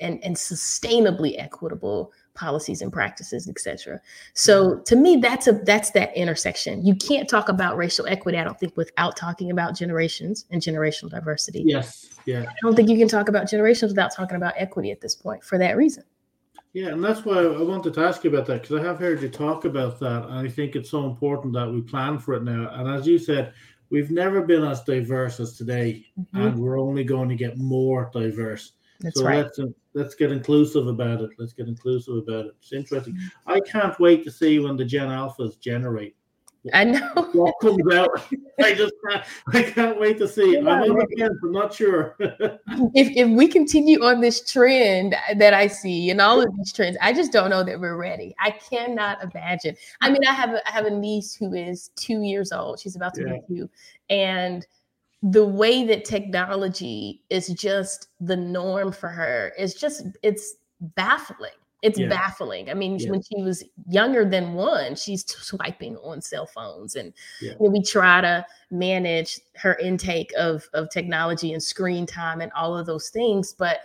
and, 0.00 0.22
and 0.24 0.34
sustainably 0.36 1.38
equitable 1.38 2.12
policies 2.34 2.82
and 2.82 2.92
practices, 2.92 3.48
et 3.48 3.58
cetera. 3.58 4.00
So 4.34 4.78
to 4.80 4.96
me, 4.96 5.16
that's 5.16 5.46
a 5.46 5.52
that's 5.52 5.90
that 5.90 6.16
intersection. 6.16 6.84
You 6.84 6.94
can't 6.94 7.28
talk 7.28 7.48
about 7.48 7.76
racial 7.76 8.06
equity, 8.06 8.38
I 8.38 8.44
don't 8.44 8.58
think, 8.58 8.76
without 8.76 9.16
talking 9.16 9.50
about 9.50 9.76
generations 9.76 10.46
and 10.50 10.62
generational 10.62 11.10
diversity. 11.10 11.62
Yes. 11.66 12.10
Yeah. 12.24 12.44
I 12.48 12.54
don't 12.62 12.74
think 12.74 12.88
you 12.88 12.98
can 12.98 13.08
talk 13.08 13.28
about 13.28 13.48
generations 13.48 13.92
without 13.92 14.14
talking 14.14 14.36
about 14.36 14.54
equity 14.56 14.90
at 14.90 15.00
this 15.00 15.14
point 15.14 15.44
for 15.44 15.58
that 15.58 15.76
reason. 15.76 16.04
Yeah, 16.74 16.88
and 16.88 17.04
that's 17.04 17.26
why 17.26 17.40
I 17.40 17.62
wanted 17.62 17.92
to 17.94 18.00
ask 18.00 18.24
you 18.24 18.30
about 18.30 18.46
that 18.46 18.62
because 18.62 18.80
I 18.80 18.82
have 18.82 18.98
heard 18.98 19.20
you 19.20 19.28
talk 19.28 19.66
about 19.66 20.00
that, 20.00 20.24
and 20.24 20.38
I 20.38 20.48
think 20.48 20.74
it's 20.74 20.88
so 20.88 21.04
important 21.04 21.52
that 21.52 21.70
we 21.70 21.82
plan 21.82 22.18
for 22.18 22.32
it 22.34 22.44
now. 22.44 22.70
And 22.72 22.88
as 22.88 23.06
you 23.06 23.18
said, 23.18 23.52
we've 23.90 24.10
never 24.10 24.40
been 24.40 24.64
as 24.64 24.82
diverse 24.82 25.38
as 25.38 25.58
today, 25.58 26.06
Mhm. 26.18 26.46
and 26.46 26.58
we're 26.58 26.80
only 26.80 27.04
going 27.04 27.28
to 27.28 27.34
get 27.34 27.58
more 27.58 28.10
diverse. 28.14 28.72
That's 29.00 29.20
so 29.20 29.26
right. 29.26 29.42
let's 29.42 29.58
uh, 29.58 29.66
let's 29.94 30.14
get 30.14 30.32
inclusive 30.32 30.86
about 30.86 31.20
it. 31.20 31.30
Let's 31.38 31.52
get 31.52 31.68
inclusive 31.68 32.16
about 32.16 32.46
it. 32.46 32.54
It's 32.60 32.72
interesting. 32.72 33.18
I 33.46 33.60
can't 33.60 33.98
wait 34.00 34.24
to 34.24 34.30
see 34.30 34.58
when 34.58 34.76
the 34.76 34.84
Gen 34.84 35.08
Alphas 35.08 35.58
generate 35.60 36.16
I 36.72 36.84
know. 36.84 37.28
what 37.32 37.54
comes 37.60 37.82
out. 37.92 38.08
I 38.62 38.74
just 38.74 38.92
can't, 39.08 39.24
I 39.52 39.62
can't 39.62 39.98
wait 39.98 40.18
to 40.18 40.28
see. 40.28 40.58
I'm 40.58 40.68
on 40.68 40.96
the 40.96 41.06
fence. 41.18 41.34
I'm 41.42 41.50
not 41.52 41.74
sure. 41.74 42.16
if 42.20 43.16
if 43.16 43.28
we 43.28 43.48
continue 43.48 44.04
on 44.04 44.20
this 44.20 44.48
trend 44.48 45.16
that 45.36 45.54
I 45.54 45.66
see 45.66 46.10
and 46.10 46.20
all 46.20 46.40
of 46.40 46.48
these 46.56 46.72
trends, 46.72 46.96
I 47.00 47.12
just 47.12 47.32
don't 47.32 47.50
know 47.50 47.64
that 47.64 47.80
we're 47.80 47.96
ready. 47.96 48.34
I 48.38 48.52
cannot 48.52 49.18
imagine. 49.24 49.74
I 50.02 50.10
mean, 50.10 50.24
I 50.24 50.32
have 50.32 50.50
a, 50.50 50.68
I 50.68 50.70
have 50.70 50.86
a 50.86 50.90
niece 50.90 51.34
who 51.34 51.52
is 51.52 51.90
two 51.96 52.22
years 52.22 52.52
old. 52.52 52.78
She's 52.78 52.94
about 52.94 53.14
to 53.14 53.22
Yeah. 53.26 53.38
be 53.48 53.56
two, 53.56 53.70
and 54.08 54.64
the 55.22 55.44
way 55.46 55.84
that 55.84 56.04
technology 56.04 57.22
is 57.30 57.48
just 57.48 58.08
the 58.20 58.36
norm 58.36 58.90
for 58.92 59.08
her 59.08 59.52
is 59.58 59.74
just 59.74 60.06
it's 60.22 60.56
baffling. 60.96 61.52
It's 61.82 61.98
Yeah. 61.98 62.08
baffling. 62.08 62.70
I 62.70 62.74
mean, 62.74 62.98
Yeah. 62.98 63.10
when 63.10 63.22
she 63.22 63.42
was 63.42 63.64
younger 63.88 64.24
than 64.24 64.54
one, 64.54 64.94
she's 64.96 65.24
swiping 65.26 65.96
on 65.98 66.20
cell 66.20 66.46
phones 66.46 66.96
and 66.96 67.12
Yeah. 67.40 67.52
you 67.52 67.56
know, 67.60 67.70
we 67.70 67.82
try 67.82 68.20
to 68.20 68.44
manage 68.70 69.40
her 69.56 69.74
intake 69.76 70.32
of 70.36 70.68
of 70.74 70.90
technology 70.90 71.52
and 71.52 71.62
screen 71.62 72.06
time 72.06 72.40
and 72.40 72.50
all 72.52 72.76
of 72.76 72.86
those 72.86 73.08
things 73.10 73.52
but 73.52 73.80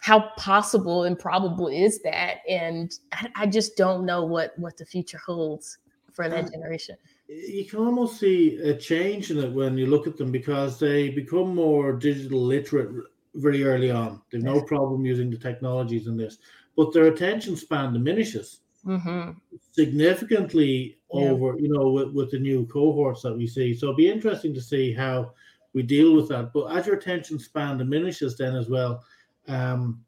how 0.00 0.30
possible 0.38 1.04
and 1.04 1.18
probable 1.18 1.68
is 1.68 2.00
that 2.00 2.38
and 2.48 3.00
i, 3.12 3.28
I 3.36 3.46
just 3.46 3.76
don't 3.76 4.06
know 4.06 4.24
what 4.24 4.58
what 4.58 4.76
the 4.78 4.86
future 4.86 5.18
holds 5.18 5.76
for 6.14 6.28
that 6.28 6.50
generation 6.52 6.96
you 7.28 7.64
can 7.64 7.78
almost 7.78 8.18
see 8.18 8.56
a 8.56 8.76
change 8.76 9.30
in 9.30 9.38
it 9.38 9.52
when 9.52 9.78
you 9.78 9.86
look 9.86 10.06
at 10.06 10.16
them 10.16 10.32
because 10.32 10.78
they 10.78 11.10
become 11.10 11.54
more 11.54 11.92
digital 11.92 12.40
literate 12.40 13.04
very 13.34 13.62
early 13.62 13.90
on. 13.90 14.20
They've 14.30 14.42
no 14.42 14.62
problem 14.62 15.04
using 15.04 15.30
the 15.30 15.38
technologies 15.38 16.08
in 16.08 16.16
this, 16.16 16.38
but 16.76 16.92
their 16.92 17.06
attention 17.06 17.56
span 17.56 17.92
diminishes 17.92 18.62
hmm 18.84 19.40
significantly 19.72 20.98
Yeah. 21.12 21.32
over, 21.32 21.56
you 21.58 21.68
know, 21.68 21.90
with, 21.90 22.12
with 22.12 22.30
the 22.30 22.38
new 22.38 22.66
cohorts 22.66 23.22
that 23.22 23.36
we 23.36 23.46
see. 23.46 23.74
So 23.74 23.86
it'll 23.86 23.96
be 23.96 24.10
interesting 24.10 24.54
to 24.54 24.60
see 24.60 24.92
how 24.92 25.34
we 25.72 25.82
deal 25.82 26.14
with 26.14 26.28
that. 26.28 26.52
But 26.52 26.66
as 26.76 26.86
your 26.86 26.96
attention 26.96 27.38
span 27.38 27.78
diminishes, 27.78 28.36
then 28.36 28.54
as 28.56 28.68
well, 28.68 29.04
um, 29.48 30.04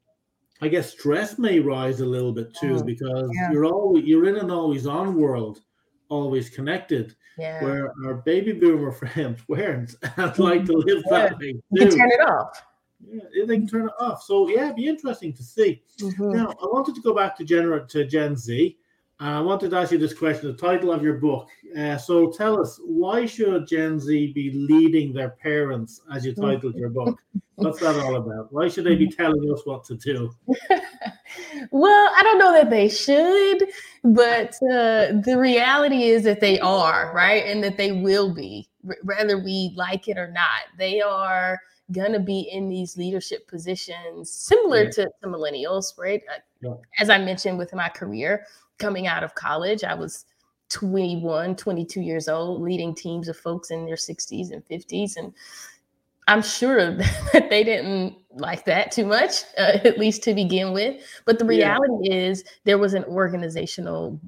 I 0.61 0.67
guess 0.69 0.91
stress 0.91 1.37
may 1.39 1.59
rise 1.59 1.99
a 2.01 2.05
little 2.05 2.33
bit 2.33 2.53
too 2.55 2.83
because 2.83 3.29
yeah. 3.33 3.51
you're 3.51 3.65
always 3.65 4.05
you're 4.05 4.27
in 4.27 4.37
an 4.37 4.51
always 4.51 4.87
on 4.87 5.15
world, 5.15 5.61
always 6.13 6.49
connected 6.49 7.15
yeah 7.37 7.63
where 7.63 7.91
our 8.05 8.15
baby 8.15 8.53
boomer 8.53 8.91
friends 9.01 9.41
weren't 9.47 9.95
and 10.17 10.39
like 10.49 10.65
to 10.65 10.73
live 10.73 11.03
that 11.09 11.37
way 11.39 11.55
you 11.71 11.87
can 11.87 11.97
turn 11.97 12.11
it 12.11 12.21
off 12.21 12.61
Yeah, 13.11 13.45
they 13.45 13.57
can 13.57 13.67
turn 13.67 13.87
it 13.87 13.93
off. 13.99 14.23
So 14.23 14.47
yeah, 14.47 14.65
it'd 14.65 14.77
be 14.77 14.87
interesting 14.87 15.33
to 15.33 15.43
see. 15.43 15.81
Mhm. 15.99 16.33
Now, 16.33 16.47
I 16.61 16.65
wanted 16.67 16.95
to 16.95 17.01
go 17.01 17.13
back 17.13 17.35
to 17.37 17.43
Gen 17.43 17.65
to 17.87 18.05
Gen 18.05 18.35
Z, 18.35 18.77
and 19.19 19.29
I 19.29 19.39
wanted 19.41 19.71
to 19.71 19.77
ask 19.77 19.91
you 19.91 19.97
this 19.97 20.13
question: 20.13 20.47
the 20.51 20.57
title 20.57 20.91
of 20.91 21.03
your 21.03 21.15
book. 21.15 21.47
Uh, 21.77 21.97
so 21.97 22.31
tell 22.31 22.59
us, 22.61 22.79
why 22.83 23.25
should 23.25 23.67
Gen 23.67 23.99
Z 23.99 24.33
be 24.33 24.51
leading 24.51 25.13
their 25.13 25.29
parents, 25.29 26.01
as 26.11 26.25
you 26.25 26.33
titled 26.33 26.75
your 26.75 26.89
book? 26.89 27.19
What's 27.55 27.79
that 27.79 27.95
all 27.95 28.15
about? 28.15 28.51
Why 28.51 28.67
should 28.67 28.83
they 28.85 28.95
be 28.95 29.07
telling 29.09 29.51
us 29.51 29.61
what 29.65 29.83
to 29.85 29.95
do? 29.95 30.31
well 31.71 32.09
i 32.15 32.21
don't 32.23 32.37
know 32.37 32.51
that 32.51 32.69
they 32.69 32.87
should 32.89 33.63
but 34.03 34.53
uh, 34.71 35.13
the 35.23 35.35
reality 35.37 36.03
is 36.03 36.23
that 36.23 36.39
they 36.39 36.59
are 36.59 37.11
right 37.15 37.45
and 37.45 37.63
that 37.63 37.77
they 37.77 37.91
will 37.91 38.33
be 38.33 38.67
r- 38.87 38.97
whether 39.03 39.39
we 39.39 39.73
like 39.75 40.07
it 40.07 40.17
or 40.17 40.27
not 40.31 40.61
they 40.77 41.01
are 41.01 41.59
going 41.91 42.11
to 42.11 42.19
be 42.19 42.41
in 42.51 42.69
these 42.69 42.97
leadership 42.97 43.47
positions 43.47 44.29
similar 44.29 44.83
Yeah. 44.83 44.89
to, 44.91 45.03
to 45.23 45.27
millennials 45.27 45.97
right 45.97 46.21
Uh, 46.29 46.39
Yeah. 46.61 46.73
as 46.99 47.09
i 47.09 47.17
mentioned 47.17 47.57
with 47.57 47.73
my 47.73 47.89
career 47.89 48.45
coming 48.79 49.07
out 49.07 49.23
of 49.23 49.35
college 49.35 49.83
i 49.83 49.93
was 49.93 50.25
21 50.69 51.55
22 51.55 52.01
years 52.01 52.27
old 52.27 52.61
leading 52.61 52.95
teams 52.95 53.27
of 53.27 53.37
folks 53.37 53.69
in 53.71 53.85
their 53.85 53.95
60s 53.95 54.51
and 54.51 54.65
50s 54.67 55.17
and 55.17 55.33
I'm 56.27 56.41
sure 56.41 56.95
that 57.33 57.47
they 57.49 57.63
didn't 57.63 58.15
like 58.31 58.63
that 58.65 58.91
too 58.91 59.05
much, 59.05 59.43
uh, 59.57 59.79
at 59.83 59.99
least 59.99 60.23
to 60.23 60.33
begin 60.33 60.71
with. 60.71 61.03
But 61.25 61.37
the 61.37 61.43
Yeah. 61.45 61.77
reality 61.77 62.13
is, 62.13 62.43
there 62.63 62.77
was 62.77 62.93
an 62.93 63.03
organizational 63.05 64.19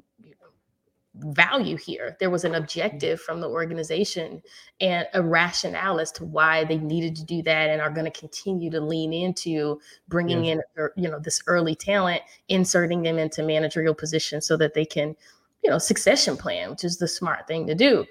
value 1.18 1.78
here. 1.78 2.18
There 2.20 2.30
was 2.30 2.44
an 2.44 2.56
objective 2.56 3.22
from 3.22 3.42
the 3.42 3.50
organization 3.50 4.42
and 4.82 5.08
a 5.14 5.22
rationale 5.22 6.00
as 6.00 6.12
to 6.14 6.26
why 6.26 6.64
they 6.66 6.78
needed 6.78 7.16
to 7.18 7.24
do 7.24 7.42
that 7.44 7.70
and 7.70 7.82
are 7.82 7.90
going 7.90 8.12
to 8.12 8.20
continue 8.20 8.70
to 8.72 8.82
lean 8.82 9.14
into 9.14 9.80
bringing 10.08 10.46
in, 10.46 10.62
er, 10.78 10.94
you 10.96 11.10
know, 11.10 11.20
this 11.20 11.42
early 11.48 11.76
talent, 11.76 12.22
inserting 12.50 13.02
them 13.02 13.18
into 13.18 13.44
managerial 13.44 13.94
positions 13.94 14.46
so 14.46 14.58
that 14.58 14.74
they 14.74 14.86
can, 14.86 15.16
you 15.64 15.70
know, 15.70 15.78
succession 15.78 16.38
plan, 16.38 16.70
which 16.70 16.84
is 16.84 16.98
the 16.98 17.08
smart 17.08 17.48
thing 17.48 17.66
to 17.68 17.76
do 17.76 18.06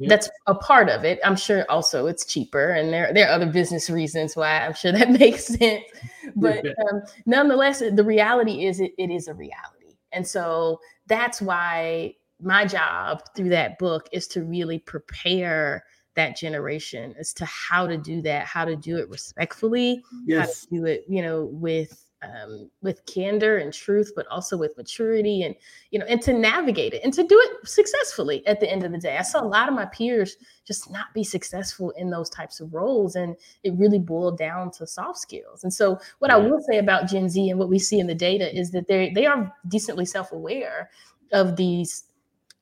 that's 0.00 0.28
a 0.46 0.54
part 0.54 0.88
of 0.88 1.04
it. 1.04 1.18
I'm 1.24 1.36
sure 1.36 1.64
also 1.70 2.06
it's 2.06 2.26
cheaper 2.26 2.70
and 2.70 2.92
there, 2.92 3.12
there 3.14 3.28
are 3.28 3.32
other 3.32 3.46
business 3.46 3.88
reasons 3.88 4.36
why 4.36 4.60
I'm 4.60 4.74
sure 4.74 4.92
that 4.92 5.10
makes 5.18 5.46
sense. 5.46 5.84
But 6.34 6.66
um, 6.66 7.02
nonetheless, 7.24 7.78
the 7.78 8.04
reality 8.04 8.66
is 8.66 8.80
it, 8.80 8.92
it 8.98 9.10
is 9.10 9.28
a 9.28 9.32
reality. 9.32 9.96
And 10.12 10.26
so 10.26 10.80
that's 11.06 11.40
why 11.40 12.14
my 12.40 12.64
job 12.64 13.22
through 13.34 13.50
that 13.50 13.78
book 13.78 14.08
is 14.12 14.26
to 14.28 14.44
really 14.44 14.78
prepare 14.78 15.84
that 16.14 16.36
generation 16.36 17.14
as 17.18 17.32
to 17.34 17.44
how 17.44 17.86
to 17.86 17.96
do 17.96 18.22
that, 18.22 18.46
how 18.46 18.64
to 18.64 18.74
do 18.74 18.96
it 18.96 19.08
respectfully, 19.08 20.02
how 20.12 20.18
Yes, 20.26 20.62
to 20.62 20.76
do 20.76 20.84
it, 20.86 21.04
you 21.08 21.22
know, 21.22 21.44
with 21.52 22.02
um, 22.22 22.70
with 22.82 23.04
candor 23.04 23.58
and 23.58 23.72
truth, 23.72 24.12
but 24.16 24.26
also 24.28 24.56
with 24.56 24.76
maturity 24.76 25.42
and 25.42 25.54
you 25.90 25.98
know, 25.98 26.06
and 26.06 26.22
to 26.22 26.32
navigate 26.32 26.94
it 26.94 27.02
and 27.04 27.12
to 27.12 27.22
do 27.22 27.38
it 27.38 27.68
successfully 27.68 28.44
at 28.46 28.58
the 28.58 28.70
end 28.70 28.82
of 28.82 28.92
the 28.92 28.98
day. 28.98 29.18
I 29.18 29.22
saw 29.22 29.42
a 29.42 29.46
lot 29.46 29.68
of 29.68 29.74
my 29.74 29.84
peers 29.86 30.36
just 30.66 30.90
not 30.90 31.12
be 31.14 31.22
successful 31.22 31.90
in 31.90 32.10
those 32.10 32.30
types 32.30 32.60
of 32.60 32.72
roles, 32.72 33.16
and 33.16 33.36
it 33.62 33.74
really 33.76 33.98
boiled 33.98 34.38
down 34.38 34.70
to 34.72 34.86
soft 34.86 35.18
skills. 35.18 35.62
And 35.62 35.72
so, 35.72 35.98
what 36.18 36.30
I 36.30 36.36
will 36.36 36.60
say 36.62 36.78
about 36.78 37.08
Gen 37.08 37.28
Z 37.28 37.50
and 37.50 37.58
what 37.58 37.68
we 37.68 37.78
see 37.78 38.00
in 38.00 38.06
the 38.06 38.14
data 38.14 38.54
is 38.58 38.70
that 38.70 38.88
they 38.88 39.10
they 39.10 39.26
are 39.26 39.52
decently 39.68 40.06
self 40.06 40.32
aware 40.32 40.90
of 41.32 41.56
these 41.56 42.04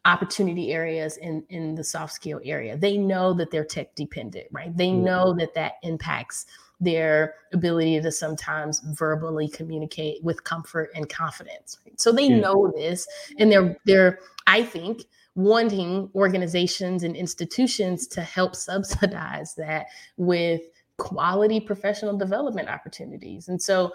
opportunity 0.04 0.72
areas 0.72 1.16
in 1.16 1.42
in 1.48 1.74
the 1.74 1.84
soft 1.84 2.12
skill 2.12 2.40
area 2.44 2.76
they 2.76 2.98
know 2.98 3.32
that 3.32 3.50
they're 3.50 3.64
tech 3.64 3.94
dependent 3.94 4.46
right 4.52 4.76
they 4.76 4.90
know 4.90 5.34
that 5.34 5.54
that 5.54 5.74
impacts 5.82 6.46
their 6.80 7.34
ability 7.52 8.00
to 8.00 8.12
sometimes 8.12 8.80
verbally 8.98 9.48
communicate 9.48 10.22
with 10.22 10.44
comfort 10.44 10.90
and 10.94 11.08
confidence 11.08 11.78
right? 11.86 11.98
so 11.98 12.12
they 12.12 12.26
yeah. 12.26 12.36
know 12.38 12.72
this 12.76 13.06
and 13.38 13.50
they're 13.50 13.76
they're 13.86 14.18
i 14.46 14.62
think 14.62 15.04
wanting 15.36 16.10
organizations 16.14 17.02
and 17.02 17.16
institutions 17.16 18.06
to 18.06 18.20
help 18.20 18.54
subsidize 18.54 19.54
that 19.54 19.86
with 20.16 20.60
quality 20.98 21.60
professional 21.60 22.16
development 22.16 22.68
opportunities 22.68 23.48
and 23.48 23.60
so 23.60 23.92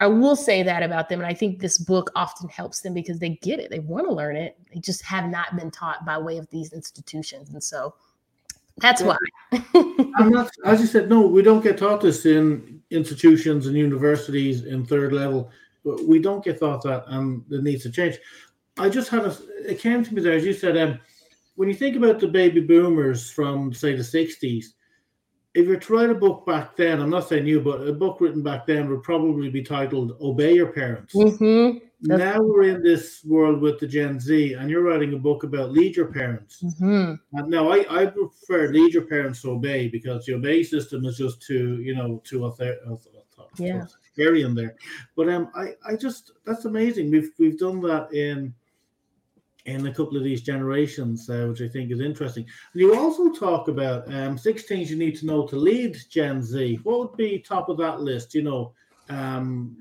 I 0.00 0.06
will 0.06 0.34
say 0.34 0.62
that 0.62 0.82
about 0.82 1.08
them. 1.08 1.20
And 1.20 1.26
I 1.26 1.34
think 1.34 1.60
this 1.60 1.76
book 1.76 2.10
often 2.16 2.48
helps 2.48 2.80
them 2.80 2.94
because 2.94 3.18
they 3.18 3.30
get 3.42 3.60
it. 3.60 3.70
They 3.70 3.80
want 3.80 4.06
to 4.06 4.12
learn 4.12 4.34
it. 4.34 4.58
They 4.72 4.80
just 4.80 5.02
have 5.02 5.30
not 5.30 5.56
been 5.56 5.70
taught 5.70 6.06
by 6.06 6.16
way 6.18 6.38
of 6.38 6.48
these 6.50 6.72
institutions. 6.72 7.50
And 7.50 7.62
so 7.62 7.94
that's 8.78 9.02
yeah. 9.02 9.16
why. 9.52 9.62
I'm 10.16 10.30
not, 10.30 10.50
as 10.64 10.80
you 10.80 10.86
said, 10.86 11.10
no, 11.10 11.26
we 11.26 11.42
don't 11.42 11.62
get 11.62 11.76
taught 11.76 12.00
this 12.00 12.24
in 12.24 12.80
institutions 12.90 13.66
and 13.66 13.76
universities 13.76 14.64
in 14.64 14.86
third 14.86 15.12
level. 15.12 15.50
We 15.84 16.18
don't 16.18 16.44
get 16.44 16.60
taught 16.60 16.82
that, 16.82 17.04
and 17.08 17.42
it 17.50 17.62
needs 17.62 17.82
to 17.84 17.90
change. 17.90 18.18
I 18.78 18.88
just 18.88 19.10
had 19.10 19.24
a, 19.24 19.36
it 19.66 19.78
came 19.80 20.04
to 20.04 20.14
me 20.14 20.22
there, 20.22 20.34
as 20.34 20.44
you 20.44 20.52
said, 20.52 20.76
um, 20.76 20.98
when 21.56 21.68
you 21.68 21.74
think 21.74 21.96
about 21.96 22.20
the 22.20 22.28
baby 22.28 22.60
boomers 22.60 23.30
from, 23.30 23.72
say, 23.72 23.94
the 23.94 24.02
60s, 24.02 24.66
if 25.54 25.66
you 25.66 25.76
to 25.76 25.92
write 25.92 26.10
a 26.10 26.14
book 26.14 26.46
back 26.46 26.76
then, 26.76 27.00
I'm 27.00 27.10
not 27.10 27.28
saying 27.28 27.46
you, 27.46 27.60
but 27.60 27.86
a 27.86 27.92
book 27.92 28.20
written 28.20 28.42
back 28.42 28.66
then 28.66 28.88
would 28.88 29.02
probably 29.02 29.50
be 29.50 29.62
titled 29.62 30.16
"Obey 30.20 30.54
Your 30.54 30.72
Parents." 30.72 31.14
Mm-hmm. 31.14 31.78
Now 32.02 32.40
we're 32.40 32.62
in 32.62 32.82
this 32.82 33.22
world 33.24 33.60
with 33.60 33.78
the 33.78 33.86
Gen 33.86 34.20
Z, 34.20 34.54
and 34.54 34.70
you're 34.70 34.82
writing 34.82 35.12
a 35.12 35.18
book 35.18 35.42
about 35.42 35.72
lead 35.72 35.96
your 35.96 36.06
parents. 36.06 36.62
Mm-hmm. 36.62 37.14
And 37.38 37.48
now 37.48 37.68
I, 37.68 37.84
I 38.02 38.06
prefer 38.06 38.68
lead 38.68 38.94
your 38.94 39.06
parents 39.06 39.42
to 39.42 39.50
obey 39.50 39.88
because 39.88 40.24
the 40.24 40.34
obey 40.34 40.62
system 40.62 41.04
is 41.04 41.18
just 41.18 41.42
too, 41.42 41.80
you 41.82 41.94
know, 41.94 42.22
too 42.24 42.44
author- 42.44 42.78
yeah. 43.56 43.84
in 44.16 44.54
there. 44.54 44.76
But 45.16 45.28
um, 45.28 45.50
I, 45.54 45.74
I 45.86 45.96
just 45.96 46.32
that's 46.46 46.64
amazing. 46.64 47.10
We've 47.10 47.30
we've 47.38 47.58
done 47.58 47.80
that 47.82 48.12
in 48.12 48.54
in 49.70 49.86
a 49.86 49.94
couple 49.94 50.16
of 50.16 50.24
these 50.24 50.42
generations, 50.42 51.28
uh, 51.30 51.46
which 51.48 51.62
I 51.62 51.68
think 51.68 51.90
is 51.90 52.00
interesting. 52.00 52.46
You 52.74 52.96
also 52.96 53.30
talk 53.30 53.68
about 53.68 54.12
um, 54.12 54.36
six 54.36 54.64
things 54.64 54.90
you 54.90 54.96
need 54.96 55.16
to 55.18 55.26
know 55.26 55.46
to 55.46 55.56
lead 55.56 55.96
Gen 56.10 56.42
Z. 56.42 56.80
What 56.82 56.98
would 56.98 57.16
be 57.16 57.38
top 57.38 57.68
of 57.68 57.76
that 57.78 58.00
list? 58.00 58.34
You 58.34 58.42
know, 58.42 58.72
um, 59.08 59.76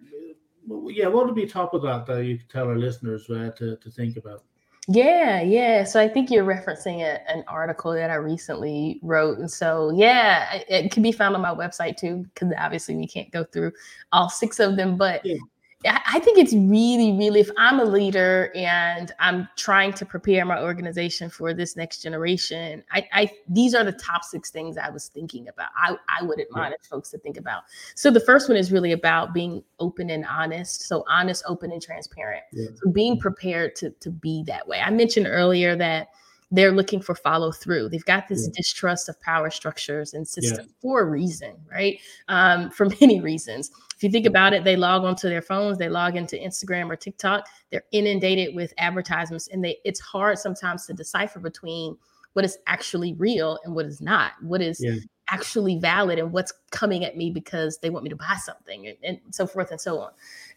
yeah, 0.87 1.07
what 1.07 1.25
would 1.25 1.35
be 1.35 1.45
top 1.45 1.73
of 1.73 1.81
that 1.83 2.05
that 2.05 2.25
you 2.25 2.37
could 2.37 2.49
tell 2.49 2.67
our 2.67 2.77
listeners 2.77 3.29
uh, 3.29 3.51
to, 3.57 3.75
to 3.77 3.91
think 3.91 4.17
about? 4.17 4.43
Yeah, 4.91 5.41
yeah. 5.41 5.83
So 5.83 6.01
I 6.01 6.07
think 6.07 6.31
you're 6.31 6.45
referencing 6.45 7.01
a, 7.01 7.29
an 7.29 7.43
article 7.47 7.91
that 7.93 8.09
I 8.09 8.15
recently 8.15 8.99
wrote. 9.03 9.37
And 9.37 9.51
so, 9.51 9.91
yeah, 9.93 10.51
it, 10.55 10.65
it 10.67 10.91
can 10.91 11.03
be 11.03 11.11
found 11.11 11.35
on 11.35 11.41
my 11.41 11.53
website 11.53 11.97
too, 11.97 12.25
because 12.33 12.51
obviously 12.57 12.95
we 12.95 13.05
can't 13.05 13.29
go 13.29 13.43
through 13.43 13.71
all 14.11 14.29
six 14.29 14.59
of 14.59 14.77
them. 14.77 14.97
But 14.97 15.23
yeah. 15.23 15.37
I 15.85 16.19
think 16.19 16.37
it's 16.37 16.53
really, 16.53 17.13
really, 17.13 17.39
if 17.39 17.49
I'm 17.57 17.79
a 17.79 17.85
leader 17.85 18.51
and 18.53 19.13
I'm 19.17 19.47
trying 19.55 19.93
to 19.93 20.05
prepare 20.05 20.43
my 20.43 20.61
organization 20.61 21.29
for 21.29 21.53
this 21.53 21.77
next 21.77 22.01
generation, 22.01 22.83
I, 22.91 23.07
I 23.13 23.31
these 23.47 23.73
are 23.73 23.85
the 23.85 23.93
top 23.93 24.25
six 24.25 24.51
things 24.51 24.77
I 24.77 24.89
was 24.89 25.07
thinking 25.07 25.47
about. 25.47 25.69
I, 25.77 25.95
I 26.09 26.25
would 26.25 26.41
admonish 26.41 26.79
yeah. 26.83 26.89
folks 26.89 27.11
to 27.11 27.17
think 27.17 27.37
about. 27.37 27.63
So 27.95 28.11
the 28.11 28.19
first 28.19 28.49
one 28.49 28.57
is 28.57 28.73
really 28.73 28.91
about 28.91 29.33
being 29.33 29.63
open 29.79 30.09
and 30.09 30.25
honest. 30.25 30.81
So 30.81 31.05
honest, 31.07 31.43
open, 31.47 31.71
and 31.71 31.81
transparent. 31.81 32.43
Yeah. 32.51 32.67
So 32.75 32.91
being 32.91 33.17
prepared 33.17 33.75
to, 33.77 33.91
to 33.91 34.11
be 34.11 34.43
that 34.47 34.67
way. 34.67 34.81
I 34.81 34.89
mentioned 34.89 35.27
earlier 35.27 35.77
that 35.77 36.09
they're 36.51 36.71
looking 36.71 37.01
for 37.01 37.13
follow 37.13 37.51
through. 37.51 37.89
They've 37.89 38.05
got 38.05 38.27
this 38.27 38.45
yeah. 38.45 38.53
distrust 38.55 39.07
of 39.07 39.19
power 39.21 39.49
structures 39.51 40.13
and 40.13 40.27
systems 40.27 40.67
yeah. 40.67 40.75
for 40.81 41.01
a 41.01 41.05
reason, 41.05 41.55
right? 41.71 41.99
Um, 42.27 42.71
for 42.71 42.87
many 43.01 43.19
reasons. 43.19 43.71
If 43.95 44.03
you 44.03 44.09
think 44.09 44.25
about 44.25 44.53
it, 44.53 44.63
they 44.63 44.75
log 44.75 45.03
onto 45.03 45.29
their 45.29 45.41
phones, 45.41 45.77
they 45.77 45.89
log 45.89 46.15
into 46.15 46.37
Instagram 46.37 46.89
or 46.89 46.95
TikTok, 46.95 47.47
they're 47.69 47.83
inundated 47.91 48.55
with 48.55 48.73
advertisements, 48.77 49.47
and 49.49 49.63
they 49.63 49.77
it's 49.83 49.99
hard 49.99 50.39
sometimes 50.39 50.85
to 50.87 50.93
decipher 50.93 51.39
between 51.39 51.97
what 52.33 52.45
is 52.45 52.57
actually 52.67 53.13
real 53.13 53.59
and 53.63 53.75
what 53.75 53.85
is 53.85 54.01
not, 54.01 54.31
what 54.41 54.61
is 54.61 54.79
yeah. 54.81 54.95
actually 55.29 55.77
valid 55.77 56.19
and 56.19 56.31
what's 56.31 56.53
coming 56.71 57.03
at 57.03 57.17
me 57.17 57.29
because 57.29 57.77
they 57.79 57.89
want 57.89 58.03
me 58.03 58.09
to 58.09 58.15
buy 58.15 58.37
something 58.41 58.87
and, 58.87 58.97
and 59.03 59.19
so 59.31 59.45
forth 59.45 59.71
and 59.71 59.81
so 59.81 59.99
on. 59.99 60.11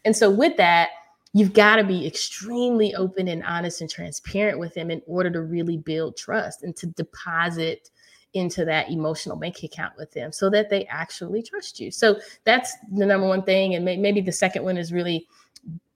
And 0.05 0.15
so 0.15 0.29
with 0.29 0.55
that, 0.57 0.89
you've 1.33 1.53
got 1.53 1.77
to 1.77 1.83
be 1.83 2.05
extremely 2.05 2.93
open 2.95 3.27
and 3.27 3.43
honest 3.43 3.81
and 3.81 3.89
transparent 3.89 4.59
with 4.59 4.73
them 4.75 4.91
in 4.91 5.01
order 5.07 5.29
to 5.31 5.41
really 5.41 5.77
build 5.77 6.15
trust 6.15 6.63
and 6.63 6.75
to 6.77 6.87
deposit 6.87 7.89
into 8.33 8.65
that 8.65 8.89
emotional 8.89 9.35
bank 9.35 9.63
account 9.63 9.93
with 9.97 10.11
them 10.11 10.31
so 10.31 10.49
that 10.49 10.69
they 10.69 10.85
actually 10.85 11.43
trust 11.43 11.79
you. 11.79 11.91
So 11.91 12.19
that's 12.45 12.75
the 12.91 13.05
number 13.05 13.27
one 13.27 13.43
thing. 13.43 13.75
And 13.75 13.85
may- 13.85 13.97
maybe 13.97 14.21
the 14.21 14.31
second 14.31 14.63
one 14.63 14.77
is 14.77 14.91
really 14.91 15.27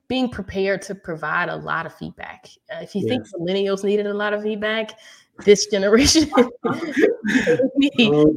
being 0.06 0.28
prepared 0.28 0.80
to 0.82 0.94
provide 0.94 1.48
a 1.48 1.56
lot 1.56 1.84
of 1.84 1.94
feedback. 1.94 2.48
Uh, 2.72 2.80
if 2.80 2.94
you 2.94 3.02
yes. 3.02 3.08
think 3.08 3.26
millennials 3.40 3.84
needed 3.84 4.06
a 4.06 4.14
lot 4.14 4.32
of 4.32 4.42
feedback, 4.42 4.98
this 5.44 5.66
generation. 5.66 6.30
oh 6.36 6.50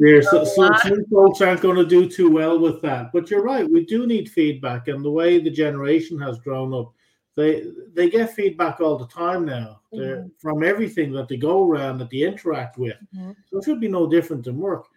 dear, 0.01 0.21
so, 0.21 0.43
so 0.43 0.71
some 0.83 1.05
folks 1.11 1.41
aren't 1.41 1.61
going 1.61 1.77
to 1.77 1.85
do 1.85 2.07
too 2.07 2.29
well 2.29 2.59
with 2.59 2.81
that. 2.81 3.11
But 3.11 3.29
you're 3.29 3.43
right, 3.43 3.69
we 3.69 3.85
do 3.85 4.05
need 4.07 4.29
feedback, 4.29 4.87
and 4.87 5.03
the 5.03 5.11
way 5.11 5.39
the 5.39 5.51
generation 5.51 6.19
has 6.19 6.39
grown 6.39 6.73
up, 6.73 6.93
they 7.35 7.65
they 7.93 8.09
get 8.09 8.33
feedback 8.33 8.79
all 8.79 8.97
the 8.97 9.07
time 9.07 9.45
now 9.45 9.81
mm-hmm. 9.93 10.27
from 10.39 10.63
everything 10.63 11.11
that 11.13 11.27
they 11.27 11.37
go 11.37 11.69
around 11.69 11.97
that 11.99 12.09
they 12.09 12.21
interact 12.21 12.77
with. 12.77 12.97
Mm-hmm. 13.15 13.31
So 13.47 13.57
it 13.57 13.65
should 13.65 13.81
be 13.81 13.87
no 13.87 14.07
different 14.07 14.43
than 14.43 14.57
work. 14.57 14.87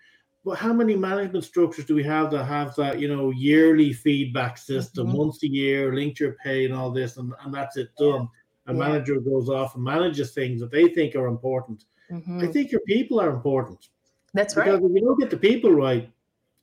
But 0.44 0.58
how 0.58 0.74
many 0.74 0.94
management 0.94 1.44
structures 1.44 1.86
do 1.86 1.94
we 1.94 2.04
have 2.04 2.30
that 2.32 2.44
have 2.44 2.74
that, 2.76 3.00
you 3.00 3.08
know, 3.08 3.30
yearly 3.30 3.94
feedback 3.94 4.58
system, 4.58 5.08
mm-hmm. 5.08 5.16
once 5.16 5.42
a 5.42 5.48
year, 5.48 5.94
linked 5.94 6.20
your 6.20 6.32
pay 6.44 6.66
and 6.66 6.74
all 6.74 6.90
this, 6.90 7.16
and, 7.16 7.32
and 7.42 7.54
that's 7.54 7.78
it 7.78 7.88
done. 7.98 8.28
A 8.66 8.72
yeah. 8.72 8.78
manager 8.78 9.20
goes 9.20 9.48
off 9.48 9.74
and 9.74 9.84
manages 9.84 10.32
things 10.32 10.60
that 10.60 10.70
they 10.70 10.88
think 10.88 11.14
are 11.14 11.26
important. 11.26 11.84
Mm-hmm. 12.10 12.40
I 12.40 12.46
think 12.46 12.70
your 12.72 12.80
people 12.82 13.20
are 13.20 13.30
important. 13.30 13.88
That's 14.32 14.56
right. 14.56 14.66
Because 14.66 14.84
if 14.84 14.94
you 14.94 15.00
don't 15.00 15.20
get 15.20 15.30
the 15.30 15.36
people 15.36 15.70
right, 15.72 16.10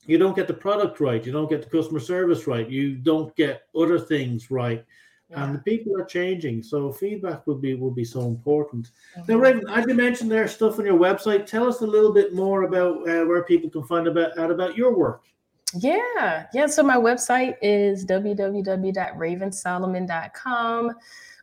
you 0.06 0.18
don't 0.18 0.36
get 0.36 0.48
the 0.48 0.54
product 0.54 1.00
right, 1.00 1.26
you 1.26 1.32
don't 1.32 1.50
get 1.50 1.62
the 1.62 1.70
customer 1.70 2.00
service 2.00 2.48
right, 2.48 2.68
you 2.70 2.96
don't 2.96 3.36
get 3.36 3.64
other 3.76 4.00
things 4.00 4.52
right. 4.52 4.84
Yeah. 5.30 5.46
And 5.46 5.56
the 5.56 5.60
people 5.60 5.98
are 5.98 6.04
changing, 6.04 6.62
so 6.62 6.92
feedback 6.92 7.48
will 7.48 7.56
be 7.56 7.76
will 7.76 7.92
be 7.92 8.04
so 8.04 8.22
important. 8.22 8.90
Mm-hmm. 9.18 9.32
Now, 9.32 9.38
Raven, 9.38 9.70
as 9.70 9.86
you 9.88 9.94
mentioned 9.94 10.30
there 10.30 10.48
stuff 10.48 10.80
on 10.80 10.86
your 10.86 11.00
website, 11.00 11.46
tell 11.46 11.68
us 11.68 11.82
a 11.82 11.88
little 11.88 12.12
bit 12.12 12.34
more 12.34 12.64
about 12.64 13.08
uh, 13.08 13.26
where 13.26 13.44
people 13.44 13.70
can 13.70 13.84
find 13.84 14.08
about 14.08 14.38
out 14.38 14.52
about 14.52 14.76
your 14.76 14.94
work. 14.94 15.24
Yeah, 15.78 16.48
yeah. 16.54 16.68
So 16.68 16.84
my 16.84 16.98
website 16.98 17.56
is 17.62 18.06
www.ravensolomon.com. 18.06 20.92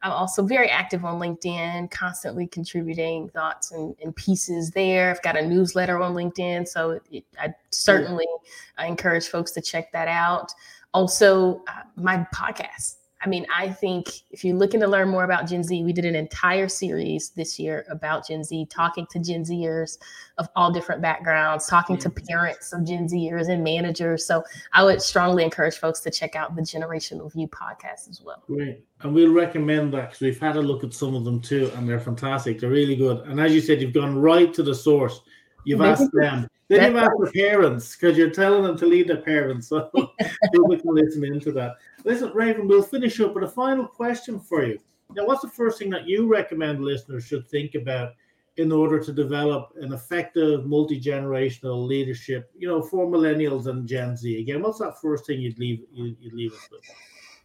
I'm 0.00 0.12
also 0.12 0.44
very 0.44 0.68
active 0.68 1.04
on 1.04 1.18
LinkedIn, 1.18 1.90
constantly 1.90 2.46
contributing 2.46 3.30
thoughts 3.30 3.72
and, 3.72 3.96
and 4.02 4.14
pieces 4.14 4.70
there. 4.70 5.10
I've 5.10 5.20
got 5.22 5.36
a 5.36 5.44
newsletter 5.44 6.00
on 6.00 6.14
LinkedIn, 6.14 6.68
so 6.68 7.00
it, 7.10 7.24
I 7.40 7.52
certainly 7.70 8.28
I 8.76 8.86
encourage 8.86 9.26
folks 9.26 9.50
to 9.52 9.60
check 9.60 9.90
that 9.92 10.06
out. 10.06 10.52
Also, 10.94 11.64
uh, 11.66 11.82
my 11.96 12.24
podcast. 12.34 12.97
I 13.20 13.28
mean, 13.28 13.46
I 13.54 13.68
think 13.68 14.22
if 14.30 14.44
you're 14.44 14.56
looking 14.56 14.78
to 14.80 14.86
learn 14.86 15.08
more 15.08 15.24
about 15.24 15.48
Gen 15.48 15.64
Z, 15.64 15.82
we 15.82 15.92
did 15.92 16.04
an 16.04 16.14
entire 16.14 16.68
series 16.68 17.30
this 17.30 17.58
year 17.58 17.84
about 17.90 18.28
Gen 18.28 18.44
Z, 18.44 18.66
talking 18.70 19.06
to 19.10 19.18
Gen 19.18 19.42
Zers 19.42 19.98
of 20.38 20.48
all 20.54 20.70
different 20.70 21.02
backgrounds, 21.02 21.66
talking 21.66 21.96
to 21.98 22.10
mm-hmm. 22.10 22.26
parents 22.26 22.72
of 22.72 22.84
Gen 22.84 23.08
Zers 23.08 23.48
and 23.48 23.64
managers. 23.64 24.24
So 24.24 24.44
I 24.72 24.84
would 24.84 25.02
strongly 25.02 25.42
encourage 25.42 25.78
folks 25.78 25.98
to 26.00 26.10
check 26.10 26.36
out 26.36 26.54
the 26.54 26.62
Generational 26.62 27.32
View 27.32 27.48
podcast 27.48 28.08
as 28.08 28.22
well. 28.24 28.42
Great. 28.46 28.84
And 29.00 29.12
we'll 29.12 29.32
recommend 29.32 29.92
that 29.94 30.10
because 30.10 30.20
we've 30.20 30.40
had 30.40 30.56
a 30.56 30.62
look 30.62 30.84
at 30.84 30.94
some 30.94 31.16
of 31.16 31.24
them 31.24 31.40
too, 31.40 31.72
and 31.74 31.88
they're 31.88 31.98
fantastic. 32.00 32.60
They're 32.60 32.70
really 32.70 32.96
good. 32.96 33.26
And 33.26 33.40
as 33.40 33.52
you 33.52 33.60
said, 33.60 33.80
you've 33.80 33.94
gone 33.94 34.16
right 34.16 34.54
to 34.54 34.62
the 34.62 34.74
source. 34.74 35.22
You've 35.64 35.80
asked 35.80 36.12
them. 36.12 36.48
Then 36.68 36.92
you've 36.92 37.02
asked 37.02 37.16
the 37.18 37.32
parents 37.32 37.96
because 37.96 38.16
you're 38.16 38.30
telling 38.30 38.62
them 38.62 38.76
to 38.76 38.86
lead 38.86 39.08
their 39.08 39.22
parents. 39.22 39.68
So 39.68 39.90
people 40.52 40.78
can 40.78 40.94
listen 40.94 41.24
into 41.24 41.50
that. 41.52 41.76
Listen, 42.04 42.30
Raven, 42.34 42.68
we'll 42.68 42.82
finish 42.82 43.20
up 43.20 43.34
with 43.34 43.44
a 43.44 43.48
final 43.48 43.86
question 43.86 44.38
for 44.38 44.64
you. 44.64 44.78
Now, 45.14 45.24
what's 45.26 45.40
the 45.40 45.48
first 45.48 45.78
thing 45.78 45.88
that 45.90 46.06
you 46.06 46.26
recommend 46.26 46.84
listeners 46.84 47.24
should 47.24 47.48
think 47.48 47.74
about 47.74 48.12
in 48.58 48.70
order 48.72 49.02
to 49.02 49.12
develop 49.12 49.72
an 49.80 49.92
effective 49.94 50.66
multi 50.66 51.00
generational 51.00 51.86
leadership? 51.86 52.50
You 52.56 52.68
know, 52.68 52.82
for 52.82 53.06
millennials 53.06 53.66
and 53.66 53.88
Gen 53.88 54.16
Z. 54.16 54.38
Again, 54.38 54.62
what's 54.62 54.78
that 54.80 55.00
first 55.00 55.26
thing 55.26 55.40
you'd 55.40 55.58
leave 55.58 55.84
you'd 55.92 56.34
leave 56.34 56.52
us 56.52 56.68
with? 56.70 56.82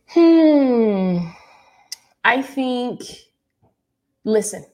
Hmm. 0.08 1.30
I 2.26 2.42
think 2.42 3.04
listen. 4.26 4.66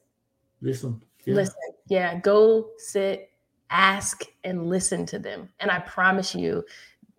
Listen. 0.62 1.02
Yeah. 1.26 1.36
Listen. 1.36 1.56
Yeah. 1.88 2.20
Go 2.20 2.70
sit, 2.78 3.30
ask, 3.70 4.24
and 4.44 4.68
listen 4.68 5.06
to 5.08 5.20
them. 5.20 5.50
And 5.60 5.70
I 5.72 5.80
promise 5.80 6.34
you, 6.34 6.64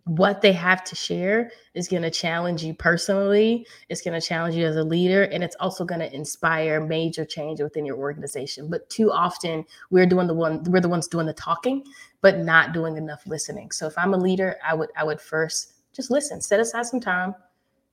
what 0.05 0.41
they 0.41 0.53
have 0.53 0.83
to 0.83 0.97
share 0.97 1.53
is 1.75 1.87
going 1.87 2.03
to 2.03 2.11
challenge 2.11 2.65
you 2.65 2.75
personally. 2.75 3.67
It's 3.89 4.03
going 4.03 4.19
to 4.19 4.27
challenge 4.27 4.57
you 4.57 4.67
as 4.67 4.77
a 4.77 4.83
leader, 4.83 5.25
and 5.25 5.45
it's 5.45 5.57
also 5.61 5.85
going 5.85 6.01
to 6.01 6.13
inspire 6.13 6.85
major 6.85 7.25
change 7.25 7.61
within 7.61 7.85
your 7.85 7.97
organization. 7.97 8.69
But 8.69 8.89
too 8.91 9.13
often, 9.13 9.65
we're 9.91 10.07
doing 10.07 10.27
the 10.27 10.35
one 10.35 10.65
we're 10.65 10.81
the 10.81 10.89
ones 10.89 11.07
doing 11.07 11.27
the 11.27 11.33
talking, 11.33 11.85
but 12.23 12.39
not 12.39 12.73
doing 12.73 12.97
enough 12.97 13.27
listening. 13.27 13.71
So 13.71 13.87
if 13.87 13.97
I'm 13.97 14.15
a 14.15 14.19
leader, 14.19 14.57
I 14.67 14.75
would 14.75 14.89
I 14.97 15.05
would 15.05 15.21
first 15.21 15.75
just 15.93 16.11
listen, 16.11 16.41
set 16.41 16.61
aside 16.61 16.87
some 16.87 17.01
time, 17.01 17.35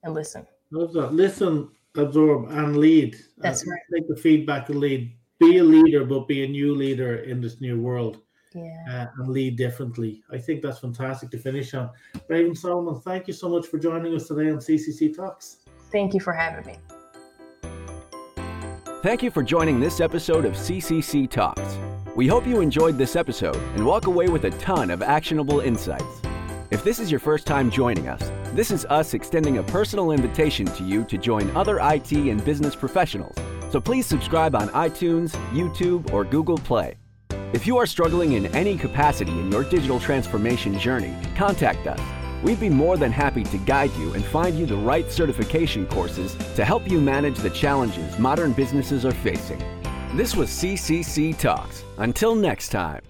and 0.03 0.13
listen. 0.13 0.45
Love 0.71 0.93
that. 0.93 1.13
Listen, 1.13 1.69
absorb, 1.95 2.49
and 2.49 2.77
lead. 2.77 3.17
That's 3.37 3.67
uh, 3.67 3.71
right. 3.71 3.81
Take 3.93 4.07
the 4.07 4.15
feedback 4.15 4.69
and 4.69 4.79
lead. 4.79 5.13
Be 5.39 5.57
a 5.57 5.63
leader, 5.63 6.03
but 6.03 6.27
be 6.27 6.43
a 6.43 6.47
new 6.47 6.73
leader 6.73 7.17
in 7.17 7.41
this 7.41 7.61
new 7.61 7.79
world 7.79 8.21
yeah. 8.57 9.03
uh, 9.03 9.21
and 9.21 9.29
lead 9.29 9.57
differently. 9.57 10.23
I 10.31 10.37
think 10.37 10.61
that's 10.61 10.79
fantastic 10.79 11.29
to 11.31 11.37
finish 11.37 11.73
on. 11.73 11.89
Raven 12.27 12.55
Solomon, 12.55 12.99
thank 13.01 13.27
you 13.27 13.33
so 13.33 13.49
much 13.49 13.67
for 13.67 13.77
joining 13.79 14.15
us 14.15 14.27
today 14.27 14.49
on 14.49 14.57
CCC 14.57 15.15
Talks. 15.15 15.57
Thank 15.91 16.13
you 16.13 16.19
for 16.19 16.33
having 16.33 16.65
me. 16.65 16.77
Thank 19.03 19.23
you 19.23 19.31
for 19.31 19.43
joining 19.43 19.79
this 19.79 20.01
episode 20.01 20.43
of 20.43 20.53
CCC 20.53 21.29
Talks. 21.29 21.77
We 22.15 22.27
hope 22.27 22.47
you 22.47 22.61
enjoyed 22.61 22.97
this 22.97 23.15
episode 23.15 23.55
and 23.55 23.85
walk 23.85 24.07
away 24.07 24.27
with 24.27 24.45
a 24.45 24.51
ton 24.51 24.89
of 24.89 25.03
actionable 25.03 25.59
insights. 25.59 26.21
If 26.71 26.83
this 26.83 26.99
is 26.99 27.09
your 27.11 27.19
first 27.19 27.45
time 27.47 27.71
joining 27.71 28.07
us, 28.07 28.31
this 28.53 28.71
is 28.71 28.85
us 28.85 29.13
extending 29.13 29.59
a 29.59 29.63
personal 29.63 30.11
invitation 30.11 30.65
to 30.65 30.83
you 30.83 31.03
to 31.05 31.17
join 31.17 31.55
other 31.55 31.79
IT 31.79 32.11
and 32.11 32.43
business 32.43 32.75
professionals. 32.75 33.35
So 33.71 33.79
please 33.79 34.05
subscribe 34.05 34.55
on 34.55 34.69
iTunes, 34.69 35.31
YouTube, 35.51 36.11
or 36.11 36.25
Google 36.25 36.57
Play. 36.57 36.95
If 37.53 37.65
you 37.65 37.77
are 37.77 37.85
struggling 37.85 38.33
in 38.33 38.47
any 38.47 38.77
capacity 38.77 39.31
in 39.31 39.49
your 39.49 39.63
digital 39.63 40.01
transformation 40.01 40.77
journey, 40.77 41.15
contact 41.35 41.87
us. 41.87 41.99
We'd 42.43 42.59
be 42.59 42.69
more 42.69 42.97
than 42.97 43.11
happy 43.11 43.43
to 43.45 43.57
guide 43.59 43.91
you 43.93 44.13
and 44.13 44.25
find 44.25 44.59
you 44.59 44.65
the 44.65 44.75
right 44.75 45.09
certification 45.09 45.87
courses 45.87 46.35
to 46.55 46.65
help 46.65 46.89
you 46.91 46.99
manage 46.99 47.37
the 47.37 47.49
challenges 47.49 48.19
modern 48.19 48.51
businesses 48.51 49.05
are 49.05 49.13
facing. 49.13 49.63
This 50.13 50.35
was 50.35 50.49
CCC 50.49 51.37
Talks. 51.37 51.85
Until 51.97 52.35
next 52.35 52.69
time. 52.69 53.01